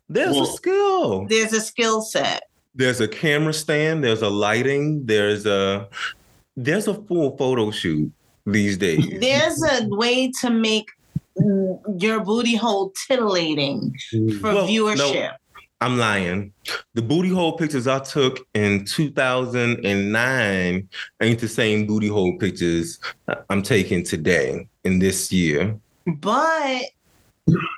There's 0.09 0.33
Well- 0.35 0.43
a 0.43 0.47
skill. 0.47 1.25
There's 1.29 1.53
a 1.53 1.61
skill 1.61 2.01
set. 2.01 2.43
There's 2.73 2.99
a 2.99 3.07
camera 3.07 3.53
stand. 3.53 4.03
There's 4.03 4.21
a 4.23 4.29
lighting. 4.29 5.05
There's 5.05 5.45
a 5.45 5.87
there's 6.57 6.87
a 6.87 6.95
full 6.95 7.37
photo 7.37 7.69
shoot 7.71 8.11
these 8.45 8.77
days. 8.77 9.07
There's 9.19 9.61
a 9.63 9.87
way 9.87 10.31
to 10.41 10.49
make 10.49 10.87
your 11.97 12.23
booty 12.23 12.55
hole 12.55 12.93
titillating 13.07 13.95
for 14.39 14.53
Well, 14.53 14.65
no. 14.65 14.67
viewership. 14.67 15.35
I'm 15.83 15.97
lying. 15.97 16.53
The 16.93 17.01
booty 17.01 17.29
hole 17.29 17.53
pictures 17.57 17.87
I 17.87 17.97
took 17.99 18.45
in 18.53 18.85
2009 18.85 20.89
ain't 21.21 21.39
the 21.39 21.47
same 21.47 21.87
booty 21.87 22.07
hole 22.07 22.37
pictures 22.37 22.99
I'm 23.49 23.63
taking 23.63 24.03
today 24.03 24.67
in 24.83 24.99
this 24.99 25.31
year. 25.31 25.75
But 26.05 26.83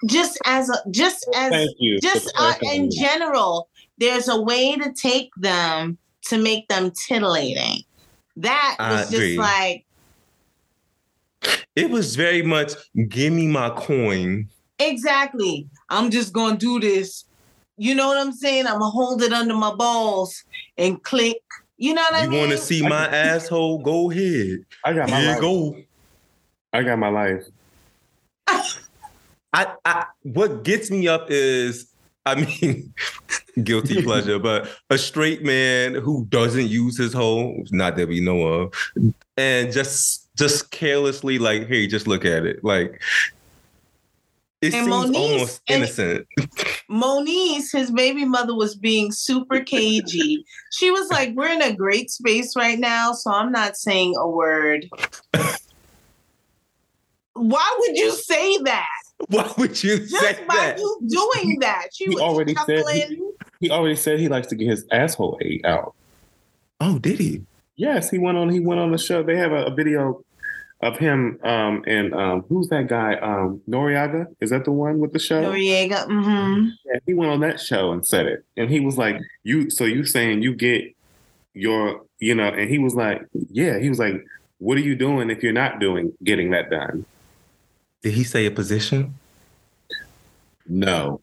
just 0.06 0.38
as 0.46 0.70
a 0.70 0.76
just 0.92 1.26
as 1.34 1.52
Thank 1.52 1.72
you. 1.80 2.00
just 2.02 2.30
uh, 2.38 2.56
in 2.62 2.90
general, 2.92 3.70
there's 3.98 4.28
a 4.28 4.42
way 4.42 4.76
to 4.76 4.92
take 4.94 5.30
them 5.38 5.98
to 6.26 6.38
make 6.38 6.68
them 6.68 6.92
titillating. 7.08 7.84
That 8.36 8.76
I 8.80 8.92
was 8.94 9.14
agree. 9.14 9.36
just 9.36 9.40
like 9.40 9.86
It 11.76 11.90
was 11.90 12.16
very 12.16 12.42
much 12.44 12.74
give 13.08 13.34
me 13.34 13.48
my 13.48 13.70
coin. 13.72 14.50
exactly. 14.80 15.68
I'm 15.90 16.12
just 16.12 16.34
gonna 16.34 16.58
do 16.58 16.80
this. 16.80 17.26
You 17.78 17.96
know 17.96 18.08
what 18.08 18.18
I'm 18.18 18.32
saying? 18.34 18.68
I'm 18.68 18.80
gonna 18.80 18.90
hold 18.92 19.22
it 19.24 19.34
under 19.34 19.56
my 19.56 19.74
balls 19.74 20.44
and 20.78 21.02
click. 21.04 21.42
You 21.78 21.94
know 21.96 22.02
what 22.04 22.14
I 22.14 22.22
mean? 22.22 22.26
You 22.26 22.30
mean? 22.30 22.40
want 22.50 22.52
to 22.52 22.58
see 22.66 22.88
my 22.88 23.08
asshole? 23.08 23.80
Go 23.80 24.12
ahead. 24.12 24.60
I 24.86 24.94
got 24.94 25.10
my 25.10 25.20
Here 25.20 25.32
life. 25.32 25.42
go. 25.42 25.76
I 26.72 26.84
got 26.84 27.00
my 27.00 27.10
life. 27.10 27.44
I, 28.48 29.74
I 29.86 30.06
what 30.24 30.64
gets 30.64 30.90
me 30.90 31.08
up 31.08 31.30
is 31.30 31.92
I 32.26 32.36
mean 32.36 32.94
guilty 33.64 34.02
pleasure, 34.04 34.40
but 34.40 34.70
a 34.90 34.98
straight 34.98 35.44
man 35.44 35.94
who 35.96 36.26
doesn't 36.30 36.68
use 36.68 36.98
his 36.98 37.14
hole, 37.14 37.64
not 37.72 37.96
that 37.98 38.08
we 38.08 38.20
know 38.20 38.42
of, 38.48 38.74
and 39.38 39.72
just 39.72 40.30
just 40.36 40.72
carelessly 40.72 41.38
like, 41.38 41.68
hey, 41.68 41.86
just 41.88 42.08
look 42.08 42.26
at 42.26 42.46
it. 42.46 42.64
Like 42.64 43.00
it 44.62 44.74
And 44.74 44.86
seems 44.86 44.88
Moniece- 44.88 45.16
almost 45.16 45.62
innocent. 45.68 46.28
Moniece, 46.90 47.72
his 47.72 47.92
baby 47.92 48.24
mother, 48.26 48.56
was 48.56 48.76
being 48.76 49.12
super 49.12 49.60
cagey. 49.62 50.44
She 50.72 50.90
was 50.92 51.10
like, 51.10 51.34
We're 51.36 51.50
in 51.50 51.62
a 51.62 51.76
great 51.76 52.10
space 52.10 52.56
right 52.56 52.80
now, 52.80 53.14
so 53.14 53.32
I'm 53.32 53.52
not 53.52 53.76
saying 53.78 54.16
a 54.18 54.28
word. 54.28 54.88
Why 57.34 57.76
would 57.80 57.98
you 57.98 58.12
say 58.12 58.58
that? 58.60 58.88
Why 59.30 59.52
would 59.58 59.82
you 59.84 60.06
say 60.06 60.34
Just 60.34 60.48
by 60.48 60.56
that? 60.56 60.78
you 60.80 61.00
doing 61.08 61.60
that. 61.62 61.88
She 61.94 62.06
He 62.06 62.10
was 62.10 62.22
already 62.22 62.56
said 62.66 62.84
he- 63.64 63.72
already 63.72 63.96
said 63.96 64.20
he 64.20 64.28
likes 64.28 64.48
to 64.48 64.56
get 64.56 64.68
his 64.70 64.86
asshole 64.92 65.38
ate 65.42 65.66
out. 65.66 65.94
Oh, 66.80 67.00
did 67.00 67.20
he? 67.20 67.44
Yes, 67.76 68.10
he 68.10 68.20
went 68.20 68.38
on. 68.38 68.50
He 68.50 68.60
went 68.60 68.80
on 68.80 68.92
the 68.92 68.98
show. 68.98 69.24
They 69.24 69.38
have 69.38 69.52
a, 69.52 69.66
a 69.66 69.74
video 69.74 70.24
of 70.82 70.98
him 70.98 71.40
um, 71.44 71.82
and 71.88 72.14
um, 72.14 72.44
who's 72.50 72.68
that 72.68 72.88
guy? 72.88 73.16
Um, 73.16 73.62
Noreaga. 73.70 74.28
Is 74.42 74.50
that 74.50 74.66
the 74.66 74.72
one 74.72 75.00
with 75.00 75.14
the 75.14 75.20
show? 75.20 75.42
Noreaga. 75.42 76.06
hmm 76.06 76.70
Yeah, 76.86 77.00
he 77.06 77.14
went 77.14 77.32
on 77.32 77.40
that 77.40 77.60
show 77.60 77.92
and 77.94 78.06
said 78.06 78.26
it, 78.28 78.44
and 78.58 78.70
he 78.70 78.80
was 78.82 78.98
like, 78.98 79.18
"You." 79.44 79.70
So 79.70 79.86
you 79.86 80.06
saying 80.06 80.42
you 80.44 80.54
get 80.54 80.94
your, 81.54 82.02
you 82.20 82.36
know? 82.36 82.50
And 82.50 82.70
he 82.70 82.80
was 82.80 82.96
like, 82.96 83.26
"Yeah." 83.50 83.80
He 83.80 83.88
was 83.90 83.98
like, 84.00 84.26
"What 84.60 84.78
are 84.78 84.82
you 84.82 84.96
doing 84.96 85.30
if 85.30 85.42
you're 85.42 85.54
not 85.54 85.80
doing 85.80 86.12
getting 86.24 86.52
that 86.52 86.70
done?" 86.70 87.06
Did 88.02 88.14
he 88.16 88.24
say 88.26 88.46
a 88.46 88.52
position? 88.52 89.16
No. 90.68 91.22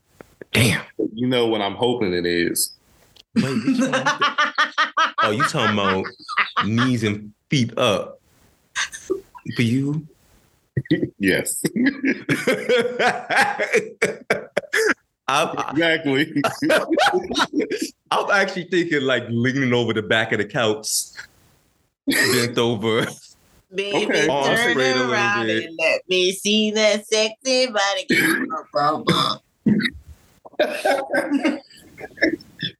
Damn. 0.52 0.82
You 1.14 1.26
know 1.26 1.46
what 1.46 1.60
I'm 1.60 1.74
hoping 1.74 2.12
it 2.12 2.26
is. 2.26 2.72
Wait, 3.36 3.44
which 3.44 3.78
one? 3.78 3.92
oh, 5.22 5.30
you 5.30 5.42
talking 5.44 5.74
about 5.74 6.06
knees 6.64 7.04
and 7.04 7.32
feet 7.48 7.76
up 7.78 8.20
for 9.54 9.62
you? 9.62 10.06
Yes. 11.18 11.62
I'm, 15.28 15.56
exactly. 15.70 16.42
I'm 18.10 18.30
actually 18.32 18.64
thinking 18.70 19.02
like 19.02 19.24
leaning 19.28 19.74
over 19.74 19.92
the 19.92 20.02
back 20.02 20.32
of 20.32 20.38
the 20.38 20.46
couch, 20.46 20.88
bent 22.06 22.56
over. 22.58 23.06
Baby, 23.72 24.06
Okay. 24.06 24.26
Turn 24.26 24.70
straight 24.70 24.76
a 24.76 24.94
little 24.94 25.12
around 25.12 25.50
and 25.50 25.76
let 25.78 26.08
me 26.08 26.32
see 26.32 26.72
that 26.72 27.06
sexy 27.06 27.66
body. 27.66 28.06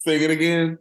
Sing 0.01 0.22
it 0.22 0.31
again. 0.31 0.78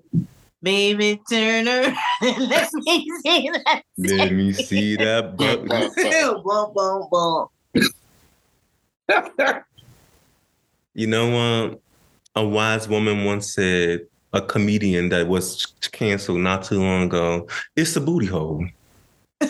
Baby, 0.61 1.21
Turner, 1.29 1.95
let 2.21 2.69
me 2.73 3.07
see 3.23 3.49
that. 3.49 3.83
Let 3.97 4.33
me 4.33 4.51
see 4.51 4.97
that 4.97 5.37
butt. 5.37 5.65
bum, 6.43 6.73
bum, 6.75 7.07
bum. 7.09 7.47
You 10.93 11.07
know 11.07 11.29
what? 11.29 11.79
A 12.35 12.45
wise 12.45 12.89
woman 12.89 13.23
once 13.23 13.53
said, 13.53 14.01
a 14.33 14.41
comedian 14.41 15.07
that 15.09 15.27
was 15.27 15.65
canceled 15.91 16.41
not 16.41 16.63
too 16.63 16.79
long 16.79 17.03
ago, 17.03 17.47
it's 17.75 17.95
a 17.95 18.01
booty 18.01 18.25
hole. 18.25 18.65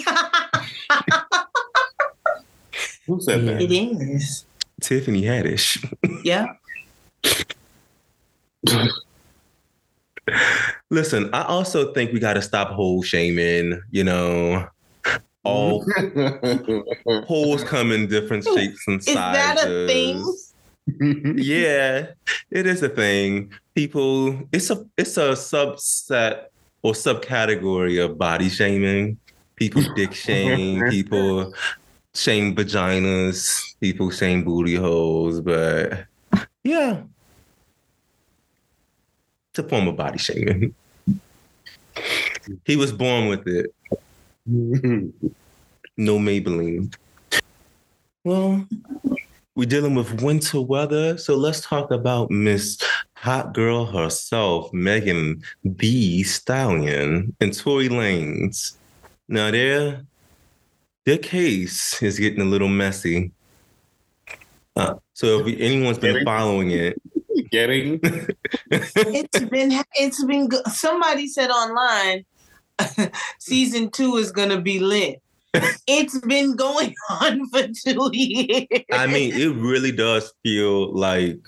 Who 3.07 3.19
said 3.19 3.47
that? 3.47 3.61
it 3.61 3.71
is. 3.71 4.45
Tiffany 4.79 5.23
Haddish. 5.23 5.83
Yeah. 6.23 6.53
Listen, 10.91 11.29
I 11.33 11.43
also 11.43 11.93
think 11.93 12.13
we 12.13 12.19
got 12.19 12.33
to 12.33 12.41
stop 12.41 12.69
hole 12.69 13.01
shaming. 13.03 13.81
You 13.91 14.03
know, 14.03 14.67
all 15.43 15.85
holes 17.25 17.63
come 17.63 17.91
in 17.91 18.07
different 18.07 18.43
shapes 18.43 18.87
and 18.87 18.99
Is 18.99 19.05
sizes. 19.05 19.15
that 19.15 19.67
a 19.67 19.87
thing? 19.87 21.35
yeah, 21.37 22.07
it 22.51 22.65
is 22.67 22.81
a 22.83 22.89
thing. 22.89 23.51
People, 23.75 24.47
it's 24.51 24.69
a 24.69 24.85
it's 24.97 25.17
a 25.17 25.31
subset 25.31 26.45
or 26.81 26.93
subcategory 26.93 28.03
of 28.03 28.17
body 28.17 28.49
shaming. 28.49 29.17
People 29.55 29.83
dick 29.95 30.13
shame. 30.13 30.83
people 30.89 31.53
shame 32.13 32.55
vaginas. 32.55 33.75
People 33.79 34.09
shame 34.11 34.43
booty 34.43 34.75
holes. 34.75 35.41
But 35.41 36.05
yeah, 36.69 37.01
it's 39.49 39.59
a 39.59 39.63
form 39.63 39.87
of 39.87 39.95
body 39.95 40.17
shaming. 40.17 40.73
He 42.65 42.75
was 42.75 42.91
born 42.91 43.27
with 43.27 43.47
it. 43.47 43.73
No 45.97 46.17
Maybelline. 46.17 46.95
Well, 48.23 48.65
we're 49.53 49.67
dealing 49.67 49.95
with 49.95 50.21
winter 50.21 50.61
weather, 50.61 51.17
so 51.17 51.35
let's 51.35 51.59
talk 51.59 51.91
about 51.91 52.31
Miss 52.31 52.79
Hot 53.15 53.53
Girl 53.53 53.85
herself, 53.85 54.71
Megan 54.71 55.43
Thee 55.65 56.23
Stallion, 56.23 57.35
and 57.41 57.53
Tory 57.53 57.89
Lanez. 57.89 58.77
Now, 59.27 59.51
their 59.51 60.05
their 61.05 61.17
case 61.17 62.01
is 62.01 62.17
getting 62.17 62.39
a 62.39 62.45
little 62.45 62.69
messy. 62.69 63.33
Uh, 64.75 64.95
so, 65.13 65.45
if 65.45 65.59
anyone's 65.59 65.97
been 65.97 66.13
Getting- 66.13 66.25
following 66.25 66.71
it, 66.71 67.01
Getting 67.51 67.99
It's 68.69 69.39
been 69.39 69.71
it's 69.95 70.23
been 70.23 70.47
good. 70.49 70.65
Somebody 70.67 71.27
said 71.27 71.49
online 71.49 72.25
season 73.39 73.89
two 73.91 74.17
is 74.17 74.31
gonna 74.31 74.61
be 74.61 74.79
lit. 74.79 75.21
It's 75.87 76.19
been 76.19 76.55
going 76.55 76.93
on 77.09 77.47
for 77.49 77.63
two 77.67 78.09
years. 78.13 78.67
I 78.91 79.07
mean, 79.07 79.33
it 79.33 79.55
really 79.55 79.91
does 79.91 80.31
feel 80.43 80.93
like 80.93 81.39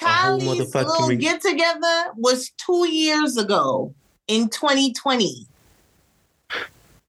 whole 0.00 0.40
Kylie's 0.40 0.44
motherfucking 0.72 0.86
little 0.86 1.08
re- 1.08 1.16
get 1.16 1.42
together 1.42 2.04
was 2.16 2.50
two 2.56 2.88
years 2.88 3.36
ago 3.36 3.92
in 4.26 4.48
2020. 4.48 5.46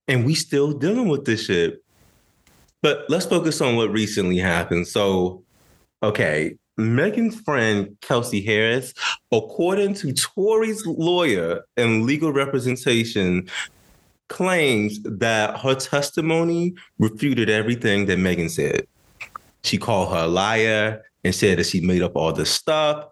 and 0.09 0.25
we 0.25 0.35
still 0.35 0.73
dealing 0.73 1.07
with 1.07 1.23
this 1.25 1.45
shit. 1.45 1.80
But 2.81 3.05
let's 3.09 3.25
focus 3.25 3.61
on 3.61 3.75
what 3.75 3.91
recently 3.91 4.37
happened. 4.37 4.87
So, 4.87 5.43
okay, 6.01 6.55
Megan's 6.77 7.39
friend 7.39 7.95
Kelsey 8.01 8.41
Harris, 8.41 8.93
according 9.31 9.93
to 9.95 10.13
Tory's 10.13 10.85
lawyer 10.85 11.63
and 11.77 12.05
legal 12.05 12.33
representation, 12.33 13.47
claims 14.29 14.99
that 15.03 15.59
her 15.59 15.75
testimony 15.75 16.73
refuted 16.97 17.49
everything 17.49 18.05
that 18.07 18.17
Megan 18.17 18.49
said. 18.49 18.87
She 19.63 19.77
called 19.77 20.11
her 20.13 20.23
a 20.23 20.27
liar 20.27 21.03
and 21.23 21.35
said 21.35 21.59
that 21.59 21.65
she 21.65 21.81
made 21.81 22.01
up 22.01 22.15
all 22.15 22.33
this 22.33 22.49
stuff. 22.49 23.09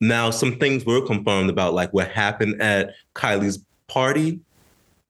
Now, 0.00 0.30
some 0.30 0.58
things 0.58 0.86
were 0.86 1.04
confirmed 1.04 1.50
about 1.50 1.74
like 1.74 1.92
what 1.92 2.08
happened 2.08 2.62
at 2.62 2.94
Kylie's 3.14 3.62
party, 3.88 4.40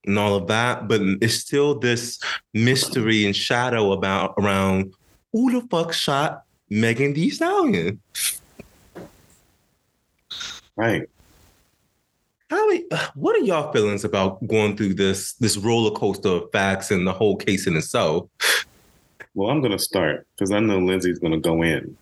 and 0.07 0.18
all 0.18 0.34
of 0.34 0.48
that, 0.48 0.88
but 0.88 1.00
it's 1.20 1.34
still 1.34 1.78
this 1.78 2.18
mystery 2.55 3.24
and 3.24 3.36
shadow 3.36 3.92
about 3.92 4.34
around 4.38 4.94
who 5.32 5.53
the 5.53 5.66
fuck 5.68 5.92
shot 5.92 6.44
Megan 6.68 7.12
Thee 7.12 7.30
Stallion. 7.30 8.00
Right. 10.76 11.09
How 12.50 12.70
what 13.14 13.36
are 13.36 13.44
y'all 13.44 13.72
feelings 13.72 14.05
about 14.05 14.46
going 14.46 14.76
through 14.76 14.94
this 14.94 15.32
this 15.34 15.57
roller 15.57 15.90
coaster 15.90 16.28
of 16.28 16.50
facts 16.53 16.90
and 16.90 17.07
the 17.07 17.12
whole 17.12 17.36
case 17.36 17.66
in 17.66 17.76
itself? 17.76 18.28
Well, 19.34 19.48
I'm 19.48 19.61
going 19.61 19.72
to 19.72 19.78
start 19.78 20.26
because 20.34 20.53
I 20.53 20.61
know 20.61 20.78
Lindsay's 20.78 21.18
going 21.18 21.32
to 21.32 21.38
go 21.38 21.62
in. 21.62 21.96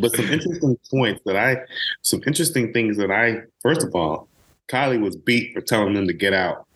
but 0.00 0.14
some 0.16 0.24
interesting 0.24 0.78
points 0.90 1.20
that 1.26 1.36
I, 1.36 1.58
some 2.00 2.22
interesting 2.26 2.72
things 2.72 2.96
that 2.96 3.10
I, 3.10 3.42
first 3.60 3.82
of 3.82 3.94
all, 3.94 4.28
Kylie 4.68 5.00
was 5.00 5.16
beat 5.16 5.52
for 5.54 5.60
telling 5.60 5.94
them 5.94 6.06
to 6.06 6.12
get 6.12 6.32
out. 6.32 6.66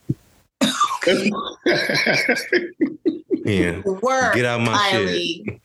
Yeah, 3.44 3.80
Work, 3.84 4.34
get 4.34 4.44
out 4.44 4.60
of 4.60 4.66
my 4.66 4.76
Kylie. 4.76 5.60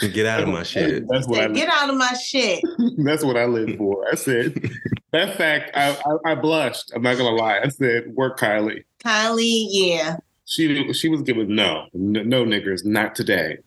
shit. 0.00 0.12
Get 0.14 0.26
out 0.26 0.42
of 0.42 0.48
my 0.48 0.62
shit. 0.62 1.04
That's 1.08 1.28
what 1.28 1.40
I. 1.40 1.48
Get 1.48 1.68
out 1.70 1.90
of 1.90 1.96
my 1.96 2.12
shit. 2.14 2.64
That's 2.98 3.22
what 3.22 3.36
I 3.36 3.44
live 3.44 3.76
for. 3.76 4.04
I 4.10 4.14
said 4.14 4.70
that 5.12 5.36
fact. 5.36 5.76
I, 5.76 5.90
I, 5.90 6.32
I 6.32 6.34
blushed. 6.34 6.90
I'm 6.94 7.02
not 7.02 7.18
gonna 7.18 7.36
lie. 7.36 7.60
I 7.62 7.68
said, 7.68 8.14
"Work, 8.14 8.38
Kylie." 8.40 8.84
Kylie, 9.04 9.66
yeah. 9.68 10.16
She 10.46 10.92
she 10.94 11.08
was 11.08 11.22
giving 11.22 11.54
no, 11.54 11.86
no, 11.92 12.22
no 12.22 12.44
niggers, 12.44 12.84
not 12.84 13.14
today. 13.14 13.58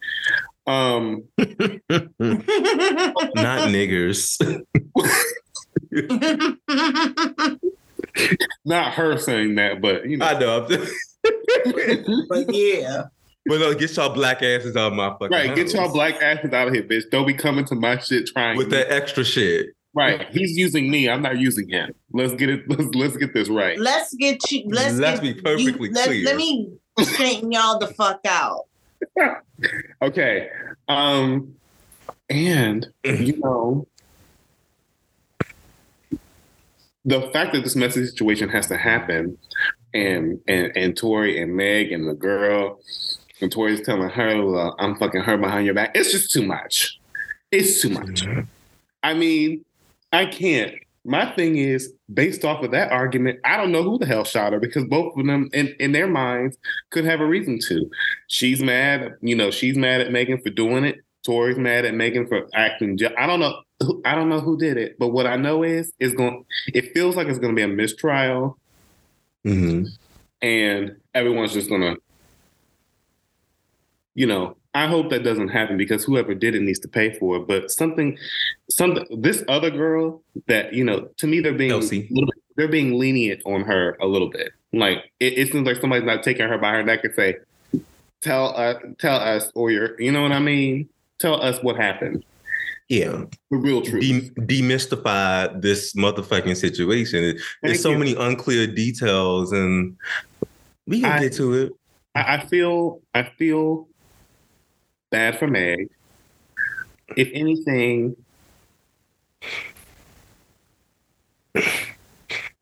Um, 0.66 1.24
Not 1.38 1.80
niggers. 3.70 4.38
not 8.66 8.94
her 8.94 9.18
saying 9.18 9.56
that, 9.56 9.82
but 9.82 10.08
you 10.08 10.18
know, 10.18 10.26
I 10.26 10.40
know. 10.40 10.68
but 12.30 12.54
yeah. 12.54 13.04
but 13.46 13.60
no, 13.60 13.74
get 13.74 13.96
y'all 13.96 14.14
black 14.14 14.42
asses 14.44 14.76
out 14.76 14.92
of 14.92 14.94
my 14.94 15.10
fucking 15.12 15.30
right? 15.30 15.56
Get 15.56 15.74
y'all 15.74 15.92
black 15.92 16.22
asses 16.22 16.54
out 16.54 16.68
of 16.68 16.74
here, 16.74 16.84
bitch. 16.84 17.10
Don't 17.12 17.28
be 17.28 17.34
coming 17.34 17.66
to 17.66 17.76
my 17.76 17.98
shit 17.98 18.28
trying 18.28 18.58
with 18.58 18.70
that 18.72 18.92
extra 18.92 19.24
shit. 19.24 19.68
Right. 19.96 20.28
He's 20.32 20.58
using 20.58 20.90
me. 20.90 21.08
I'm 21.08 21.22
not 21.22 21.38
using 21.38 21.70
him. 21.70 21.94
Let's 22.12 22.34
get 22.34 22.50
it. 22.50 22.64
Let's 22.68 22.96
let's 22.96 23.18
get 23.18 23.34
this 23.34 23.48
right. 23.50 23.78
Let's 23.80 24.14
get 24.16 24.52
you 24.52 24.64
let's, 24.68 24.96
Let's 24.96 25.20
get 25.20 25.36
be 25.36 25.42
perfectly 25.42 25.90
you, 25.90 25.94
let, 25.94 26.06
clear. 26.06 26.26
Let 26.26 26.36
me 26.36 26.74
straighten 27.00 27.52
y'all 27.52 27.78
the 27.78 27.88
fuck 27.88 28.22
out. 28.26 28.66
Okay. 30.02 30.50
Um, 30.88 31.56
and 32.30 32.88
you 33.04 33.38
know, 33.38 33.88
the 37.06 37.22
fact 37.34 37.54
that 37.54 37.64
this 37.64 37.76
messy 37.76 38.06
situation 38.06 38.50
has 38.50 38.68
to 38.68 38.78
happen, 38.78 39.38
and 39.94 40.40
and 40.48 40.72
and 40.76 40.98
Tory 40.98 41.42
and 41.42 41.56
Meg 41.56 41.92
and 41.92 42.08
the 42.08 42.14
girl, 42.14 42.80
and 43.42 43.52
Tory's 43.52 43.82
telling 43.82 44.10
her, 44.10 44.58
uh, 44.58 44.72
"I'm 44.80 44.96
fucking 44.96 45.22
her 45.22 45.38
behind 45.38 45.66
your 45.66 45.76
back." 45.76 45.92
It's 45.96 46.12
just 46.12 46.32
too 46.32 46.46
much. 46.46 47.00
It's 47.52 47.82
too 47.82 47.90
much. 47.90 48.26
I 49.04 49.14
mean, 49.14 49.64
I 50.12 50.26
can't. 50.26 50.76
My 51.06 51.30
thing 51.36 51.58
is, 51.58 51.94
based 52.14 52.46
off 52.46 52.64
of 52.64 52.72
that 52.72 52.92
argument, 52.92 53.40
I 53.44 53.58
don't 53.58 53.74
know 53.74 53.84
who 53.84 54.00
the 54.00 54.06
hell 54.06 54.24
shot 54.24 54.54
her 54.54 54.60
because 54.60 54.86
both 54.86 55.18
of 55.18 55.26
them, 55.26 55.50
in, 55.52 55.76
in 55.80 55.92
their 55.92 56.08
minds, 56.08 56.58
could 56.92 57.04
have 57.04 57.20
a 57.20 57.26
reason 57.26 57.60
to. 57.68 57.90
She's 58.28 58.64
mad, 58.64 59.16
you 59.22 59.36
know, 59.36 59.52
she's 59.52 59.76
mad 59.76 60.00
at 60.00 60.14
Megan 60.14 60.42
for 60.42 60.50
doing 60.50 60.86
it. 60.86 61.00
Tory's 61.26 61.58
mad 61.58 61.84
at 61.86 61.94
Megan 61.94 62.28
for 62.28 62.48
acting. 62.54 62.98
Ju- 62.98 63.14
I 63.18 63.28
don't 63.28 63.42
know. 63.42 63.62
I 64.06 64.16
don't 64.16 64.30
know 64.30 64.40
who 64.40 64.58
did 64.58 64.78
it, 64.78 64.98
but 65.00 65.10
what 65.10 65.26
I 65.28 65.36
know 65.38 65.64
is, 65.64 65.92
is 66.00 66.14
going. 66.14 66.46
It 66.74 66.94
feels 66.94 67.16
like 67.16 67.28
it's 67.28 67.40
going 67.40 67.54
to 67.54 67.56
be 67.56 67.64
a 67.64 67.68
mistrial, 67.68 68.58
Mhm. 69.46 69.88
and 70.42 70.96
everyone's 71.14 71.54
just 71.54 71.70
going 71.70 71.82
to, 71.82 72.02
you 74.16 74.26
know. 74.28 74.58
I 74.76 74.88
hope 74.88 75.12
that 75.12 75.24
doesn't 75.24 75.50
happen 75.50 75.78
because 75.78 76.04
whoever 76.04 76.34
did 76.34 76.56
it 76.56 76.64
needs 76.64 76.80
to 76.80 76.88
pay 76.88 77.14
for 77.20 77.36
it. 77.38 77.48
But 77.48 77.70
something, 77.70 78.18
something. 78.72 79.06
This 79.22 79.44
other 79.48 79.70
girl 79.70 80.24
that 80.48 80.74
you 80.74 80.84
know, 80.84 81.10
to 81.18 81.28
me, 81.28 81.42
they're 81.42 81.54
being 81.54 81.70
Elsie. 81.70 82.08
a 82.10 82.14
little 82.14 82.26
bit, 82.26 82.44
they're 82.56 82.68
being 82.68 82.98
lenient 82.98 83.44
on 83.46 83.62
her 83.66 83.96
a 84.02 84.08
little 84.08 84.30
bit. 84.32 84.52
Like 84.72 85.12
it, 85.20 85.38
it 85.38 85.52
seems 85.52 85.68
like 85.68 85.76
somebody's 85.78 86.08
not 86.08 86.24
taking 86.24 86.48
her 86.48 86.58
by 86.58 86.72
her 86.72 86.82
neck 86.82 87.04
and 87.04 87.14
say, 87.14 87.36
"Tell 88.22 88.48
us, 88.58 88.82
tell 88.98 89.18
us," 89.18 89.52
or 89.54 89.70
you're, 89.70 90.02
you 90.02 90.12
know 90.12 90.24
what 90.24 90.32
I 90.32 90.40
mean? 90.40 90.90
Tell 91.20 91.40
us 91.40 91.62
what 91.62 91.76
happened. 91.76 92.26
Yeah. 92.90 93.26
The 93.50 93.58
real 93.58 93.82
truth. 93.82 94.02
De- 94.04 94.30
demystify 94.42 95.62
this 95.62 95.94
motherfucking 95.94 96.56
situation. 96.58 97.38
There's 97.62 97.82
so 97.82 97.92
you. 97.92 97.98
many 97.98 98.16
unclear 98.16 98.68
details, 98.68 99.52
and 99.52 99.96
we 100.86 101.02
can 101.02 101.12
I- 101.12 101.20
get 101.20 101.34
to 101.34 101.54
it. 101.54 101.74
I, 102.16 102.36
I 102.36 102.46
feel 102.46 103.02
I 103.16 103.24
feel 103.24 103.88
bad 105.10 105.40
for 105.40 105.48
Meg. 105.48 105.90
If 107.18 107.30
anything, 107.34 108.16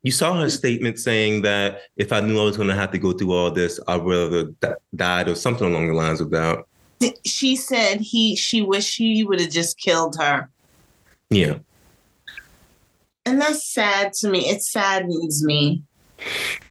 You 0.03 0.11
saw 0.11 0.33
her 0.41 0.49
statement 0.49 0.97
saying 0.97 1.43
that 1.43 1.81
if 1.95 2.11
I 2.11 2.21
knew 2.21 2.39
I 2.41 2.43
was 2.45 2.57
going 2.57 2.69
to 2.69 2.75
have 2.75 2.89
to 2.91 2.97
go 2.97 3.11
through 3.13 3.33
all 3.33 3.51
this, 3.51 3.79
I'd 3.87 4.01
rather 4.01 4.51
died 4.95 5.27
or 5.29 5.35
something 5.35 5.67
along 5.67 5.87
the 5.89 5.93
lines 5.93 6.19
of 6.21 6.31
that. 6.31 6.63
She 7.25 7.55
said 7.55 8.01
he 8.01 8.35
she 8.35 8.61
wished 8.61 8.97
he 8.97 9.23
would 9.23 9.39
have 9.39 9.49
just 9.49 9.77
killed 9.77 10.17
her. 10.19 10.49
Yeah. 11.29 11.59
And 13.25 13.39
that's 13.39 13.65
sad 13.71 14.13
to 14.13 14.29
me. 14.29 14.47
It 14.49 14.61
saddens 14.63 15.43
me. 15.43 15.83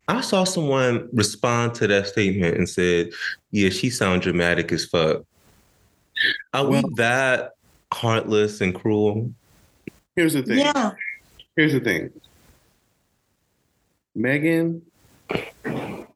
I 0.08 0.20
saw 0.20 0.44
someone 0.44 1.08
respond 1.12 1.74
to 1.76 1.86
that 1.86 2.08
statement 2.08 2.56
and 2.56 2.68
said, 2.68 3.10
"Yeah, 3.50 3.70
she 3.70 3.90
sounds 3.90 4.22
dramatic 4.24 4.72
as 4.72 4.84
fuck." 4.86 5.22
Are 6.52 6.68
Well- 6.68 6.82
we 6.82 6.94
that 6.96 7.52
heartless 7.92 8.60
and 8.60 8.74
cruel? 8.74 9.32
here's 10.16 10.34
the 10.34 10.42
thing. 10.42 10.58
Yeah. 10.58 10.92
Here's 11.56 11.72
the 11.72 11.80
thing. 11.80 12.10
Megan 14.14 14.82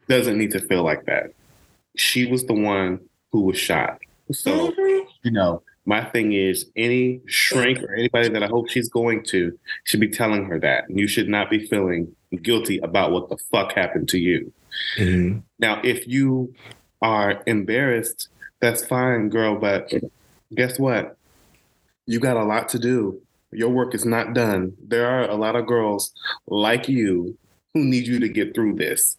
doesn't 0.08 0.36
need 0.36 0.50
to 0.50 0.60
feel 0.60 0.82
like 0.82 1.04
that. 1.06 1.30
She 1.96 2.26
was 2.26 2.44
the 2.44 2.54
one 2.54 3.00
who 3.34 3.40
was 3.40 3.58
shot. 3.58 3.98
So, 4.30 4.70
Mhm. 4.70 5.06
you 5.24 5.32
know, 5.32 5.60
my 5.86 6.04
thing 6.04 6.30
is 6.32 6.70
any 6.76 7.20
shrink 7.26 7.82
or 7.82 7.92
anybody 7.92 8.28
that 8.28 8.44
I 8.44 8.46
hope 8.46 8.70
she's 8.70 8.88
going 8.88 9.24
to 9.24 9.58
should 9.82 9.98
be 9.98 10.06
telling 10.08 10.44
her 10.44 10.60
that. 10.60 10.84
You 10.88 11.08
should 11.08 11.28
not 11.28 11.50
be 11.50 11.66
feeling 11.66 12.14
guilty 12.42 12.78
about 12.78 13.10
what 13.10 13.28
the 13.28 13.36
fuck 13.50 13.72
happened 13.72 14.08
to 14.10 14.18
you. 14.20 14.52
Mhm. 14.98 15.42
Now, 15.58 15.80
if 15.82 16.06
you 16.06 16.54
are 17.02 17.42
embarrassed, 17.46 18.28
that's 18.60 18.84
fine, 18.86 19.30
girl. 19.30 19.56
But 19.58 19.92
guess 20.54 20.78
what? 20.78 21.16
You 22.06 22.20
got 22.20 22.36
a 22.36 22.44
lot 22.44 22.68
to 22.68 22.78
do. 22.78 23.20
Your 23.50 23.70
work 23.70 23.96
is 23.96 24.06
not 24.06 24.32
done. 24.32 24.74
There 24.80 25.06
are 25.08 25.28
a 25.28 25.34
lot 25.34 25.56
of 25.56 25.66
girls 25.66 26.12
like 26.46 26.88
you 26.88 27.36
who 27.72 27.84
need 27.84 28.06
you 28.06 28.20
to 28.20 28.28
get 28.28 28.54
through 28.54 28.74
this. 28.74 29.16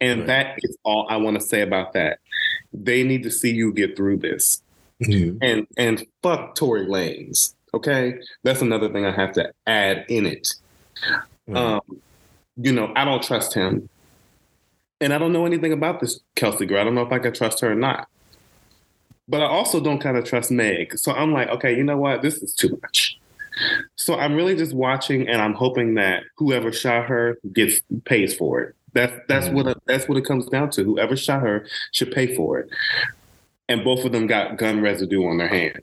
And 0.00 0.20
Right. 0.20 0.26
that 0.28 0.58
is 0.62 0.78
all 0.84 1.06
I 1.10 1.18
want 1.18 1.38
to 1.38 1.46
say 1.46 1.60
about 1.60 1.92
that. 1.92 2.18
They 2.72 3.02
need 3.02 3.22
to 3.24 3.30
see 3.30 3.52
you 3.52 3.72
get 3.72 3.96
through 3.96 4.18
this. 4.18 4.62
Mhm. 5.02 5.38
And 5.40 5.66
and 5.76 6.04
fuck 6.22 6.54
Tory 6.54 6.86
Lanez. 6.86 7.54
Okay? 7.72 8.18
That's 8.42 8.62
another 8.62 8.88
thing 8.92 9.04
I 9.06 9.12
have 9.12 9.32
to 9.32 9.52
add 9.66 10.04
in 10.08 10.26
it. 10.26 10.54
Um, 11.54 11.80
you 12.56 12.72
know, 12.72 12.92
I 12.94 13.04
don't 13.04 13.22
trust 13.22 13.54
him. 13.54 13.88
And 15.00 15.14
I 15.14 15.18
don't 15.18 15.32
know 15.32 15.46
anything 15.46 15.72
about 15.72 16.00
this 16.00 16.20
Kelsey 16.36 16.66
girl. 16.66 16.80
I 16.80 16.84
don't 16.84 16.94
know 16.94 17.02
if 17.02 17.12
I 17.12 17.18
can 17.18 17.32
trust 17.32 17.60
her 17.60 17.72
or 17.72 17.74
not. 17.74 18.08
But 19.28 19.42
I 19.42 19.46
also 19.46 19.80
don't 19.80 20.00
kind 20.00 20.16
of 20.16 20.24
trust 20.24 20.50
Meg. 20.50 20.98
So 20.98 21.12
I'm 21.12 21.32
like, 21.32 21.48
okay, 21.48 21.76
you 21.76 21.84
know 21.84 21.96
what? 21.96 22.22
This 22.22 22.38
is 22.38 22.52
too 22.52 22.78
much. 22.82 23.18
So 23.96 24.14
I'm 24.16 24.34
really 24.34 24.56
just 24.56 24.74
watching 24.74 25.28
and 25.28 25.40
I'm 25.40 25.54
hoping 25.54 25.94
that 25.94 26.24
whoever 26.36 26.72
shot 26.72 27.06
her 27.06 27.38
gets 27.52 27.80
pays 28.04 28.34
for 28.34 28.60
it. 28.60 28.74
That's 28.92 29.12
that's 29.28 29.46
Mhm. 29.48 29.52
what 29.54 29.66
it, 29.68 29.78
that's 29.86 30.08
what 30.08 30.18
it 30.18 30.24
comes 30.24 30.46
down 30.46 30.70
to. 30.70 30.84
Whoever 30.84 31.16
shot 31.16 31.42
her 31.42 31.66
should 31.92 32.10
pay 32.12 32.34
for 32.34 32.58
it. 32.58 32.68
And 33.68 33.84
both 33.84 34.04
of 34.04 34.12
them 34.12 34.26
got 34.26 34.56
gun 34.58 34.80
residue 34.80 35.24
on 35.26 35.38
their 35.38 35.48
hand. 35.48 35.80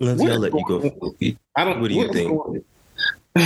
Lindsay, 0.00 0.24
What 0.24 0.32
I'll 0.32 0.38
let 0.38 0.52
you 0.52 0.64
go. 0.66 0.78
going 0.80 1.38
I 1.56 1.64
don't. 1.64 1.80
What 1.80 1.88
do 1.88 1.94
you 1.94 2.12
think? 2.12 2.64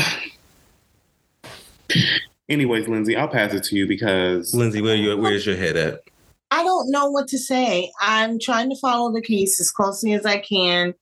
Anyways, 2.48 2.88
Lindsay, 2.88 3.14
I'll 3.16 3.28
pass 3.28 3.52
it 3.52 3.62
to 3.64 3.76
you 3.76 3.86
because 3.86 4.54
Lindsay, 4.54 4.80
where 4.80 4.94
you 4.96 5.16
where's 5.16 5.44
your 5.46 5.56
head 5.56 5.76
at? 5.76 6.02
I 6.50 6.62
don't 6.64 6.90
know 6.90 7.10
what 7.10 7.28
to 7.28 7.38
say. 7.38 7.92
I'm 8.00 8.38
trying 8.38 8.70
to 8.70 8.76
follow 8.76 9.12
the 9.12 9.20
case 9.20 9.60
as 9.60 9.70
closely 9.70 10.14
as 10.14 10.24
I 10.24 10.38
can. 10.38 10.94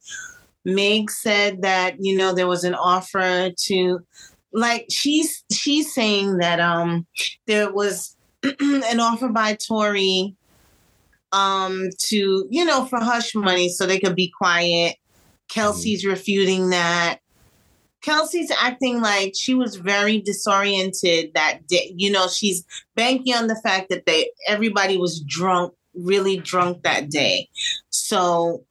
Meg 0.64 1.08
said 1.08 1.62
that, 1.62 1.94
you 2.00 2.16
know, 2.16 2.34
there 2.34 2.48
was 2.48 2.64
an 2.64 2.74
offer 2.74 3.50
to 3.56 4.00
like 4.56 4.86
she's 4.88 5.44
she's 5.52 5.92
saying 5.92 6.38
that 6.38 6.58
um 6.60 7.06
there 7.46 7.70
was 7.70 8.16
an 8.42 8.98
offer 8.98 9.28
by 9.28 9.54
Tory 9.54 10.34
um 11.32 11.90
to, 12.06 12.48
you 12.50 12.64
know, 12.64 12.86
for 12.86 12.98
hush 12.98 13.34
money 13.34 13.68
so 13.68 13.86
they 13.86 14.00
could 14.00 14.16
be 14.16 14.32
quiet. 14.36 14.96
Kelsey's 15.48 16.04
refuting 16.04 16.70
that. 16.70 17.18
Kelsey's 18.00 18.50
acting 18.50 19.00
like 19.00 19.34
she 19.36 19.52
was 19.52 19.76
very 19.76 20.20
disoriented 20.20 21.34
that 21.34 21.66
day. 21.66 21.92
You 21.94 22.10
know, 22.10 22.26
she's 22.26 22.64
banking 22.94 23.34
on 23.34 23.48
the 23.48 23.56
fact 23.56 23.90
that 23.90 24.06
they 24.06 24.30
everybody 24.48 24.96
was 24.96 25.20
drunk, 25.20 25.74
really 25.94 26.38
drunk 26.38 26.82
that 26.82 27.10
day. 27.10 27.48
So, 27.90 28.64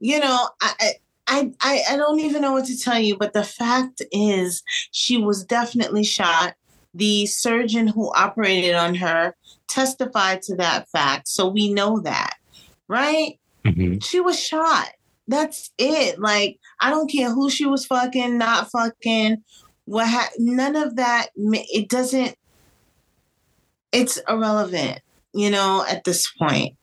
you 0.00 0.18
know, 0.18 0.48
I 0.60 0.94
I 1.28 1.52
I, 1.60 1.82
I 1.90 1.96
don't 1.96 2.20
even 2.20 2.42
know 2.42 2.52
what 2.52 2.64
to 2.66 2.78
tell 2.78 2.98
you, 2.98 3.16
but 3.16 3.32
the 3.34 3.44
fact 3.44 4.02
is 4.10 4.62
she 4.90 5.18
was 5.18 5.44
definitely 5.44 6.04
shot. 6.04 6.54
The 6.94 7.26
surgeon 7.26 7.86
who 7.86 8.12
operated 8.14 8.74
on 8.74 8.94
her 8.96 9.36
testified 9.68 10.42
to 10.42 10.56
that 10.56 10.88
fact. 10.88 11.28
So 11.28 11.46
we 11.46 11.72
know 11.72 12.00
that, 12.00 12.34
right? 12.88 13.38
Mhm. 13.64 14.02
She 14.02 14.20
was 14.20 14.40
shot. 14.40 14.88
That's 15.28 15.70
it. 15.78 16.18
Like 16.18 16.58
I 16.80 16.88
don't 16.90 17.10
care 17.12 17.30
who 17.30 17.50
she 17.50 17.66
was 17.66 17.84
fucking, 17.84 18.38
not 18.38 18.70
fucking, 18.70 19.36
what 19.84 20.08
ha- 20.08 20.30
none 20.38 20.74
of 20.76 20.96
that. 20.96 21.28
It 21.36 21.88
doesn't. 21.90 22.34
It's 23.92 24.18
irrelevant, 24.28 25.00
you 25.34 25.50
know. 25.50 25.84
At 25.88 26.04
this 26.04 26.30
point, 26.38 26.74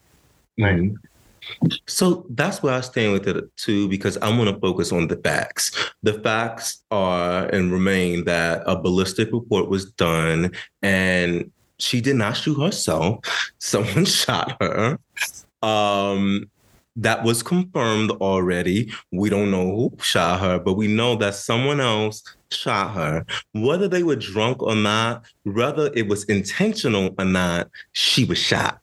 Mhm. 0.60 0.96
So 1.88 2.26
that's 2.30 2.64
where 2.64 2.74
I 2.74 2.82
stand 2.82 3.14
with 3.14 3.28
it 3.28 3.56
too, 3.58 3.88
because 3.88 4.18
I 4.18 4.30
want 4.30 4.50
to 4.50 4.60
focus 4.60 4.92
on 4.92 5.08
the 5.08 5.18
facts. 5.18 5.72
The 6.04 6.14
facts 6.14 6.84
are 6.92 7.46
and 7.48 7.72
remain 7.72 8.26
that 8.26 8.64
a 8.66 8.76
ballistic 8.76 9.32
report 9.32 9.70
was 9.70 9.92
done 9.92 10.52
and 10.82 11.52
she 11.78 12.02
did 12.02 12.16
not 12.16 12.38
shoot 12.38 12.60
herself. 12.60 13.20
Someone 13.60 14.06
shot 14.06 14.58
her. 14.62 15.00
Um, 15.62 16.50
that 16.98 17.24
was 17.24 17.44
confirmed 17.44 18.12
already. 18.12 18.92
We 19.12 19.30
don't 19.30 19.52
know 19.52 19.76
who 19.76 19.98
shot 20.02 20.40
her, 20.40 20.60
but 20.60 20.74
we 20.74 20.88
know 20.88 21.16
that 21.18 21.36
someone 21.36 21.82
else 21.82 22.24
shot 22.52 22.94
her. 22.94 23.26
Whether 23.54 23.88
they 23.88 24.04
were 24.04 24.16
drunk 24.16 24.64
or 24.64 24.76
not, 24.76 25.26
whether 25.44 25.92
it 25.94 26.08
was 26.08 26.24
intentional 26.26 27.14
or 27.18 27.26
not, 27.26 27.70
she 27.92 28.24
was 28.24 28.38
shot. 28.38 28.80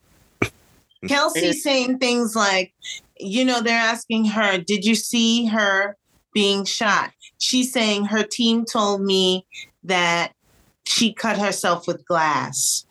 Kelsey's 1.08 1.62
saying 1.62 1.98
things 1.98 2.36
like, 2.36 2.72
you 3.18 3.44
know, 3.44 3.60
they're 3.60 3.78
asking 3.78 4.26
her, 4.26 4.58
"Did 4.58 4.84
you 4.84 4.94
see 4.94 5.46
her 5.46 5.96
being 6.32 6.64
shot?" 6.64 7.12
She's 7.38 7.72
saying 7.72 8.06
her 8.06 8.22
team 8.22 8.64
told 8.64 9.02
me 9.02 9.46
that 9.84 10.32
she 10.86 11.12
cut 11.12 11.38
herself 11.38 11.86
with 11.86 12.06
glass. 12.06 12.86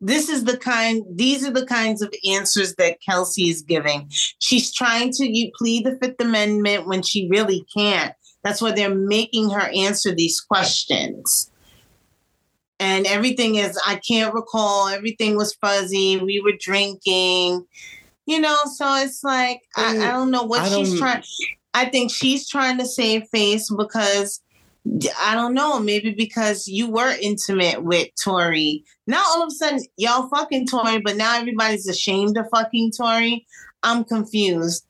This 0.00 0.28
is 0.28 0.44
the 0.44 0.56
kind, 0.56 1.04
these 1.14 1.46
are 1.46 1.52
the 1.52 1.66
kinds 1.66 2.02
of 2.02 2.12
answers 2.28 2.74
that 2.76 2.98
Kelsey 3.00 3.50
is 3.50 3.62
giving. 3.62 4.10
She's 4.38 4.72
trying 4.72 5.12
to 5.12 5.50
plead 5.56 5.86
the 5.86 5.98
Fifth 6.02 6.20
Amendment 6.20 6.86
when 6.86 7.02
she 7.02 7.28
really 7.28 7.64
can't. 7.74 8.12
That's 8.42 8.60
why 8.60 8.72
they're 8.72 8.94
making 8.94 9.50
her 9.50 9.70
answer 9.74 10.14
these 10.14 10.40
questions. 10.40 11.49
And 12.80 13.06
everything 13.06 13.56
is, 13.56 13.78
I 13.86 13.96
can't 13.96 14.34
recall, 14.34 14.88
everything 14.88 15.36
was 15.36 15.54
fuzzy, 15.60 16.16
we 16.16 16.40
were 16.40 16.54
drinking, 16.58 17.66
you 18.26 18.40
know, 18.40 18.56
so 18.74 18.96
it's 18.96 19.22
like, 19.22 19.60
I, 19.76 19.94
mm, 19.94 20.00
I 20.02 20.12
don't 20.12 20.30
know 20.30 20.44
what 20.44 20.62
I 20.62 20.68
she's 20.68 20.98
trying. 20.98 21.22
I 21.74 21.84
think 21.84 22.10
she's 22.10 22.48
trying 22.48 22.78
to 22.78 22.86
save 22.86 23.28
face 23.28 23.70
because 23.70 24.40
I 25.18 25.34
don't 25.34 25.52
know, 25.52 25.78
maybe 25.78 26.12
because 26.12 26.66
you 26.66 26.90
were 26.90 27.14
intimate 27.20 27.84
with 27.84 28.08
Tory. 28.24 28.84
Now 29.06 29.22
all 29.26 29.42
of 29.42 29.48
a 29.48 29.50
sudden 29.50 29.80
y'all 29.96 30.28
fucking 30.28 30.66
Tory, 30.66 31.00
but 31.00 31.16
now 31.16 31.38
everybody's 31.38 31.86
ashamed 31.86 32.38
of 32.38 32.46
fucking 32.50 32.92
Tory. 32.96 33.46
I'm 33.82 34.04
confused. 34.04 34.86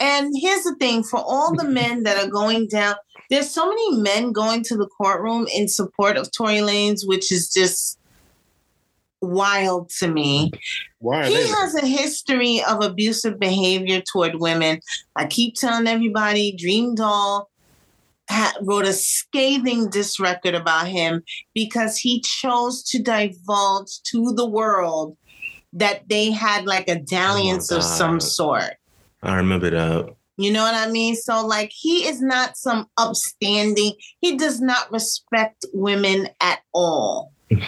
And 0.00 0.32
here's 0.40 0.64
the 0.64 0.76
thing 0.76 1.02
for 1.02 1.18
all 1.18 1.54
the 1.54 1.68
men 1.68 2.02
that 2.04 2.22
are 2.22 2.30
going 2.30 2.68
down, 2.68 2.96
there's 3.30 3.50
so 3.50 3.68
many 3.68 3.96
men 3.98 4.32
going 4.32 4.62
to 4.64 4.76
the 4.76 4.86
courtroom 4.86 5.46
in 5.54 5.68
support 5.68 6.16
of 6.16 6.30
Tory 6.32 6.58
Lanez, 6.58 7.06
which 7.06 7.32
is 7.32 7.52
just 7.52 7.98
wild 9.20 9.90
to 9.98 10.08
me. 10.08 10.52
Why 10.98 11.28
He 11.28 11.34
has 11.34 11.74
a 11.74 11.86
history 11.86 12.62
of 12.68 12.82
abusive 12.82 13.38
behavior 13.38 14.00
toward 14.00 14.36
women. 14.36 14.80
I 15.16 15.26
keep 15.26 15.54
telling 15.54 15.86
everybody, 15.86 16.56
DreamDoll 16.56 17.46
ha- 18.28 18.54
wrote 18.62 18.86
a 18.86 18.92
scathing 18.92 19.90
diss 19.90 20.18
record 20.20 20.54
about 20.54 20.88
him 20.88 21.22
because 21.54 21.96
he 21.96 22.20
chose 22.20 22.82
to 22.84 23.02
divulge 23.02 24.02
to 24.10 24.32
the 24.34 24.48
world 24.48 25.16
that 25.72 26.08
they 26.08 26.30
had 26.30 26.66
like 26.66 26.88
a 26.88 26.98
oh 26.98 27.04
dalliance 27.06 27.70
of 27.70 27.82
some 27.82 28.20
sort. 28.20 28.74
I 29.22 29.36
remember 29.36 29.70
that. 29.70 30.14
You 30.36 30.52
know 30.52 30.62
what 30.62 30.74
I 30.74 30.90
mean? 30.90 31.14
So, 31.14 31.46
like, 31.46 31.70
he 31.72 32.06
is 32.08 32.20
not 32.20 32.56
some 32.56 32.86
upstanding, 32.96 33.92
he 34.20 34.36
does 34.36 34.60
not 34.60 34.90
respect 34.92 35.64
women 35.72 36.28
at 36.40 36.60
all. 36.72 37.32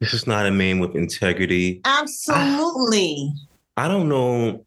This 0.00 0.14
is 0.14 0.28
not 0.28 0.46
a 0.46 0.52
man 0.52 0.78
with 0.78 0.94
integrity. 0.94 1.80
Absolutely. 1.84 3.32
I 3.76 3.88
don't 3.88 4.08
know 4.08 4.64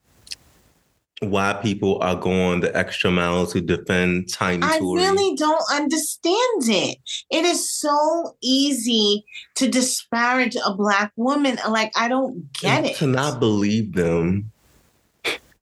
why 1.21 1.53
people 1.53 1.99
are 2.01 2.15
going 2.15 2.59
the 2.59 2.75
extra 2.75 3.11
mile 3.11 3.45
to 3.47 3.61
defend 3.61 4.27
Tiny 4.29 4.61
I 4.63 4.79
Tory. 4.79 5.01
really 5.01 5.35
don't 5.37 5.63
understand 5.71 6.63
it. 6.63 6.97
It 7.29 7.45
is 7.45 7.71
so 7.79 8.35
easy 8.41 9.23
to 9.55 9.69
disparage 9.69 10.57
a 10.57 10.73
black 10.75 11.13
woman. 11.15 11.59
Like 11.69 11.91
I 11.95 12.09
don't 12.09 12.51
get 12.53 12.77
And 12.79 12.85
it. 12.87 12.95
To 12.97 13.07
not 13.07 13.39
believe 13.39 13.93
them. 13.93 14.51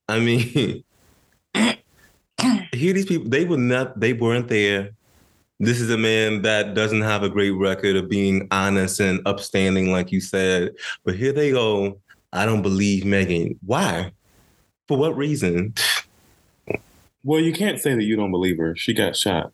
I 0.07 0.19
mean, 0.19 0.83
here 2.79 2.93
these 2.93 3.05
people, 3.05 3.29
they 3.29 3.45
were 3.45 3.57
not, 3.57 3.99
they 3.99 4.13
weren't 4.13 4.47
there. 4.47 4.91
This 5.59 5.81
is 5.81 5.89
a 5.89 5.97
man 5.97 6.41
that 6.43 6.73
doesn't 6.73 7.01
have 7.01 7.21
a 7.21 7.29
great 7.29 7.51
record 7.51 7.97
of 7.97 8.09
being 8.09 8.47
honest 8.49 9.01
and 9.01 9.21
upstanding, 9.25 9.91
like 9.91 10.11
you 10.11 10.21
said. 10.21 10.73
But 11.03 11.15
here 11.15 11.33
they 11.33 11.51
go. 11.51 11.99
I 12.31 12.45
don't 12.45 12.61
believe 12.61 13.05
Megan. 13.05 13.59
Why? 13.65 14.13
For 14.87 14.97
what 14.97 15.17
reason? 15.17 15.73
Well, 17.23 17.41
you 17.41 17.51
can't 17.51 17.79
say 17.79 17.93
that 17.93 18.03
you 18.03 18.15
don't 18.15 18.31
believe 18.31 18.57
her. 18.57 18.75
She 18.77 18.93
got 18.93 19.17
shot. 19.17 19.51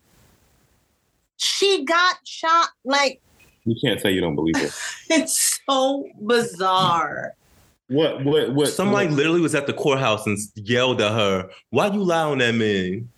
She 1.38 1.84
got 1.84 2.16
shot. 2.24 2.68
Like 2.84 3.20
You 3.64 3.74
can't 3.82 4.00
say 4.00 4.12
you 4.12 4.20
don't 4.20 4.36
believe 4.36 4.56
her. 4.56 4.68
it's 5.10 5.60
so 5.66 6.08
bizarre. 6.22 7.34
What? 7.88 8.24
What? 8.24 8.54
What? 8.54 8.68
Somebody 8.68 9.08
what- 9.08 9.16
literally 9.16 9.40
was 9.40 9.54
at 9.56 9.66
the 9.66 9.72
courthouse 9.72 10.26
and 10.26 10.38
yelled 10.54 11.00
at 11.00 11.12
her, 11.12 11.50
Why 11.70 11.88
you 11.88 12.04
lie 12.04 12.22
on 12.22 12.38
that 12.38 12.54
man? 12.54 13.08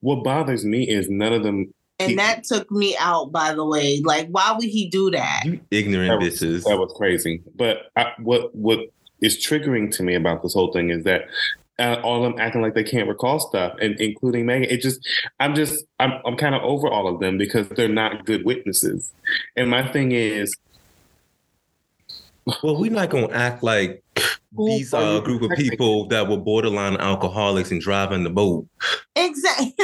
What 0.00 0.24
bothers 0.24 0.64
me 0.64 0.88
is 0.88 1.08
none 1.08 1.32
of 1.32 1.42
them. 1.42 1.72
And 1.98 2.18
that 2.18 2.44
took 2.44 2.70
me 2.70 2.96
out, 2.98 3.30
by 3.30 3.54
the 3.54 3.64
way. 3.64 4.00
Like, 4.04 4.28
why 4.28 4.52
would 4.52 4.64
he 4.64 4.88
do 4.88 5.10
that? 5.12 5.42
You 5.44 5.60
ignorant 5.70 6.10
That 6.10 6.24
was, 6.24 6.40
bitches. 6.40 6.64
that 6.64 6.76
was 6.76 6.92
crazy. 6.96 7.42
But 7.54 7.90
I, 7.96 8.12
what? 8.18 8.54
What 8.54 8.80
is 9.20 9.36
triggering 9.36 9.94
to 9.96 10.02
me 10.02 10.14
about 10.14 10.42
this 10.42 10.54
whole 10.54 10.72
thing 10.72 10.90
is 10.90 11.04
that 11.04 11.26
uh, 11.78 12.00
all 12.02 12.24
of 12.24 12.32
them 12.32 12.40
acting 12.40 12.60
like 12.60 12.74
they 12.74 12.82
can't 12.84 13.08
recall 13.08 13.38
stuff, 13.38 13.74
and 13.80 13.98
including 14.00 14.46
Megan. 14.46 14.68
It 14.68 14.80
just, 14.80 15.06
I'm 15.40 15.54
just, 15.54 15.84
I'm, 16.00 16.14
I'm 16.24 16.36
kind 16.36 16.54
of 16.54 16.62
over 16.62 16.88
all 16.88 17.06
of 17.06 17.20
them 17.20 17.38
because 17.38 17.68
they're 17.68 17.88
not 17.88 18.24
good 18.26 18.44
witnesses. 18.44 19.12
And 19.56 19.70
my 19.70 19.86
thing 19.86 20.12
is, 20.12 20.54
Well, 22.62 22.80
we're 22.80 22.90
not 22.90 23.10
gonna 23.10 23.30
act 23.30 23.62
like 23.62 24.02
these 24.56 24.92
are 24.92 25.02
are 25.02 25.18
a 25.18 25.20
group 25.22 25.42
of 25.42 25.50
people 25.56 26.06
that 26.08 26.28
were 26.28 26.36
borderline 26.36 26.96
alcoholics 26.96 27.70
and 27.70 27.80
driving 27.80 28.24
the 28.24 28.30
boat. 28.30 28.66
Exactly. 29.14 29.74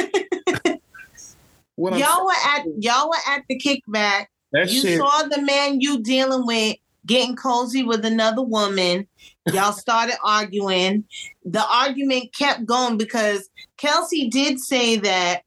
I'm 1.87 1.97
y'all 1.97 2.25
were 2.25 2.31
at 2.45 2.65
y'all 2.79 3.09
were 3.09 3.31
at 3.31 3.43
the 3.47 3.57
kickback. 3.57 4.27
that 4.51 4.69
you 4.69 4.81
shit. 4.81 4.99
saw 4.99 5.23
the 5.23 5.41
man 5.41 5.79
you 5.79 6.01
dealing 6.01 6.45
with 6.45 6.75
getting 7.05 7.35
cozy 7.35 7.83
with 7.83 8.03
another 8.05 8.43
woman. 8.43 9.07
Y'all 9.51 9.71
started 9.85 10.15
arguing. 10.23 11.05
The 11.45 11.65
argument 11.65 12.33
kept 12.37 12.65
going 12.65 12.97
because 12.97 13.49
Kelsey 13.77 14.29
did 14.29 14.59
say 14.59 14.97
that 14.97 15.43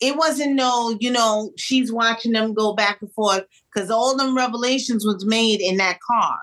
it 0.00 0.16
wasn't 0.16 0.54
no, 0.54 0.96
you 0.98 1.10
know, 1.10 1.52
she's 1.56 1.92
watching 1.92 2.32
them 2.32 2.54
go 2.54 2.74
back 2.74 2.98
and 3.00 3.12
forth 3.12 3.44
because 3.72 3.90
all 3.90 4.16
them 4.16 4.36
revelations 4.36 5.04
was 5.04 5.24
made 5.24 5.60
in 5.60 5.76
that 5.76 6.00
car. 6.00 6.38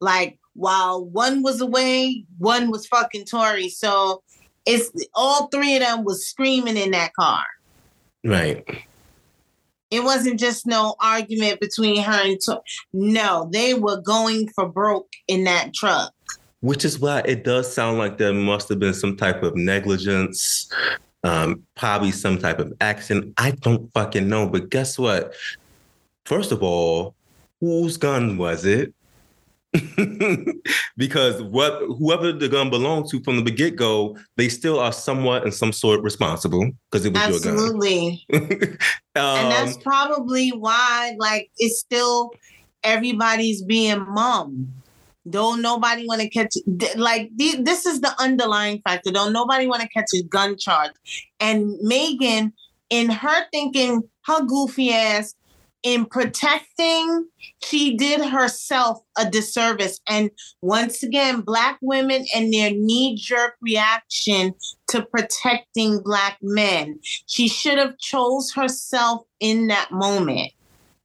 Like 0.00 0.38
while 0.54 1.04
one 1.04 1.42
was 1.42 1.60
away, 1.60 2.24
one 2.38 2.70
was 2.70 2.86
fucking 2.86 3.26
Tory. 3.26 3.68
So 3.68 4.22
it's 4.70 5.06
all 5.14 5.48
three 5.48 5.76
of 5.76 5.82
them 5.82 6.04
was 6.04 6.26
screaming 6.26 6.76
in 6.76 6.92
that 6.92 7.12
car. 7.14 7.44
Right. 8.24 8.64
It 9.90 10.04
wasn't 10.04 10.38
just 10.38 10.66
no 10.66 10.94
argument 11.00 11.60
between 11.60 12.00
her 12.02 12.20
and 12.24 12.38
no, 12.92 13.48
they 13.52 13.74
were 13.74 14.00
going 14.00 14.48
for 14.48 14.68
broke 14.68 15.12
in 15.26 15.44
that 15.44 15.74
truck. 15.74 16.12
Which 16.60 16.84
is 16.84 17.00
why 17.00 17.20
it 17.20 17.42
does 17.42 17.72
sound 17.72 17.98
like 17.98 18.18
there 18.18 18.32
must 18.32 18.68
have 18.68 18.78
been 18.78 18.94
some 18.94 19.16
type 19.16 19.42
of 19.42 19.56
negligence, 19.56 20.70
um, 21.24 21.64
probably 21.74 22.12
some 22.12 22.38
type 22.38 22.60
of 22.60 22.72
accident. 22.80 23.34
I 23.38 23.52
don't 23.52 23.92
fucking 23.92 24.28
know. 24.28 24.48
But 24.48 24.70
guess 24.70 24.98
what? 24.98 25.34
First 26.26 26.52
of 26.52 26.62
all, 26.62 27.14
whose 27.60 27.96
gun 27.96 28.36
was 28.36 28.64
it? 28.64 28.94
because 30.96 31.42
what 31.42 31.80
whoever 31.98 32.32
the 32.32 32.48
gun 32.48 32.70
belonged 32.70 33.08
to 33.10 33.22
from 33.22 33.44
the 33.44 33.50
get 33.50 33.76
go, 33.76 34.16
they 34.36 34.48
still 34.48 34.80
are 34.80 34.92
somewhat 34.92 35.44
in 35.44 35.52
some 35.52 35.72
sort 35.72 36.02
responsible 36.02 36.70
because 36.90 37.06
it 37.06 37.12
was 37.12 37.22
Absolutely. 37.22 38.24
your 38.28 38.40
gun. 38.40 38.60
um, 38.60 38.76
and 39.14 39.50
that's 39.52 39.76
probably 39.78 40.50
why, 40.50 41.14
like, 41.18 41.50
it's 41.58 41.78
still 41.78 42.32
everybody's 42.82 43.62
being 43.62 44.04
mum. 44.08 44.72
Don't 45.28 45.62
nobody 45.62 46.06
want 46.06 46.22
to 46.22 46.28
catch 46.28 46.54
like 46.96 47.30
this 47.36 47.86
is 47.86 48.00
the 48.00 48.12
underlying 48.18 48.80
factor. 48.82 49.12
Don't 49.12 49.32
nobody 49.32 49.66
want 49.66 49.82
to 49.82 49.88
catch 49.88 50.08
a 50.14 50.22
gun 50.24 50.56
charge. 50.56 50.92
And 51.38 51.76
Megan, 51.82 52.52
in 52.88 53.10
her 53.10 53.44
thinking, 53.52 54.02
her 54.24 54.44
goofy 54.44 54.92
ass, 54.92 55.34
in 55.82 56.04
protecting, 56.06 57.26
she 57.62 57.96
did 57.96 58.20
herself 58.20 59.02
a 59.18 59.28
disservice. 59.28 60.00
And 60.08 60.30
once 60.62 61.02
again, 61.02 61.40
black 61.40 61.78
women 61.80 62.26
and 62.34 62.52
their 62.52 62.70
knee-jerk 62.70 63.54
reaction 63.60 64.54
to 64.88 65.02
protecting 65.02 66.00
black 66.00 66.38
men. 66.42 66.98
She 67.26 67.48
should 67.48 67.78
have 67.78 67.96
chose 67.98 68.52
herself 68.52 69.22
in 69.40 69.68
that 69.68 69.90
moment. 69.90 70.52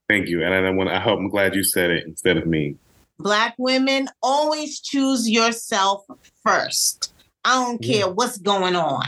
Thank 0.08 0.28
you. 0.28 0.44
And 0.44 0.54
I 0.54 0.70
want 0.70 0.90
I 0.90 1.00
hope 1.00 1.20
I'm 1.20 1.30
glad 1.30 1.56
you 1.56 1.64
said 1.64 1.90
it 1.90 2.06
instead 2.06 2.38
of 2.38 2.46
me. 2.46 2.76
Black 3.18 3.56
women 3.58 4.08
always 4.22 4.80
choose 4.80 5.30
yourself 5.30 6.06
first. 6.44 7.14
I 7.44 7.64
don't 7.64 7.82
care 7.82 8.10
what's 8.10 8.38
going 8.38 8.76
on. 8.76 9.08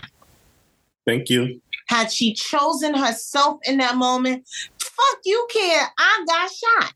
Thank 1.05 1.29
you. 1.29 1.61
Had 1.87 2.11
she 2.11 2.33
chosen 2.33 2.93
herself 2.93 3.59
in 3.63 3.77
that 3.77 3.95
moment, 3.95 4.45
fuck 4.97 5.19
you 5.25 5.47
care. 5.51 5.87
I 5.97 6.25
got 6.27 6.51
shot. 6.51 6.93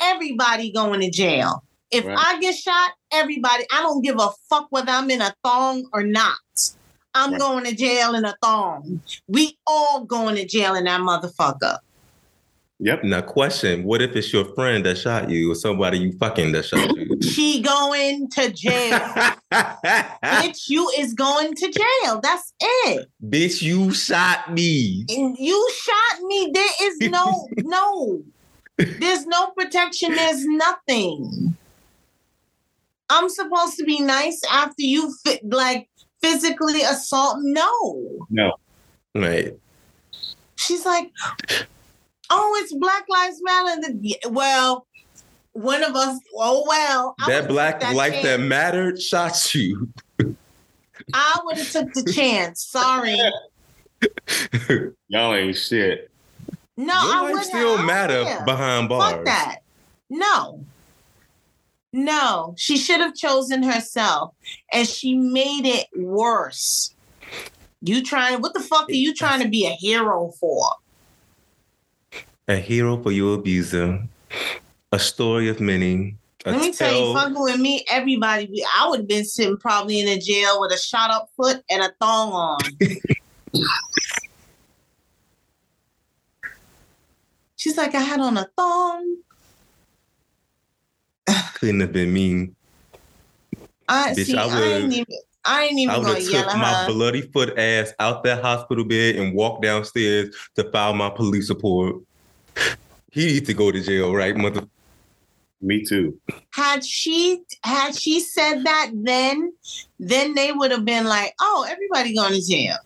Everybody 0.00 0.72
going 0.72 1.00
to 1.00 1.10
jail. 1.10 1.62
If 1.90 2.04
Right. 2.04 2.18
I 2.18 2.40
get 2.40 2.56
shot, 2.56 2.92
everybody, 3.12 3.64
I 3.72 3.80
don't 3.82 4.02
give 4.02 4.16
a 4.18 4.30
fuck 4.50 4.66
whether 4.70 4.90
I'm 4.90 5.10
in 5.10 5.22
a 5.22 5.34
thong 5.44 5.88
or 5.92 6.02
not. 6.02 6.36
I'm 7.14 7.32
Right. 7.32 7.40
going 7.40 7.64
to 7.64 7.74
jail 7.74 8.14
in 8.16 8.24
a 8.24 8.34
thong. 8.42 9.00
We 9.28 9.56
all 9.66 10.04
going 10.04 10.34
to 10.36 10.46
jail 10.46 10.74
in 10.74 10.84
that 10.84 11.00
motherfucker. 11.00 11.78
Yep. 12.80 13.04
now, 13.04 13.20
question: 13.20 13.84
What 13.84 14.02
if 14.02 14.16
it's 14.16 14.32
your 14.32 14.44
friend 14.54 14.84
that 14.84 14.98
shot 14.98 15.30
you, 15.30 15.50
or 15.52 15.54
somebody 15.54 15.98
you 15.98 16.12
fucking 16.18 16.52
that 16.52 16.64
shot 16.64 16.96
you? 16.96 17.18
She 17.22 17.62
going 17.62 18.28
to 18.30 18.50
jail. 18.52 18.98
Bitch, 19.52 20.68
you 20.68 20.88
is 20.98 21.14
going 21.14 21.54
to 21.54 21.70
jail. 21.70 22.20
That's 22.20 22.52
it. 22.60 23.08
Bitch, 23.24 23.62
you 23.62 23.92
shot 23.92 24.52
me. 24.52 25.06
And 25.08 25.36
you 25.38 25.70
shot 25.72 26.20
me. 26.22 26.50
There 26.52 26.70
is 26.82 26.98
no, 27.00 27.48
no. 27.58 28.22
There's 28.76 29.26
no 29.26 29.48
protection. 29.56 30.14
There's 30.14 30.44
nothing. 30.44 31.56
I'm 33.08 33.28
supposed 33.28 33.76
to 33.78 33.84
be 33.84 34.00
nice 34.00 34.40
after 34.50 34.82
you 34.82 35.14
fi- 35.24 35.40
like 35.44 35.88
physically 36.22 36.82
assault. 36.82 37.38
No. 37.40 38.26
No. 38.30 38.52
Right. 39.14 39.56
She's 40.56 40.84
like, 40.84 41.12
oh, 42.30 42.60
it's 42.62 42.74
Black 42.74 43.04
Lives 43.08 43.40
Matter. 43.42 43.92
Yeah, 44.00 44.16
Well, 44.28 44.86
one 45.52 45.82
of 45.84 45.94
us, 45.94 46.18
oh 46.36 46.64
well. 46.66 47.14
I 47.20 47.30
that 47.30 47.48
black 47.48 47.80
took 47.80 47.94
life 47.94 48.22
that 48.22 48.40
mattered 48.40 49.00
shot 49.00 49.54
you. 49.54 49.88
I 51.12 51.40
would 51.44 51.58
have 51.58 51.70
took 51.70 51.92
the 51.92 52.12
chance. 52.12 52.64
Sorry. 52.64 53.18
Y'all 55.08 55.34
ain't 55.34 55.56
shit. 55.56 56.10
No, 56.76 56.86
Your 56.86 57.14
I 57.14 57.20
life 57.20 57.32
would 57.34 57.44
still 57.44 57.82
matter 57.82 58.42
behind 58.44 58.88
bars. 58.88 59.12
Fuck 59.12 59.24
that. 59.26 59.58
No. 60.10 60.64
No, 61.92 62.54
she 62.58 62.76
should 62.76 63.00
have 63.00 63.14
chosen 63.14 63.62
herself 63.62 64.34
and 64.72 64.86
she 64.86 65.14
made 65.14 65.64
it 65.64 65.86
worse. 65.96 66.92
You 67.80 68.02
trying, 68.02 68.40
what 68.40 68.54
the 68.54 68.60
fuck 68.60 68.88
are 68.88 68.92
you 68.92 69.14
trying 69.14 69.40
to 69.42 69.48
be 69.48 69.66
a 69.66 69.70
hero 69.70 70.32
for? 70.40 70.66
A 72.46 72.56
hero 72.56 73.02
for 73.02 73.10
your 73.10 73.34
abuser. 73.36 74.02
A 74.92 74.98
story 74.98 75.48
of 75.48 75.60
many. 75.60 76.16
A 76.44 76.52
Let 76.52 76.60
me 76.60 76.72
tell 76.72 76.94
you, 76.94 77.14
fucking 77.14 77.40
with 77.42 77.58
me, 77.58 77.84
everybody, 77.90 78.62
I 78.76 78.88
would 78.88 79.00
have 79.00 79.08
been 79.08 79.24
sitting 79.24 79.56
probably 79.56 80.00
in 80.00 80.08
a 80.08 80.18
jail 80.18 80.60
with 80.60 80.72
a 80.72 80.78
shot 80.78 81.10
up 81.10 81.30
foot 81.36 81.62
and 81.70 81.82
a 81.82 81.90
thong 82.00 82.32
on. 82.32 82.58
She's 87.56 87.78
like, 87.78 87.94
I 87.94 88.00
had 88.00 88.20
on 88.20 88.36
a 88.36 88.46
thong. 88.58 89.16
couldn't 91.54 91.80
have 91.80 91.92
been 91.92 92.12
me. 92.12 92.50
I 93.88 94.10
Bitch, 94.10 94.26
see. 94.26 94.36
I 94.36 94.46
I, 94.46 94.66
ain't 94.78 94.92
even. 94.92 95.16
I 95.46 95.64
ain't 95.64 95.78
I 95.78 95.82
even 95.82 95.96
would 95.96 96.04
gonna 96.04 96.14
have 96.20 96.28
yell 96.28 96.42
took 96.42 96.52
at 96.52 96.58
my 96.58 96.74
her. 96.74 96.86
bloody 96.88 97.22
foot 97.22 97.58
ass 97.58 97.94
out 97.98 98.22
that 98.24 98.42
hospital 98.42 98.84
bed 98.84 99.16
and 99.16 99.34
walked 99.34 99.62
downstairs 99.62 100.34
to 100.56 100.70
file 100.70 100.92
my 100.92 101.08
police 101.08 101.48
report. 101.48 101.96
He 103.12 103.26
needs 103.26 103.46
to 103.46 103.54
go 103.54 103.70
to 103.70 103.80
jail, 103.80 104.12
right, 104.14 104.36
mother? 104.36 104.66
Me 105.60 105.82
too. 105.84 106.20
had 106.52 106.84
she 106.84 107.40
had 107.62 107.94
she 107.94 108.20
said 108.20 108.64
that 108.64 108.90
then 108.92 109.52
then 109.98 110.34
they 110.34 110.52
would 110.52 110.70
have 110.70 110.84
been 110.84 111.06
like 111.06 111.32
oh 111.40 111.64
everybody 111.66 112.14
going 112.14 112.34
to 112.34 112.42
jail 112.46 112.76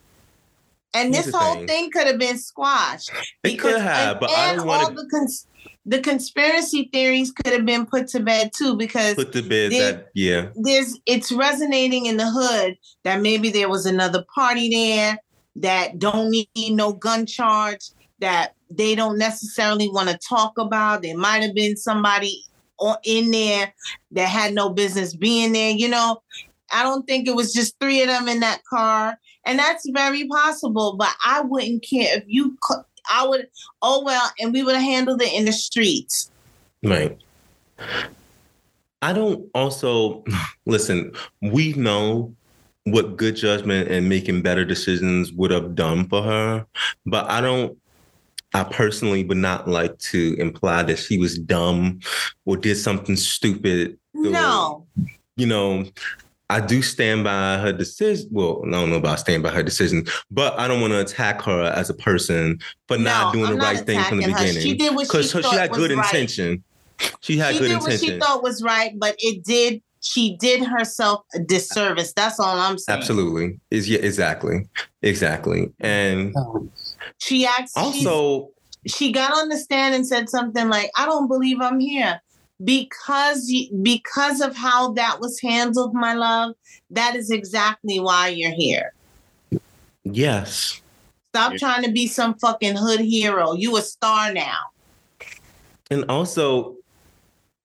and 0.93 1.13
Here's 1.13 1.25
this 1.25 1.35
whole 1.35 1.55
thing. 1.55 1.67
thing 1.67 1.91
could 1.91 2.07
have 2.07 2.17
been 2.19 2.37
squashed 2.37 3.11
They 3.43 3.55
could 3.57 3.81
have, 3.81 4.11
and, 4.11 4.19
but 4.21 4.29
I 4.29 4.33
and 4.51 4.57
don't 4.59 4.69
all 4.69 4.77
want 4.85 4.95
to 4.97 5.03
the 5.03 5.09
cons- 5.09 5.45
the 5.85 5.99
conspiracy 5.99 6.89
theories 6.93 7.31
could 7.33 7.51
have 7.51 7.65
been 7.65 7.85
put 7.85 8.07
to 8.09 8.21
bed 8.21 8.51
too 8.57 8.77
because 8.77 9.15
put 9.15 9.33
to 9.33 9.41
bed 9.41 9.71
they- 9.73 9.79
that. 9.79 10.07
Yeah, 10.13 10.47
there's 10.55 10.97
it's 11.05 11.33
resonating 11.33 12.05
in 12.05 12.15
the 12.15 12.29
hood 12.29 12.77
that 13.03 13.21
maybe 13.21 13.49
there 13.49 13.67
was 13.67 13.85
another 13.87 14.23
party 14.33 14.69
there 14.69 15.17
that 15.57 15.99
don't 15.99 16.29
need 16.29 16.47
no 16.71 16.93
gun 16.93 17.25
charge 17.25 17.89
that 18.19 18.55
they 18.69 18.95
don't 18.95 19.17
necessarily 19.17 19.89
want 19.89 20.09
to 20.09 20.17
talk 20.17 20.57
about. 20.57 21.01
There 21.01 21.17
might 21.17 21.43
have 21.43 21.55
been 21.55 21.77
somebody 21.77 22.43
in 23.03 23.31
there 23.31 23.73
that 24.11 24.27
had 24.27 24.53
no 24.53 24.69
business 24.69 25.15
being 25.15 25.53
there. 25.53 25.71
You 25.71 25.89
know, 25.89 26.21
I 26.71 26.83
don't 26.83 27.05
think 27.07 27.27
it 27.27 27.35
was 27.35 27.53
just 27.53 27.79
three 27.79 28.01
of 28.01 28.07
them 28.07 28.27
in 28.27 28.39
that 28.41 28.63
car, 28.69 29.17
and 29.45 29.57
that's 29.57 29.89
very 29.89 30.27
possible. 30.27 30.95
But 30.97 31.13
I 31.25 31.41
wouldn't 31.41 31.83
care 31.83 32.17
if 32.17 32.23
you. 32.27 32.57
I 33.11 33.25
would. 33.25 33.47
Oh 33.81 34.03
well, 34.03 34.29
and 34.39 34.53
we 34.53 34.63
would 34.63 34.75
have 34.75 34.83
handled 34.83 35.21
it 35.21 35.33
in 35.33 35.45
the 35.45 35.53
streets. 35.53 36.31
right. 36.83 37.17
I 39.01 39.13
don't 39.13 39.49
also 39.55 40.23
listen. 40.65 41.13
We 41.41 41.73
know 41.73 42.35
what 42.83 43.17
good 43.17 43.35
judgment 43.35 43.89
and 43.89 44.09
making 44.09 44.41
better 44.41 44.65
decisions 44.65 45.31
would 45.33 45.51
have 45.51 45.75
done 45.75 46.07
for 46.07 46.21
her, 46.21 46.65
but 47.05 47.29
I 47.29 47.41
don't. 47.41 47.77
I 48.53 48.63
personally 48.63 49.23
would 49.25 49.37
not 49.37 49.67
like 49.67 49.97
to 49.99 50.35
imply 50.39 50.83
that 50.83 50.97
she 50.97 51.17
was 51.17 51.37
dumb 51.37 51.99
or 52.45 52.57
did 52.57 52.75
something 52.77 53.15
stupid 53.15 53.97
No, 54.13 54.87
you 55.37 55.45
know, 55.45 55.85
I 56.49 56.59
do 56.59 56.81
stand 56.81 57.23
by 57.23 57.59
her 57.59 57.71
decision. 57.71 58.27
Well, 58.31 58.63
I 58.65 58.71
don't 58.71 58.89
know 58.89 58.95
about 58.97 59.19
stand 59.19 59.43
by 59.43 59.49
her 59.51 59.61
decision, 59.61 60.07
but 60.31 60.57
I 60.59 60.67
don't 60.67 60.81
want 60.81 60.93
to 60.93 60.99
attack 60.99 61.41
her 61.43 61.61
as 61.65 61.91
a 61.91 61.93
person 61.93 62.59
for 62.87 62.97
not 62.97 63.33
doing 63.33 63.45
I'm 63.45 63.51
the 63.51 63.57
not 63.57 63.65
right 63.75 63.85
thing 63.85 64.03
from 64.05 64.17
the 64.17 64.23
attacking 64.25 64.33
her. 64.47 64.53
beginning. 64.53 64.61
She 64.63 64.73
did 64.75 64.95
what 64.95 65.05
she 65.05 65.07
Because 65.09 65.31
she, 65.31 65.41
thought 65.43 65.53
had 65.53 65.69
was 65.69 65.77
good 65.77 65.91
right. 65.91 66.05
intention. 66.05 66.63
She 67.21 67.37
had 67.37 67.53
she 67.53 67.59
good 67.59 67.67
did 67.67 67.79
what 67.81 67.91
she 67.91 67.95
intention. 67.97 68.19
thought 68.19 68.41
was 68.43 68.63
right, 68.63 68.93
but 68.97 69.15
it 69.19 69.43
did. 69.43 69.81
She 70.01 70.37
did 70.37 70.63
herself 70.63 71.23
a 71.35 71.39
disservice. 71.39 72.13
That's 72.13 72.39
all 72.39 72.57
I'm 72.57 72.77
saying. 72.77 72.97
Absolutely. 72.99 73.59
Is 73.69 73.87
yeah, 73.87 73.99
exactly. 73.99 74.65
Exactly. 75.03 75.71
And 75.81 76.35
um, 76.35 76.71
She 77.17 77.45
asked. 77.45 77.77
also, 77.77 78.49
she, 78.87 79.11
got 79.11 79.33
on 79.33 79.49
the 79.49 79.57
stand 79.57 79.95
and 79.95 80.07
said 80.07 80.29
something 80.29 80.69
like, 80.69 80.91
"I 80.95 81.05
don't 81.05 81.27
believe 81.27 81.61
I'm 81.61 81.79
here." 81.79 82.21
Because 82.63 83.49
you, 83.49 83.73
because 83.81 84.41
of 84.41 84.55
how 84.55 84.91
that 84.93 85.21
was 85.21 85.39
handled, 85.39 85.93
my 85.93 86.13
love, 86.13 86.55
that 86.89 87.15
is 87.15 87.31
exactly 87.31 87.99
why 87.99 88.27
you're 88.29 88.51
here. 88.51 88.93
yes. 90.03 90.81
Stop 91.29 91.53
trying 91.57 91.83
to 91.83 91.91
be 91.91 92.07
some 92.07 92.33
fucking 92.39 92.75
hood 92.75 92.99
hero. 92.99 93.53
You 93.53 93.77
a 93.77 93.81
star 93.81 94.33
now. 94.33 94.57
And 95.91 96.03
also, 96.09 96.75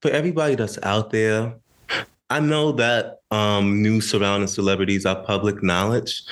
for 0.02 0.10
everybody 0.10 0.54
that's 0.54 0.78
out 0.82 1.10
there, 1.10 1.54
I 2.30 2.40
know 2.40 2.72
that 2.72 3.20
um, 3.30 3.82
news 3.82 4.10
surrounding 4.10 4.48
celebrities 4.48 5.06
are 5.06 5.16
public 5.16 5.62
knowledge, 5.62 6.22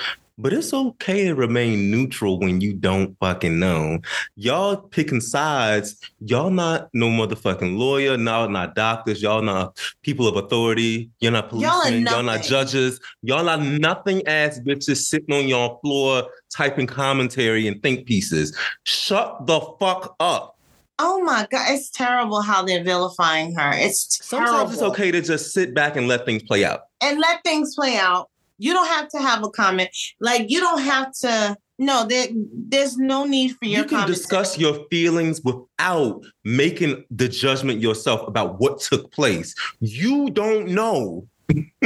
but 0.43 0.53
it's 0.53 0.74
okay 0.74 1.24
to 1.24 1.34
remain 1.34 1.90
neutral 1.90 2.40
when 2.40 2.61
you 2.61 2.74
don't 2.74 3.16
fucking 3.20 3.59
know. 3.59 3.99
Y'all 4.34 4.76
picking 4.76 5.20
sides. 5.20 5.97
Y'all 6.20 6.51
not 6.51 6.88
no 6.93 7.09
motherfucking 7.09 7.78
lawyer. 7.78 8.16
Y'all 8.18 8.49
not 8.49 8.74
doctors. 8.74 9.22
Y'all 9.22 9.43
not 9.43 9.78
people 10.03 10.26
of 10.26 10.36
authority. 10.36 11.11
You're 11.20 11.32
not 11.32 11.53
Y'all 11.53 11.80
policemen. 11.80 12.07
Y'all, 12.07 12.22
not 12.22 12.43
judges. 12.43 13.01
Y'all 13.22 13.49
are 13.49 13.57
nothing 13.57 14.26
ass 14.26 14.59
bitches 14.59 14.97
sitting 14.97 15.34
on 15.34 15.47
your 15.47 15.78
floor 15.80 16.24
typing 16.55 16.86
commentary 16.86 17.68
and 17.68 17.82
think 17.82 18.07
pieces. 18.07 18.57
Shut 18.84 19.47
the 19.47 19.61
fuck 19.78 20.16
up. 20.18 20.59
Oh 20.99 21.20
my 21.24 21.47
god, 21.51 21.72
it's 21.72 21.90
terrible 21.90 22.43
how 22.43 22.62
they're 22.62 22.84
vilifying 22.84 23.55
her. 23.55 23.72
It's 23.74 24.18
terrible. 24.28 24.49
Sometimes 24.49 24.72
it's 24.74 24.82
okay 24.82 25.11
to 25.11 25.20
just 25.20 25.53
sit 25.53 25.74
back 25.74 25.97
and 25.97 26.07
let 26.07 26.26
things 26.26 26.43
play 26.43 26.64
out. 26.64 26.82
and 27.03 27.18
let 27.18 27.43
things 27.43 27.74
play 27.74 27.97
out. 27.97 28.28
You 28.62 28.72
don't 28.74 28.86
have 28.86 29.08
to 29.08 29.18
have 29.18 29.42
a 29.42 29.50
comment. 29.50 29.90
Like 30.20 30.48
you 30.48 30.60
don't 30.60 30.82
have 30.82 31.12
to. 31.22 31.56
No, 31.80 32.06
there, 32.06 32.28
there's 32.30 32.96
no 32.96 33.24
need 33.24 33.56
for 33.56 33.64
your 33.64 33.78
you 33.78 33.84
can 33.86 33.98
comment. 33.98 34.14
discuss 34.14 34.56
your 34.56 34.86
feelings 34.88 35.42
without 35.42 36.22
making 36.44 37.04
the 37.10 37.28
judgment 37.28 37.80
yourself 37.80 38.28
about 38.28 38.60
what 38.60 38.78
took 38.78 39.10
place. 39.10 39.56
You 39.80 40.30
don't 40.30 40.68
know. 40.68 41.26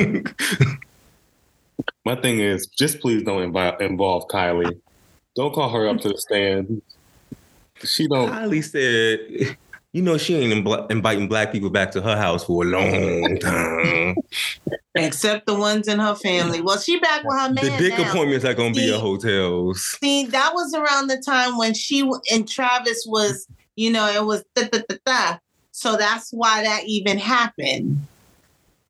My 2.04 2.14
thing 2.16 2.40
is, 2.40 2.66
just 2.66 3.00
please 3.00 3.22
don't 3.22 3.52
invi- 3.52 3.80
involve 3.80 4.28
Kylie. 4.28 4.78
Don't 5.34 5.54
call 5.54 5.70
her 5.70 5.88
up 5.88 5.98
to 6.02 6.10
the 6.10 6.18
stand. 6.18 6.82
She 7.84 8.06
don't. 8.06 8.30
Kylie 8.30 8.62
said, 8.62 9.56
you 9.92 10.02
know, 10.02 10.18
she 10.18 10.34
ain't 10.36 10.52
imbl- 10.52 10.90
inviting 10.90 11.26
black 11.26 11.52
people 11.52 11.70
back 11.70 11.90
to 11.92 12.02
her 12.02 12.16
house 12.16 12.44
for 12.44 12.64
a 12.64 12.66
long 12.66 13.38
time. 13.38 14.16
except 15.04 15.46
the 15.46 15.54
ones 15.54 15.88
in 15.88 15.98
her 15.98 16.14
family. 16.14 16.60
Well, 16.60 16.78
she 16.78 16.98
back 17.00 17.24
with 17.24 17.38
her 17.38 17.52
man 17.52 17.64
the 17.64 17.76
dick 17.78 17.98
now. 17.98 18.10
appointments 18.10 18.44
are 18.44 18.54
going 18.54 18.72
to 18.72 18.80
be 18.80 18.86
See? 18.86 18.94
at 18.94 19.00
hotels. 19.00 19.98
See, 20.02 20.26
that 20.26 20.52
was 20.54 20.74
around 20.74 21.08
the 21.08 21.22
time 21.24 21.56
when 21.56 21.74
she 21.74 22.08
and 22.32 22.48
Travis 22.48 23.04
was, 23.06 23.46
you 23.76 23.90
know, 23.90 24.06
it 24.08 24.24
was 24.24 24.44
da 24.54 24.68
da 24.68 24.80
da 24.88 24.96
da. 25.04 25.38
So 25.72 25.96
that's 25.96 26.30
why 26.30 26.62
that 26.62 26.84
even 26.86 27.18
happened. 27.18 28.06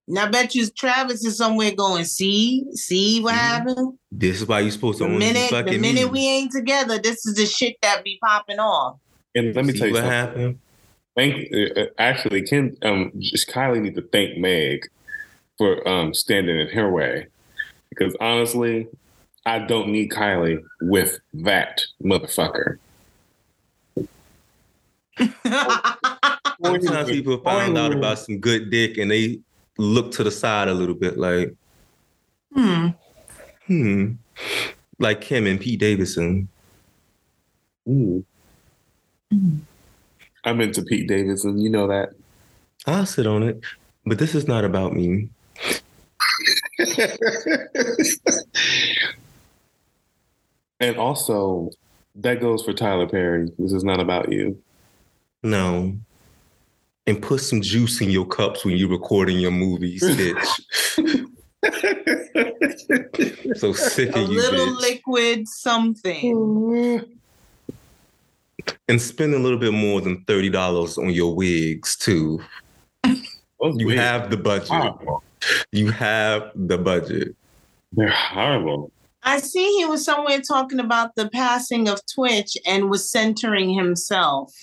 And 0.09 0.19
I 0.19 0.29
bet 0.29 0.55
you 0.55 0.69
Travis 0.69 1.25
is 1.25 1.37
somewhere 1.37 1.73
going, 1.73 2.05
see, 2.05 2.65
see 2.73 3.21
what 3.21 3.35
Mhm. 3.35 3.39
happened? 3.39 3.99
This 4.13 4.41
is 4.41 4.47
why 4.47 4.61
you're 4.61 4.71
supposed 4.71 4.99
to 4.99 5.05
The 5.05 5.11
minute, 5.11 5.51
the 5.67 5.79
minute 5.79 6.05
me. 6.05 6.11
we 6.11 6.27
ain't 6.29 6.53
together, 6.53 6.99
this 6.99 7.27
is 7.27 7.35
the 7.35 7.47
shit 7.47 7.77
that 7.83 8.05
be 8.05 8.19
popping 8.23 8.61
off. 8.61 8.99
And 9.35 9.55
let 9.55 9.65
me 9.65 9.73
See 9.73 9.79
tell 9.81 9.89
you 9.89 9.95
what 9.95 10.03
something. 10.03 10.13
happened. 10.17 10.59
Thank. 11.17 11.53
Uh, 11.53 11.81
uh, 11.81 11.87
actually, 11.99 12.43
Ken. 12.43 12.77
Um, 12.83 13.11
just 13.19 13.49
Kylie 13.49 13.81
need 13.81 13.95
to 13.97 14.03
thank 14.13 14.37
Meg 14.39 14.87
for 15.59 15.87
um 15.89 16.15
standing 16.15 16.59
in 16.59 16.69
her 16.69 16.91
way, 16.91 17.27
because 17.91 18.17
honestly, 18.21 18.89
I 19.47 19.61
don't 19.61 19.89
need 19.89 20.11
Kylie 20.11 20.63
with 20.81 21.21
that 21.35 21.83
motherfucker. 22.03 22.79
Sometimes 26.63 27.11
people 27.11 27.39
find 27.39 27.79
out 27.79 27.93
about 27.93 28.19
some 28.19 28.39
good 28.39 28.71
dick 28.71 28.99
and 28.99 29.11
they 29.11 29.41
look 29.79 30.11
to 30.13 30.25
the 30.25 30.31
side 30.31 30.69
a 30.69 30.75
little 30.75 30.95
bit 30.95 31.19
like, 31.19 31.55
hmm. 32.53 32.89
hmm, 33.67 34.13
like 34.99 35.21
Kim 35.21 35.47
and 35.47 35.61
Pete 35.61 35.81
Davidson. 35.81 36.49
Ooh. 37.89 38.25
I'm 40.45 40.61
into 40.61 40.83
Pete 40.83 41.09
Davidson. 41.09 41.59
You 41.59 41.71
know 41.71 41.87
that. 41.89 42.15
I'll 42.87 43.07
sit 43.07 43.27
on 43.27 43.43
it, 43.43 43.61
but 44.05 44.19
this 44.19 44.35
is 44.35 44.49
not 44.49 44.65
about 44.65 44.93
me. 44.93 45.29
and 50.81 50.97
also, 50.97 51.71
that 52.17 52.41
goes 52.41 52.65
for 52.65 52.73
Tyler 52.73 53.09
Perry. 53.09 53.49
This 53.59 53.73
is 53.73 53.85
not 53.85 54.01
about 54.01 54.33
you. 54.33 54.61
No. 55.43 55.95
And 57.07 57.23
put 57.23 57.41
some 57.41 57.61
juice 57.63 58.01
in 58.01 58.11
your 58.11 58.27
cups 58.27 58.65
when 58.65 58.77
you're 58.77 58.89
recording 58.91 59.39
your 59.39 59.53
movies, 59.53 60.03
bitch. 60.03 61.27
so 63.57 63.73
sick 63.73 64.15
A 64.17 64.23
of 64.23 64.29
you, 64.31 64.41
little 64.41 64.67
bitch. 64.67 64.81
liquid 64.81 65.49
something. 65.49 67.05
and 68.89 69.01
spend 69.01 69.35
a 69.35 69.39
little 69.39 69.59
bit 69.59 69.73
more 69.73 70.01
than 70.01 70.25
thirty 70.25 70.51
dollars 70.51 70.99
on 70.99 71.11
your 71.11 71.33
wigs 71.35 71.97
too. 71.97 72.41
Those 73.05 73.77
You 73.79 73.87
wigs 73.87 74.01
have 74.01 74.31
the 74.31 74.37
budget. 74.37 74.71
are 74.73 74.81
horrible. 74.81 75.23
You 75.73 75.91
have 75.91 76.51
the 76.55 76.79
budget. 76.79 77.35
They're 77.93 78.09
horrible. 78.09 78.91
I 79.23 79.39
see 79.39 79.79
he 79.79 79.85
was 79.85 80.05
somewhere 80.05 80.41
talking 80.41 80.79
about 80.79 81.15
the 81.17 81.29
passing 81.29 81.89
of 81.89 82.01
tWitch 82.07 82.57
and 82.65 82.89
was 82.89 83.11
centering 83.11 83.71
himself. 83.71 84.55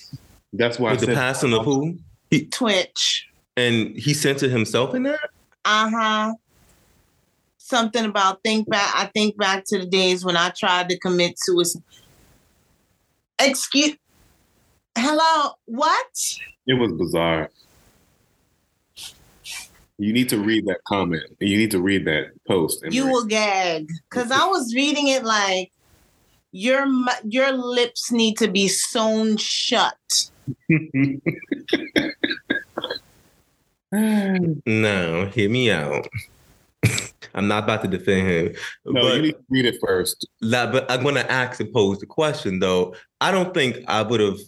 That's 0.52 0.78
why 0.78 0.92
I 0.92 0.96
the 0.96 1.06
said 1.06 1.14
passing 1.14 1.52
of 1.52 1.64
who? 1.64 1.98
He, 2.30 2.46
tWitch. 2.46 3.22
and 3.56 3.96
he 3.96 4.14
centered 4.14 4.50
himself 4.50 4.94
in 4.94 5.02
that. 5.04 5.30
Uh 5.64 5.90
huh. 5.90 6.34
Something 7.58 8.04
about 8.04 8.42
think 8.42 8.68
back. 8.68 8.90
I 8.94 9.06
think 9.06 9.36
back 9.36 9.64
to 9.66 9.78
the 9.78 9.86
days 9.86 10.24
when 10.24 10.36
I 10.36 10.50
tried 10.50 10.88
to 10.90 10.98
commit 10.98 11.34
suicide. 11.38 11.82
Excuse. 13.40 13.96
Hello. 14.96 15.52
What? 15.66 16.38
It 16.66 16.74
was 16.74 16.92
bizarre. 16.92 17.50
You 19.98 20.12
need 20.12 20.28
to 20.30 20.38
read 20.38 20.66
that 20.66 20.82
comment. 20.88 21.22
You 21.40 21.56
need 21.56 21.70
to 21.70 21.80
read 21.80 22.04
that 22.06 22.28
post. 22.48 22.82
and 22.82 22.92
You 22.92 23.04
read- 23.04 23.12
will 23.12 23.24
gag 23.26 23.88
because 24.10 24.30
I 24.30 24.44
was 24.46 24.74
reading 24.74 25.08
it 25.08 25.24
like 25.24 25.70
your 26.52 26.86
your 27.24 27.52
lips 27.52 28.10
need 28.10 28.36
to 28.38 28.48
be 28.48 28.68
sewn 28.68 29.36
shut. 29.36 29.96
No, 33.92 35.30
hear 35.32 35.48
me 35.48 35.70
out. 35.70 36.08
I'm 37.34 37.46
not 37.48 37.64
about 37.64 37.82
to 37.82 37.88
defend 37.88 38.28
him, 38.28 38.54
no, 38.84 39.02
but 39.02 39.16
you 39.16 39.22
need 39.22 39.32
to 39.32 39.44
read 39.50 39.64
it 39.66 39.76
first. 39.80 40.26
La- 40.40 40.70
but 40.70 40.90
I'm 40.90 41.02
going 41.02 41.14
to 41.14 41.30
ask 41.30 41.60
and 41.60 41.72
pose 41.72 41.98
the 41.98 42.06
question 42.06 42.58
though. 42.58 42.94
I 43.20 43.30
don't 43.30 43.54
think 43.54 43.78
I 43.88 44.02
would 44.02 44.20
have 44.20 44.38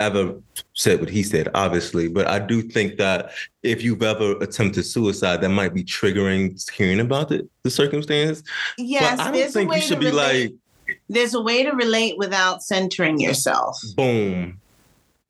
ever 0.00 0.34
said 0.74 1.00
what 1.00 1.08
he 1.08 1.22
said, 1.22 1.48
obviously, 1.54 2.08
but 2.08 2.26
I 2.26 2.38
do 2.38 2.62
think 2.62 2.96
that 2.98 3.32
if 3.62 3.82
you've 3.82 4.02
ever 4.02 4.32
attempted 4.38 4.84
suicide, 4.84 5.40
that 5.40 5.50
might 5.50 5.72
be 5.74 5.84
triggering 5.84 6.58
hearing 6.72 7.00
about 7.00 7.30
it, 7.32 7.48
the 7.62 7.70
circumstance. 7.70 8.42
Yes, 8.76 9.18
but 9.18 9.28
I 9.28 9.30
don't 9.30 9.52
think 9.52 9.74
you 9.74 9.80
should 9.80 10.00
be 10.00 10.06
relate. 10.06 10.52
like, 10.86 10.96
There's 11.08 11.34
a 11.34 11.40
way 11.40 11.62
to 11.62 11.70
relate 11.70 12.18
without 12.18 12.62
centering 12.62 13.20
yourself. 13.20 13.78
boom. 13.96 14.60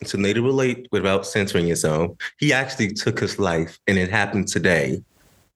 It's 0.01 0.13
a 0.13 0.19
way 0.19 0.33
to 0.33 0.43
relate 0.43 0.89
without 0.91 1.27
centering 1.27 1.67
yourself. 1.67 2.17
He 2.39 2.53
actually 2.53 2.93
took 2.93 3.21
his 3.21 3.39
life, 3.39 3.79
and 3.87 3.97
it 3.97 4.11
happened 4.11 4.49
today. 4.49 5.03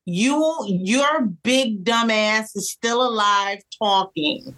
You, 0.05 0.65
your 0.67 1.23
big 1.43 1.85
dumbass 1.85 2.57
is 2.57 2.71
still 2.71 3.07
alive 3.07 3.59
talking. 3.79 4.55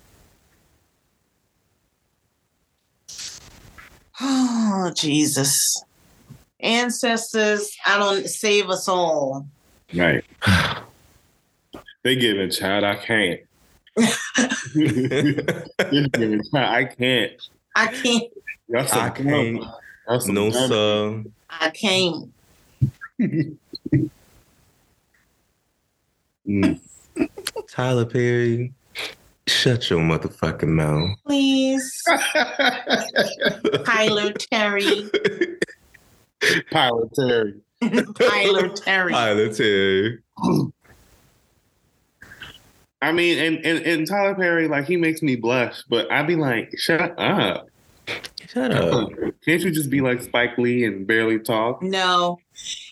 Oh, 4.20 4.92
Jesus. 4.94 5.82
Ancestors, 6.60 7.74
I 7.86 7.98
don't 7.98 8.26
save 8.28 8.68
us 8.68 8.86
all. 8.88 9.46
Right. 9.94 10.24
they 12.02 12.16
giving 12.16 12.50
child. 12.50 12.84
I 12.84 12.96
can't. 12.96 13.40
They're 14.74 16.08
giving 16.12 16.42
child. 16.52 16.74
I 16.74 16.84
can't. 16.84 17.32
I 17.74 17.86
can't. 17.88 18.24
That's 18.68 18.92
I 18.92 19.10
can't. 19.10 19.64
That's 20.06 20.26
some 20.26 20.34
No, 20.34 20.50
dumb- 20.50 20.68
sir. 20.68 21.24
I 21.48 21.70
can't. 21.70 22.32
Mm. 26.46 26.80
Tyler 27.68 28.04
Perry, 28.06 28.72
shut 29.50 29.90
your 29.90 30.00
motherfucking 30.00 30.68
mouth. 30.68 31.10
Please, 31.26 32.02
Tyler 33.84 34.32
Terry. 34.32 35.10
Tyler 36.72 37.08
Terry. 37.14 37.54
Tyler 38.18 38.68
Terry. 38.68 39.12
Tyler 39.12 39.54
Perry. 39.54 40.18
I 43.02 43.12
mean, 43.12 43.38
and, 43.38 43.64
and 43.64 43.86
and 43.86 44.06
Tyler 44.06 44.34
Perry, 44.34 44.68
like 44.68 44.86
he 44.86 44.96
makes 44.96 45.22
me 45.22 45.36
blush, 45.36 45.82
but 45.88 46.10
I'd 46.12 46.26
be 46.26 46.36
like, 46.36 46.72
shut 46.78 47.18
up. 47.18 47.66
Shut 48.48 48.72
up. 48.72 49.10
Can't 49.44 49.62
you 49.62 49.70
just 49.70 49.90
be 49.90 50.00
like 50.00 50.20
Spike 50.22 50.58
Lee 50.58 50.84
and 50.84 51.06
barely 51.06 51.38
talk? 51.38 51.82
No, 51.82 52.38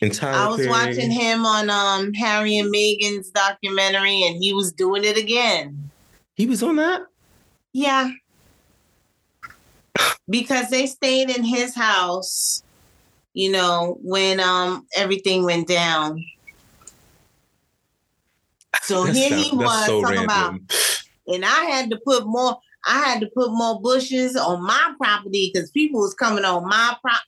And 0.01 0.15
Tyler 0.15 0.37
I 0.37 0.47
was 0.49 0.57
Perry, 0.59 0.69
watching 0.69 1.11
him 1.11 1.45
on 1.45 1.69
um 1.69 2.15
Harry 2.15 2.57
and 2.59 2.73
Meghan's 2.73 3.31
documentary, 3.31 4.23
and 4.23 4.37
he 4.43 4.53
was 4.55 4.73
doing 4.73 5.05
it 5.05 5.19
again. 5.19 5.91
He 6.39 6.47
was 6.47 6.63
on 6.63 6.77
that? 6.77 7.03
Yeah, 7.73 8.11
because 10.29 10.71
they 10.71 10.87
stayed 10.87 11.31
in 11.31 11.43
his 11.43 11.75
house, 11.75 12.63
you 13.35 13.51
know, 13.51 13.99
when 14.03 14.39
um 14.39 14.87
everything 14.95 15.45
went 15.45 15.67
down. 15.67 16.25
So 18.83 19.05
That's 19.05 19.19
here 19.19 19.37
he 19.37 19.51
was 19.57 19.87
so 19.87 20.01
talking 20.01 20.23
about, 20.23 20.55
and 21.27 21.45
I 21.45 21.65
had 21.65 21.91
to 21.91 21.99
put 22.05 22.25
more. 22.25 22.57
I 22.87 23.01
had 23.01 23.21
to 23.21 23.29
put 23.35 23.51
more 23.51 23.81
bushes 23.81 24.37
on 24.37 24.63
my 24.63 24.95
property 24.97 25.51
because 25.53 25.73
people 25.73 26.01
was 26.01 26.15
coming 26.15 26.45
on 26.45 26.69
my 26.69 26.97
property. 27.03 27.25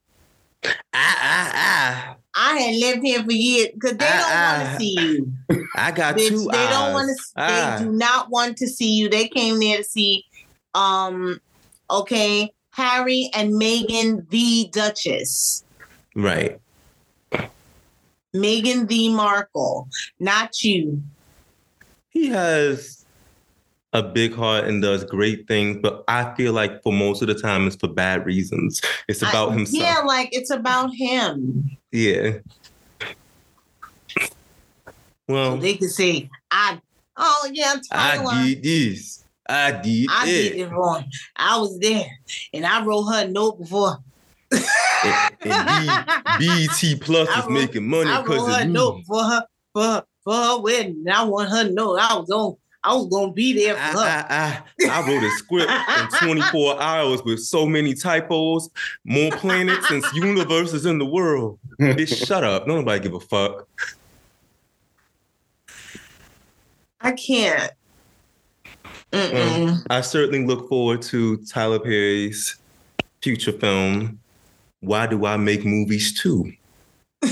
Ah, 0.64 0.72
ah, 0.94 1.52
ah. 1.54 2.16
I 2.34 2.58
had 2.58 2.76
lived 2.76 3.02
here 3.02 3.22
for 3.22 3.32
years 3.32 3.68
because 3.74 3.96
they 3.96 4.06
don't 4.06 4.30
want 4.30 4.70
to 4.70 4.76
see 4.78 4.96
you. 5.00 5.32
I 5.76 5.90
got 5.90 6.16
Bitch, 6.16 6.28
two 6.28 6.48
they 6.50 6.58
eyes. 6.58 6.70
don't 6.70 6.92
want 6.92 7.18
to. 7.18 7.76
They 7.78 7.84
do 7.84 7.92
not 7.92 8.30
want 8.30 8.56
to 8.58 8.68
see 8.68 8.92
you. 8.94 9.08
They 9.08 9.28
came 9.28 9.58
there 9.58 9.78
to 9.78 9.84
see. 9.84 10.24
Um. 10.74 11.40
Okay. 11.90 12.52
Harry 12.72 13.28
and 13.34 13.52
Meghan 13.54 14.28
the 14.30 14.68
Duchess. 14.72 15.64
Right. 16.14 16.60
Meghan 18.34 18.86
the 18.86 19.08
Markle, 19.08 19.88
not 20.20 20.62
you. 20.62 21.02
He 22.10 22.28
has 22.28 22.99
a 23.92 24.02
big 24.02 24.34
heart 24.34 24.64
and 24.66 24.80
does 24.82 25.02
great 25.04 25.48
things, 25.48 25.78
but 25.82 26.04
I 26.06 26.32
feel 26.34 26.52
like 26.52 26.82
for 26.82 26.92
most 26.92 27.22
of 27.22 27.28
the 27.28 27.34
time 27.34 27.66
it's 27.66 27.76
for 27.76 27.88
bad 27.88 28.24
reasons. 28.24 28.80
It's 29.08 29.22
about 29.22 29.50
I- 29.50 29.54
himself. 29.54 29.82
Yeah, 29.82 29.98
like 30.06 30.28
it's 30.32 30.50
about 30.50 30.94
him. 30.94 31.76
Yeah. 31.90 32.38
Well, 35.28 35.56
They 35.56 35.74
can 35.74 35.88
say, 35.88 36.28
I, 36.50 36.80
oh 37.16 37.50
yeah, 37.52 37.76
I 37.92 38.16
Tyler. 38.16 38.44
did 38.44 38.62
this. 38.62 39.24
I 39.48 39.72
did 39.72 40.06
I 40.10 40.26
that. 40.26 40.30
did 40.32 40.56
it 40.56 40.70
wrong. 40.70 41.04
I 41.36 41.58
was 41.58 41.78
there, 41.78 42.06
and 42.52 42.64
I 42.66 42.84
wrote 42.84 43.04
her 43.06 43.24
a 43.24 43.28
note 43.28 43.58
before. 43.60 43.98
And, 44.52 44.64
and 45.42 46.38
B- 46.38 46.46
BET 46.66 47.00
Plus 47.00 47.28
I 47.34 47.38
is 47.40 47.44
wrote- 47.46 47.50
making 47.52 47.88
money 47.88 48.10
because 48.22 48.38
I 48.38 48.46
wrote 48.46 48.52
her 48.56 48.62
a 48.62 48.68
note 48.68 49.02
for 49.06 49.22
her 49.24 49.44
for 49.72 49.82
her, 49.82 50.04
for 50.24 50.34
her 50.34 50.60
wedding. 50.60 51.02
And 51.06 51.10
I 51.12 51.22
want 51.24 51.50
her 51.50 51.64
to 51.64 51.70
know 51.72 51.96
I 51.96 52.14
was 52.16 52.28
going 52.28 52.56
I 52.82 52.94
was 52.94 53.08
gonna 53.08 53.32
be 53.32 53.52
there 53.52 53.74
for 53.74 53.80
her. 53.80 53.98
I, 53.98 54.26
I, 54.30 54.88
I, 54.88 55.00
I 55.00 55.06
wrote 55.06 55.22
a 55.22 55.30
script 55.32 55.70
in 55.70 56.08
24 56.26 56.80
hours 56.80 57.22
with 57.22 57.40
so 57.40 57.66
many 57.66 57.94
typos, 57.94 58.70
more 59.04 59.30
planets 59.32 59.90
and 59.90 60.02
universes 60.14 60.86
in 60.86 60.98
the 60.98 61.04
world. 61.04 61.58
Bitch, 61.78 62.26
shut 62.26 62.42
up. 62.42 62.66
Don't 62.66 62.78
Nobody 62.78 63.00
give 63.02 63.14
a 63.14 63.20
fuck. 63.20 63.68
I 67.00 67.12
can't. 67.12 67.72
Mm-mm. 69.12 69.68
Mm. 69.68 69.86
I 69.90 70.00
certainly 70.02 70.46
look 70.46 70.68
forward 70.68 71.02
to 71.02 71.38
Tyler 71.38 71.80
Perry's 71.80 72.56
future 73.22 73.52
film, 73.52 74.20
Why 74.80 75.06
Do 75.06 75.26
I 75.26 75.36
Make 75.36 75.64
Movies 75.64 76.18
Too? 76.18 76.52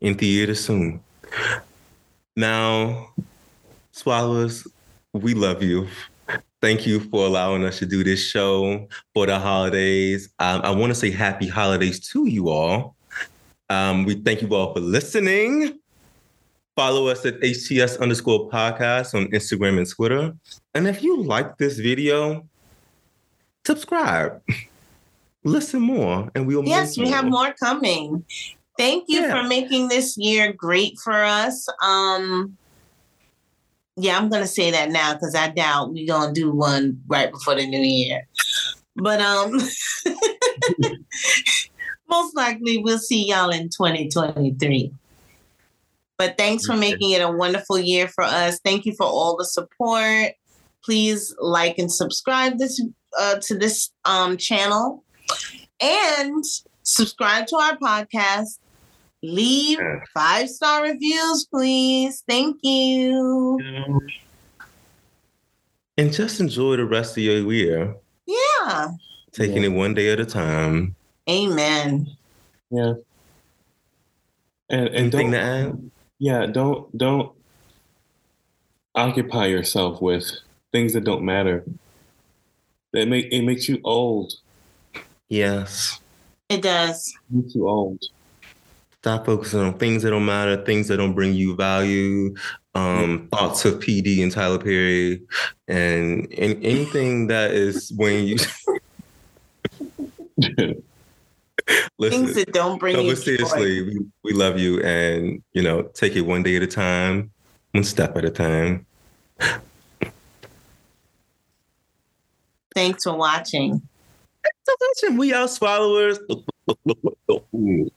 in 0.00 0.14
theater 0.16 0.54
soon. 0.54 1.00
Now, 2.38 3.10
Swallowers, 3.90 4.64
we 5.12 5.34
love 5.34 5.60
you. 5.60 5.88
Thank 6.62 6.86
you 6.86 7.00
for 7.00 7.26
allowing 7.26 7.64
us 7.64 7.80
to 7.80 7.86
do 7.86 8.04
this 8.04 8.24
show 8.24 8.86
for 9.12 9.26
the 9.26 9.40
holidays. 9.40 10.28
Um, 10.38 10.60
I 10.62 10.70
want 10.70 10.90
to 10.90 10.94
say 10.94 11.10
happy 11.10 11.48
holidays 11.48 11.98
to 12.10 12.26
you 12.26 12.48
all. 12.48 12.94
Um, 13.68 14.04
we 14.04 14.14
thank 14.14 14.40
you 14.40 14.54
all 14.54 14.72
for 14.72 14.78
listening. 14.78 15.80
Follow 16.76 17.08
us 17.08 17.26
at 17.26 17.40
HTS 17.40 17.98
underscore 17.98 18.48
podcast 18.48 19.16
on 19.16 19.26
Instagram 19.32 19.78
and 19.78 19.90
Twitter. 19.90 20.32
And 20.76 20.86
if 20.86 21.02
you 21.02 21.20
like 21.24 21.58
this 21.58 21.80
video, 21.80 22.46
subscribe. 23.66 24.40
Listen 25.42 25.80
more, 25.80 26.30
and 26.36 26.46
we'll 26.46 26.64
yes, 26.64 26.96
we 26.96 27.08
have 27.08 27.24
more 27.24 27.52
coming. 27.54 28.24
Thank 28.78 29.04
you 29.08 29.22
Yeah. 29.22 29.42
for 29.42 29.48
making 29.48 29.88
this 29.88 30.16
year 30.16 30.52
great 30.52 30.98
for 31.02 31.12
us. 31.24 31.66
Um 31.82 32.56
yeah, 33.96 34.16
I'm 34.16 34.28
gonna 34.28 34.46
say 34.46 34.70
that 34.70 34.90
now 34.90 35.14
because 35.14 35.34
I 35.34 35.48
doubt 35.48 35.92
we're 35.92 36.06
gonna 36.06 36.32
do 36.32 36.52
one 36.52 37.02
right 37.08 37.30
before 37.30 37.56
the 37.56 37.66
new 37.66 37.80
year. 37.80 38.26
But 38.94 39.20
um 39.20 39.52
most 42.08 42.36
likely 42.36 42.78
we'll 42.78 42.98
see 42.98 43.28
y'all 43.28 43.50
in 43.50 43.64
2023. 43.68 44.92
But 46.16 46.36
thanks 46.38 46.66
for 46.66 46.74
making 46.76 47.10
it 47.10 47.20
a 47.22 47.30
wonderful 47.30 47.78
year 47.78 48.08
for 48.08 48.24
us. 48.24 48.58
Thank 48.64 48.86
you 48.86 48.94
for 48.94 49.06
all 49.06 49.36
the 49.36 49.44
support. 49.44 50.32
Please 50.84 51.34
like 51.40 51.78
and 51.78 51.92
subscribe 51.92 52.58
this 52.58 52.80
uh, 53.18 53.36
to 53.42 53.56
this 53.56 53.90
um, 54.04 54.36
channel, 54.36 55.04
and 55.80 56.44
subscribe 56.82 57.46
to 57.48 57.56
our 57.56 57.76
podcast. 57.76 58.58
Leave 59.22 59.78
Yeah. 59.80 60.00
five 60.14 60.48
star 60.48 60.82
reviews, 60.82 61.46
please. 61.50 62.22
Thank 62.28 62.58
you. 62.62 63.58
And 65.96 66.12
just 66.12 66.38
enjoy 66.38 66.76
the 66.76 66.84
rest 66.84 67.16
of 67.16 67.24
your 67.24 67.52
year, 67.52 67.96
Yeah. 68.26 68.88
taking 69.32 69.64
it 69.64 69.68
one 69.72 69.94
day 69.94 70.10
at 70.12 70.20
a 70.20 70.24
time. 70.26 70.94
Amen. 71.28 72.16
Yeah. 72.70 72.94
And 74.70 74.86
and 74.88 74.94
Anything 74.96 75.30
don't 75.32 75.40
to 75.40 75.46
add? 75.46 75.90
yeah, 76.18 76.46
don't 76.46 76.96
don't 76.96 77.32
occupy 78.94 79.46
yourself 79.46 80.00
with 80.00 80.30
things 80.72 80.92
that 80.92 81.02
don't 81.04 81.24
matter. 81.24 81.64
That 82.92 83.08
make 83.08 83.26
it 83.32 83.42
makes 83.42 83.68
you 83.68 83.80
old. 83.82 84.34
Yes. 85.28 86.00
It 86.48 86.62
does. 86.62 87.12
Makes 87.28 87.54
you 87.56 87.68
old. 87.68 88.02
Stop 89.02 89.26
focusing 89.26 89.60
on 89.60 89.78
things 89.78 90.02
that 90.02 90.10
don't 90.10 90.26
matter, 90.26 90.64
things 90.64 90.88
that 90.88 90.96
don't 90.96 91.14
bring 91.14 91.32
you 91.34 91.54
value. 91.54 92.34
Um, 92.74 93.28
thoughts 93.30 93.64
of 93.64 93.74
PD 93.74 94.22
and 94.22 94.30
Tyler 94.30 94.58
Perry, 94.58 95.22
and, 95.66 96.32
and 96.32 96.64
anything 96.64 97.26
that 97.28 97.52
is 97.52 97.92
when 97.96 98.24
you 98.24 98.36
listen. 101.98 102.26
Things 102.26 102.34
that 102.34 102.52
don't 102.52 102.78
bring 102.78 102.96
No, 102.96 103.02
you 103.02 103.12
but 103.12 103.18
seriously, 103.18 103.80
joy. 103.80 103.86
we, 103.86 104.06
we 104.24 104.32
love 104.32 104.58
you, 104.58 104.80
and 104.82 105.42
you 105.52 105.62
know, 105.62 105.82
take 105.94 106.14
it 106.14 106.22
one 106.22 106.42
day 106.42 106.56
at 106.56 106.62
a 106.62 106.66
time, 106.68 107.30
one 107.72 107.84
step 107.84 108.16
at 108.16 108.24
a 108.24 108.30
time. 108.30 108.86
Thanks 112.74 113.04
for 113.04 113.16
watching. 113.16 113.82
So 114.64 114.74
listen, 114.80 115.16
we 115.16 115.32
are 115.32 115.48
swallowers. 115.48 116.18
Ooh. 117.54 117.90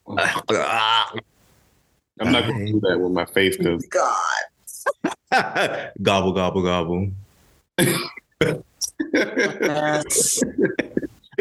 I'm 2.19 2.32
not 2.32 2.47
gonna 2.47 2.65
do 2.65 2.80
that 2.82 2.99
with 2.99 3.11
my 3.11 3.26
face 3.26 3.57
because 3.57 3.86
God. 3.88 4.17
gobble, 6.01 6.34
gobble, 6.34 6.63
gobble. 6.63 7.11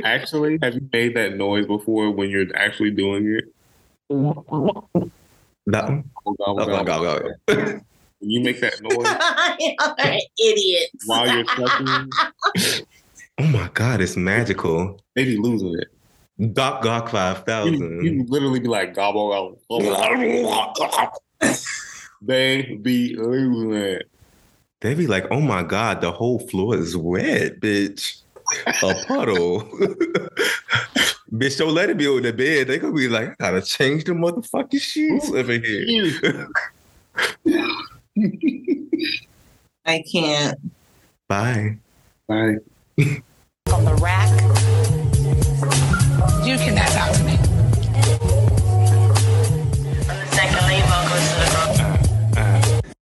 Actually, 0.04 0.58
have 0.62 0.74
you 0.74 0.88
made 0.92 1.14
that 1.16 1.36
noise 1.36 1.66
before 1.66 2.10
when 2.10 2.30
you're 2.30 2.46
actually 2.56 2.90
doing 2.90 3.26
it? 3.26 3.44
That 5.66 5.88
one? 5.88 6.10
Gobble, 6.24 6.36
gobble, 6.38 6.56
Gobble, 6.56 6.84
gobble. 6.84 6.84
gobble, 6.84 7.34
gobble. 7.46 7.80
You 8.22 8.42
make 8.42 8.60
that 8.60 8.80
noise 8.82 9.06
You're 9.58 10.52
idiots. 10.52 11.06
while 11.06 11.26
you're 11.26 11.46
sucking, 11.46 12.10
Oh 13.38 13.46
my 13.46 13.70
God, 13.72 14.02
it's 14.02 14.16
magical. 14.16 15.00
Maybe 15.16 15.38
losing 15.38 15.78
it. 15.78 15.88
Gok 16.40 16.82
Gok 16.82 17.04
You, 17.04 17.10
5000. 17.10 18.04
you 18.04 18.24
literally 18.28 18.60
be 18.60 18.68
like 18.68 18.94
gobble, 18.94 19.58
gobble, 19.68 19.92
gobble. 19.92 21.22
They 22.22 22.78
be 22.80 23.14
losing 23.16 23.74
it. 23.74 24.10
They 24.80 24.94
be 24.94 25.06
like, 25.06 25.26
oh 25.30 25.40
my 25.40 25.62
God, 25.62 26.00
the 26.00 26.10
whole 26.10 26.38
floor 26.38 26.76
is 26.76 26.96
wet, 26.96 27.60
bitch. 27.60 28.22
A 28.66 29.04
puddle. 29.06 29.60
bitch, 31.32 31.58
don't 31.58 31.74
let 31.74 31.90
it 31.90 31.98
be 31.98 32.08
on 32.08 32.22
the 32.22 32.32
bed. 32.32 32.68
They 32.68 32.78
gonna 32.78 32.94
be 32.94 33.08
like, 33.08 33.30
I 33.30 33.34
gotta 33.38 33.60
change 33.62 34.04
the 34.04 34.12
motherfucking 34.12 34.80
sheets 34.80 35.30
over 35.30 35.52
here. 35.52 36.48
I 39.84 40.02
can't. 40.10 40.58
Bye. 41.28 41.76
Bye. 42.26 42.56
on 43.72 43.84
the 43.84 43.94
rack 44.00 44.99
you 46.50 46.58
can 46.58 46.76
have 46.76 46.96
out 46.96 47.29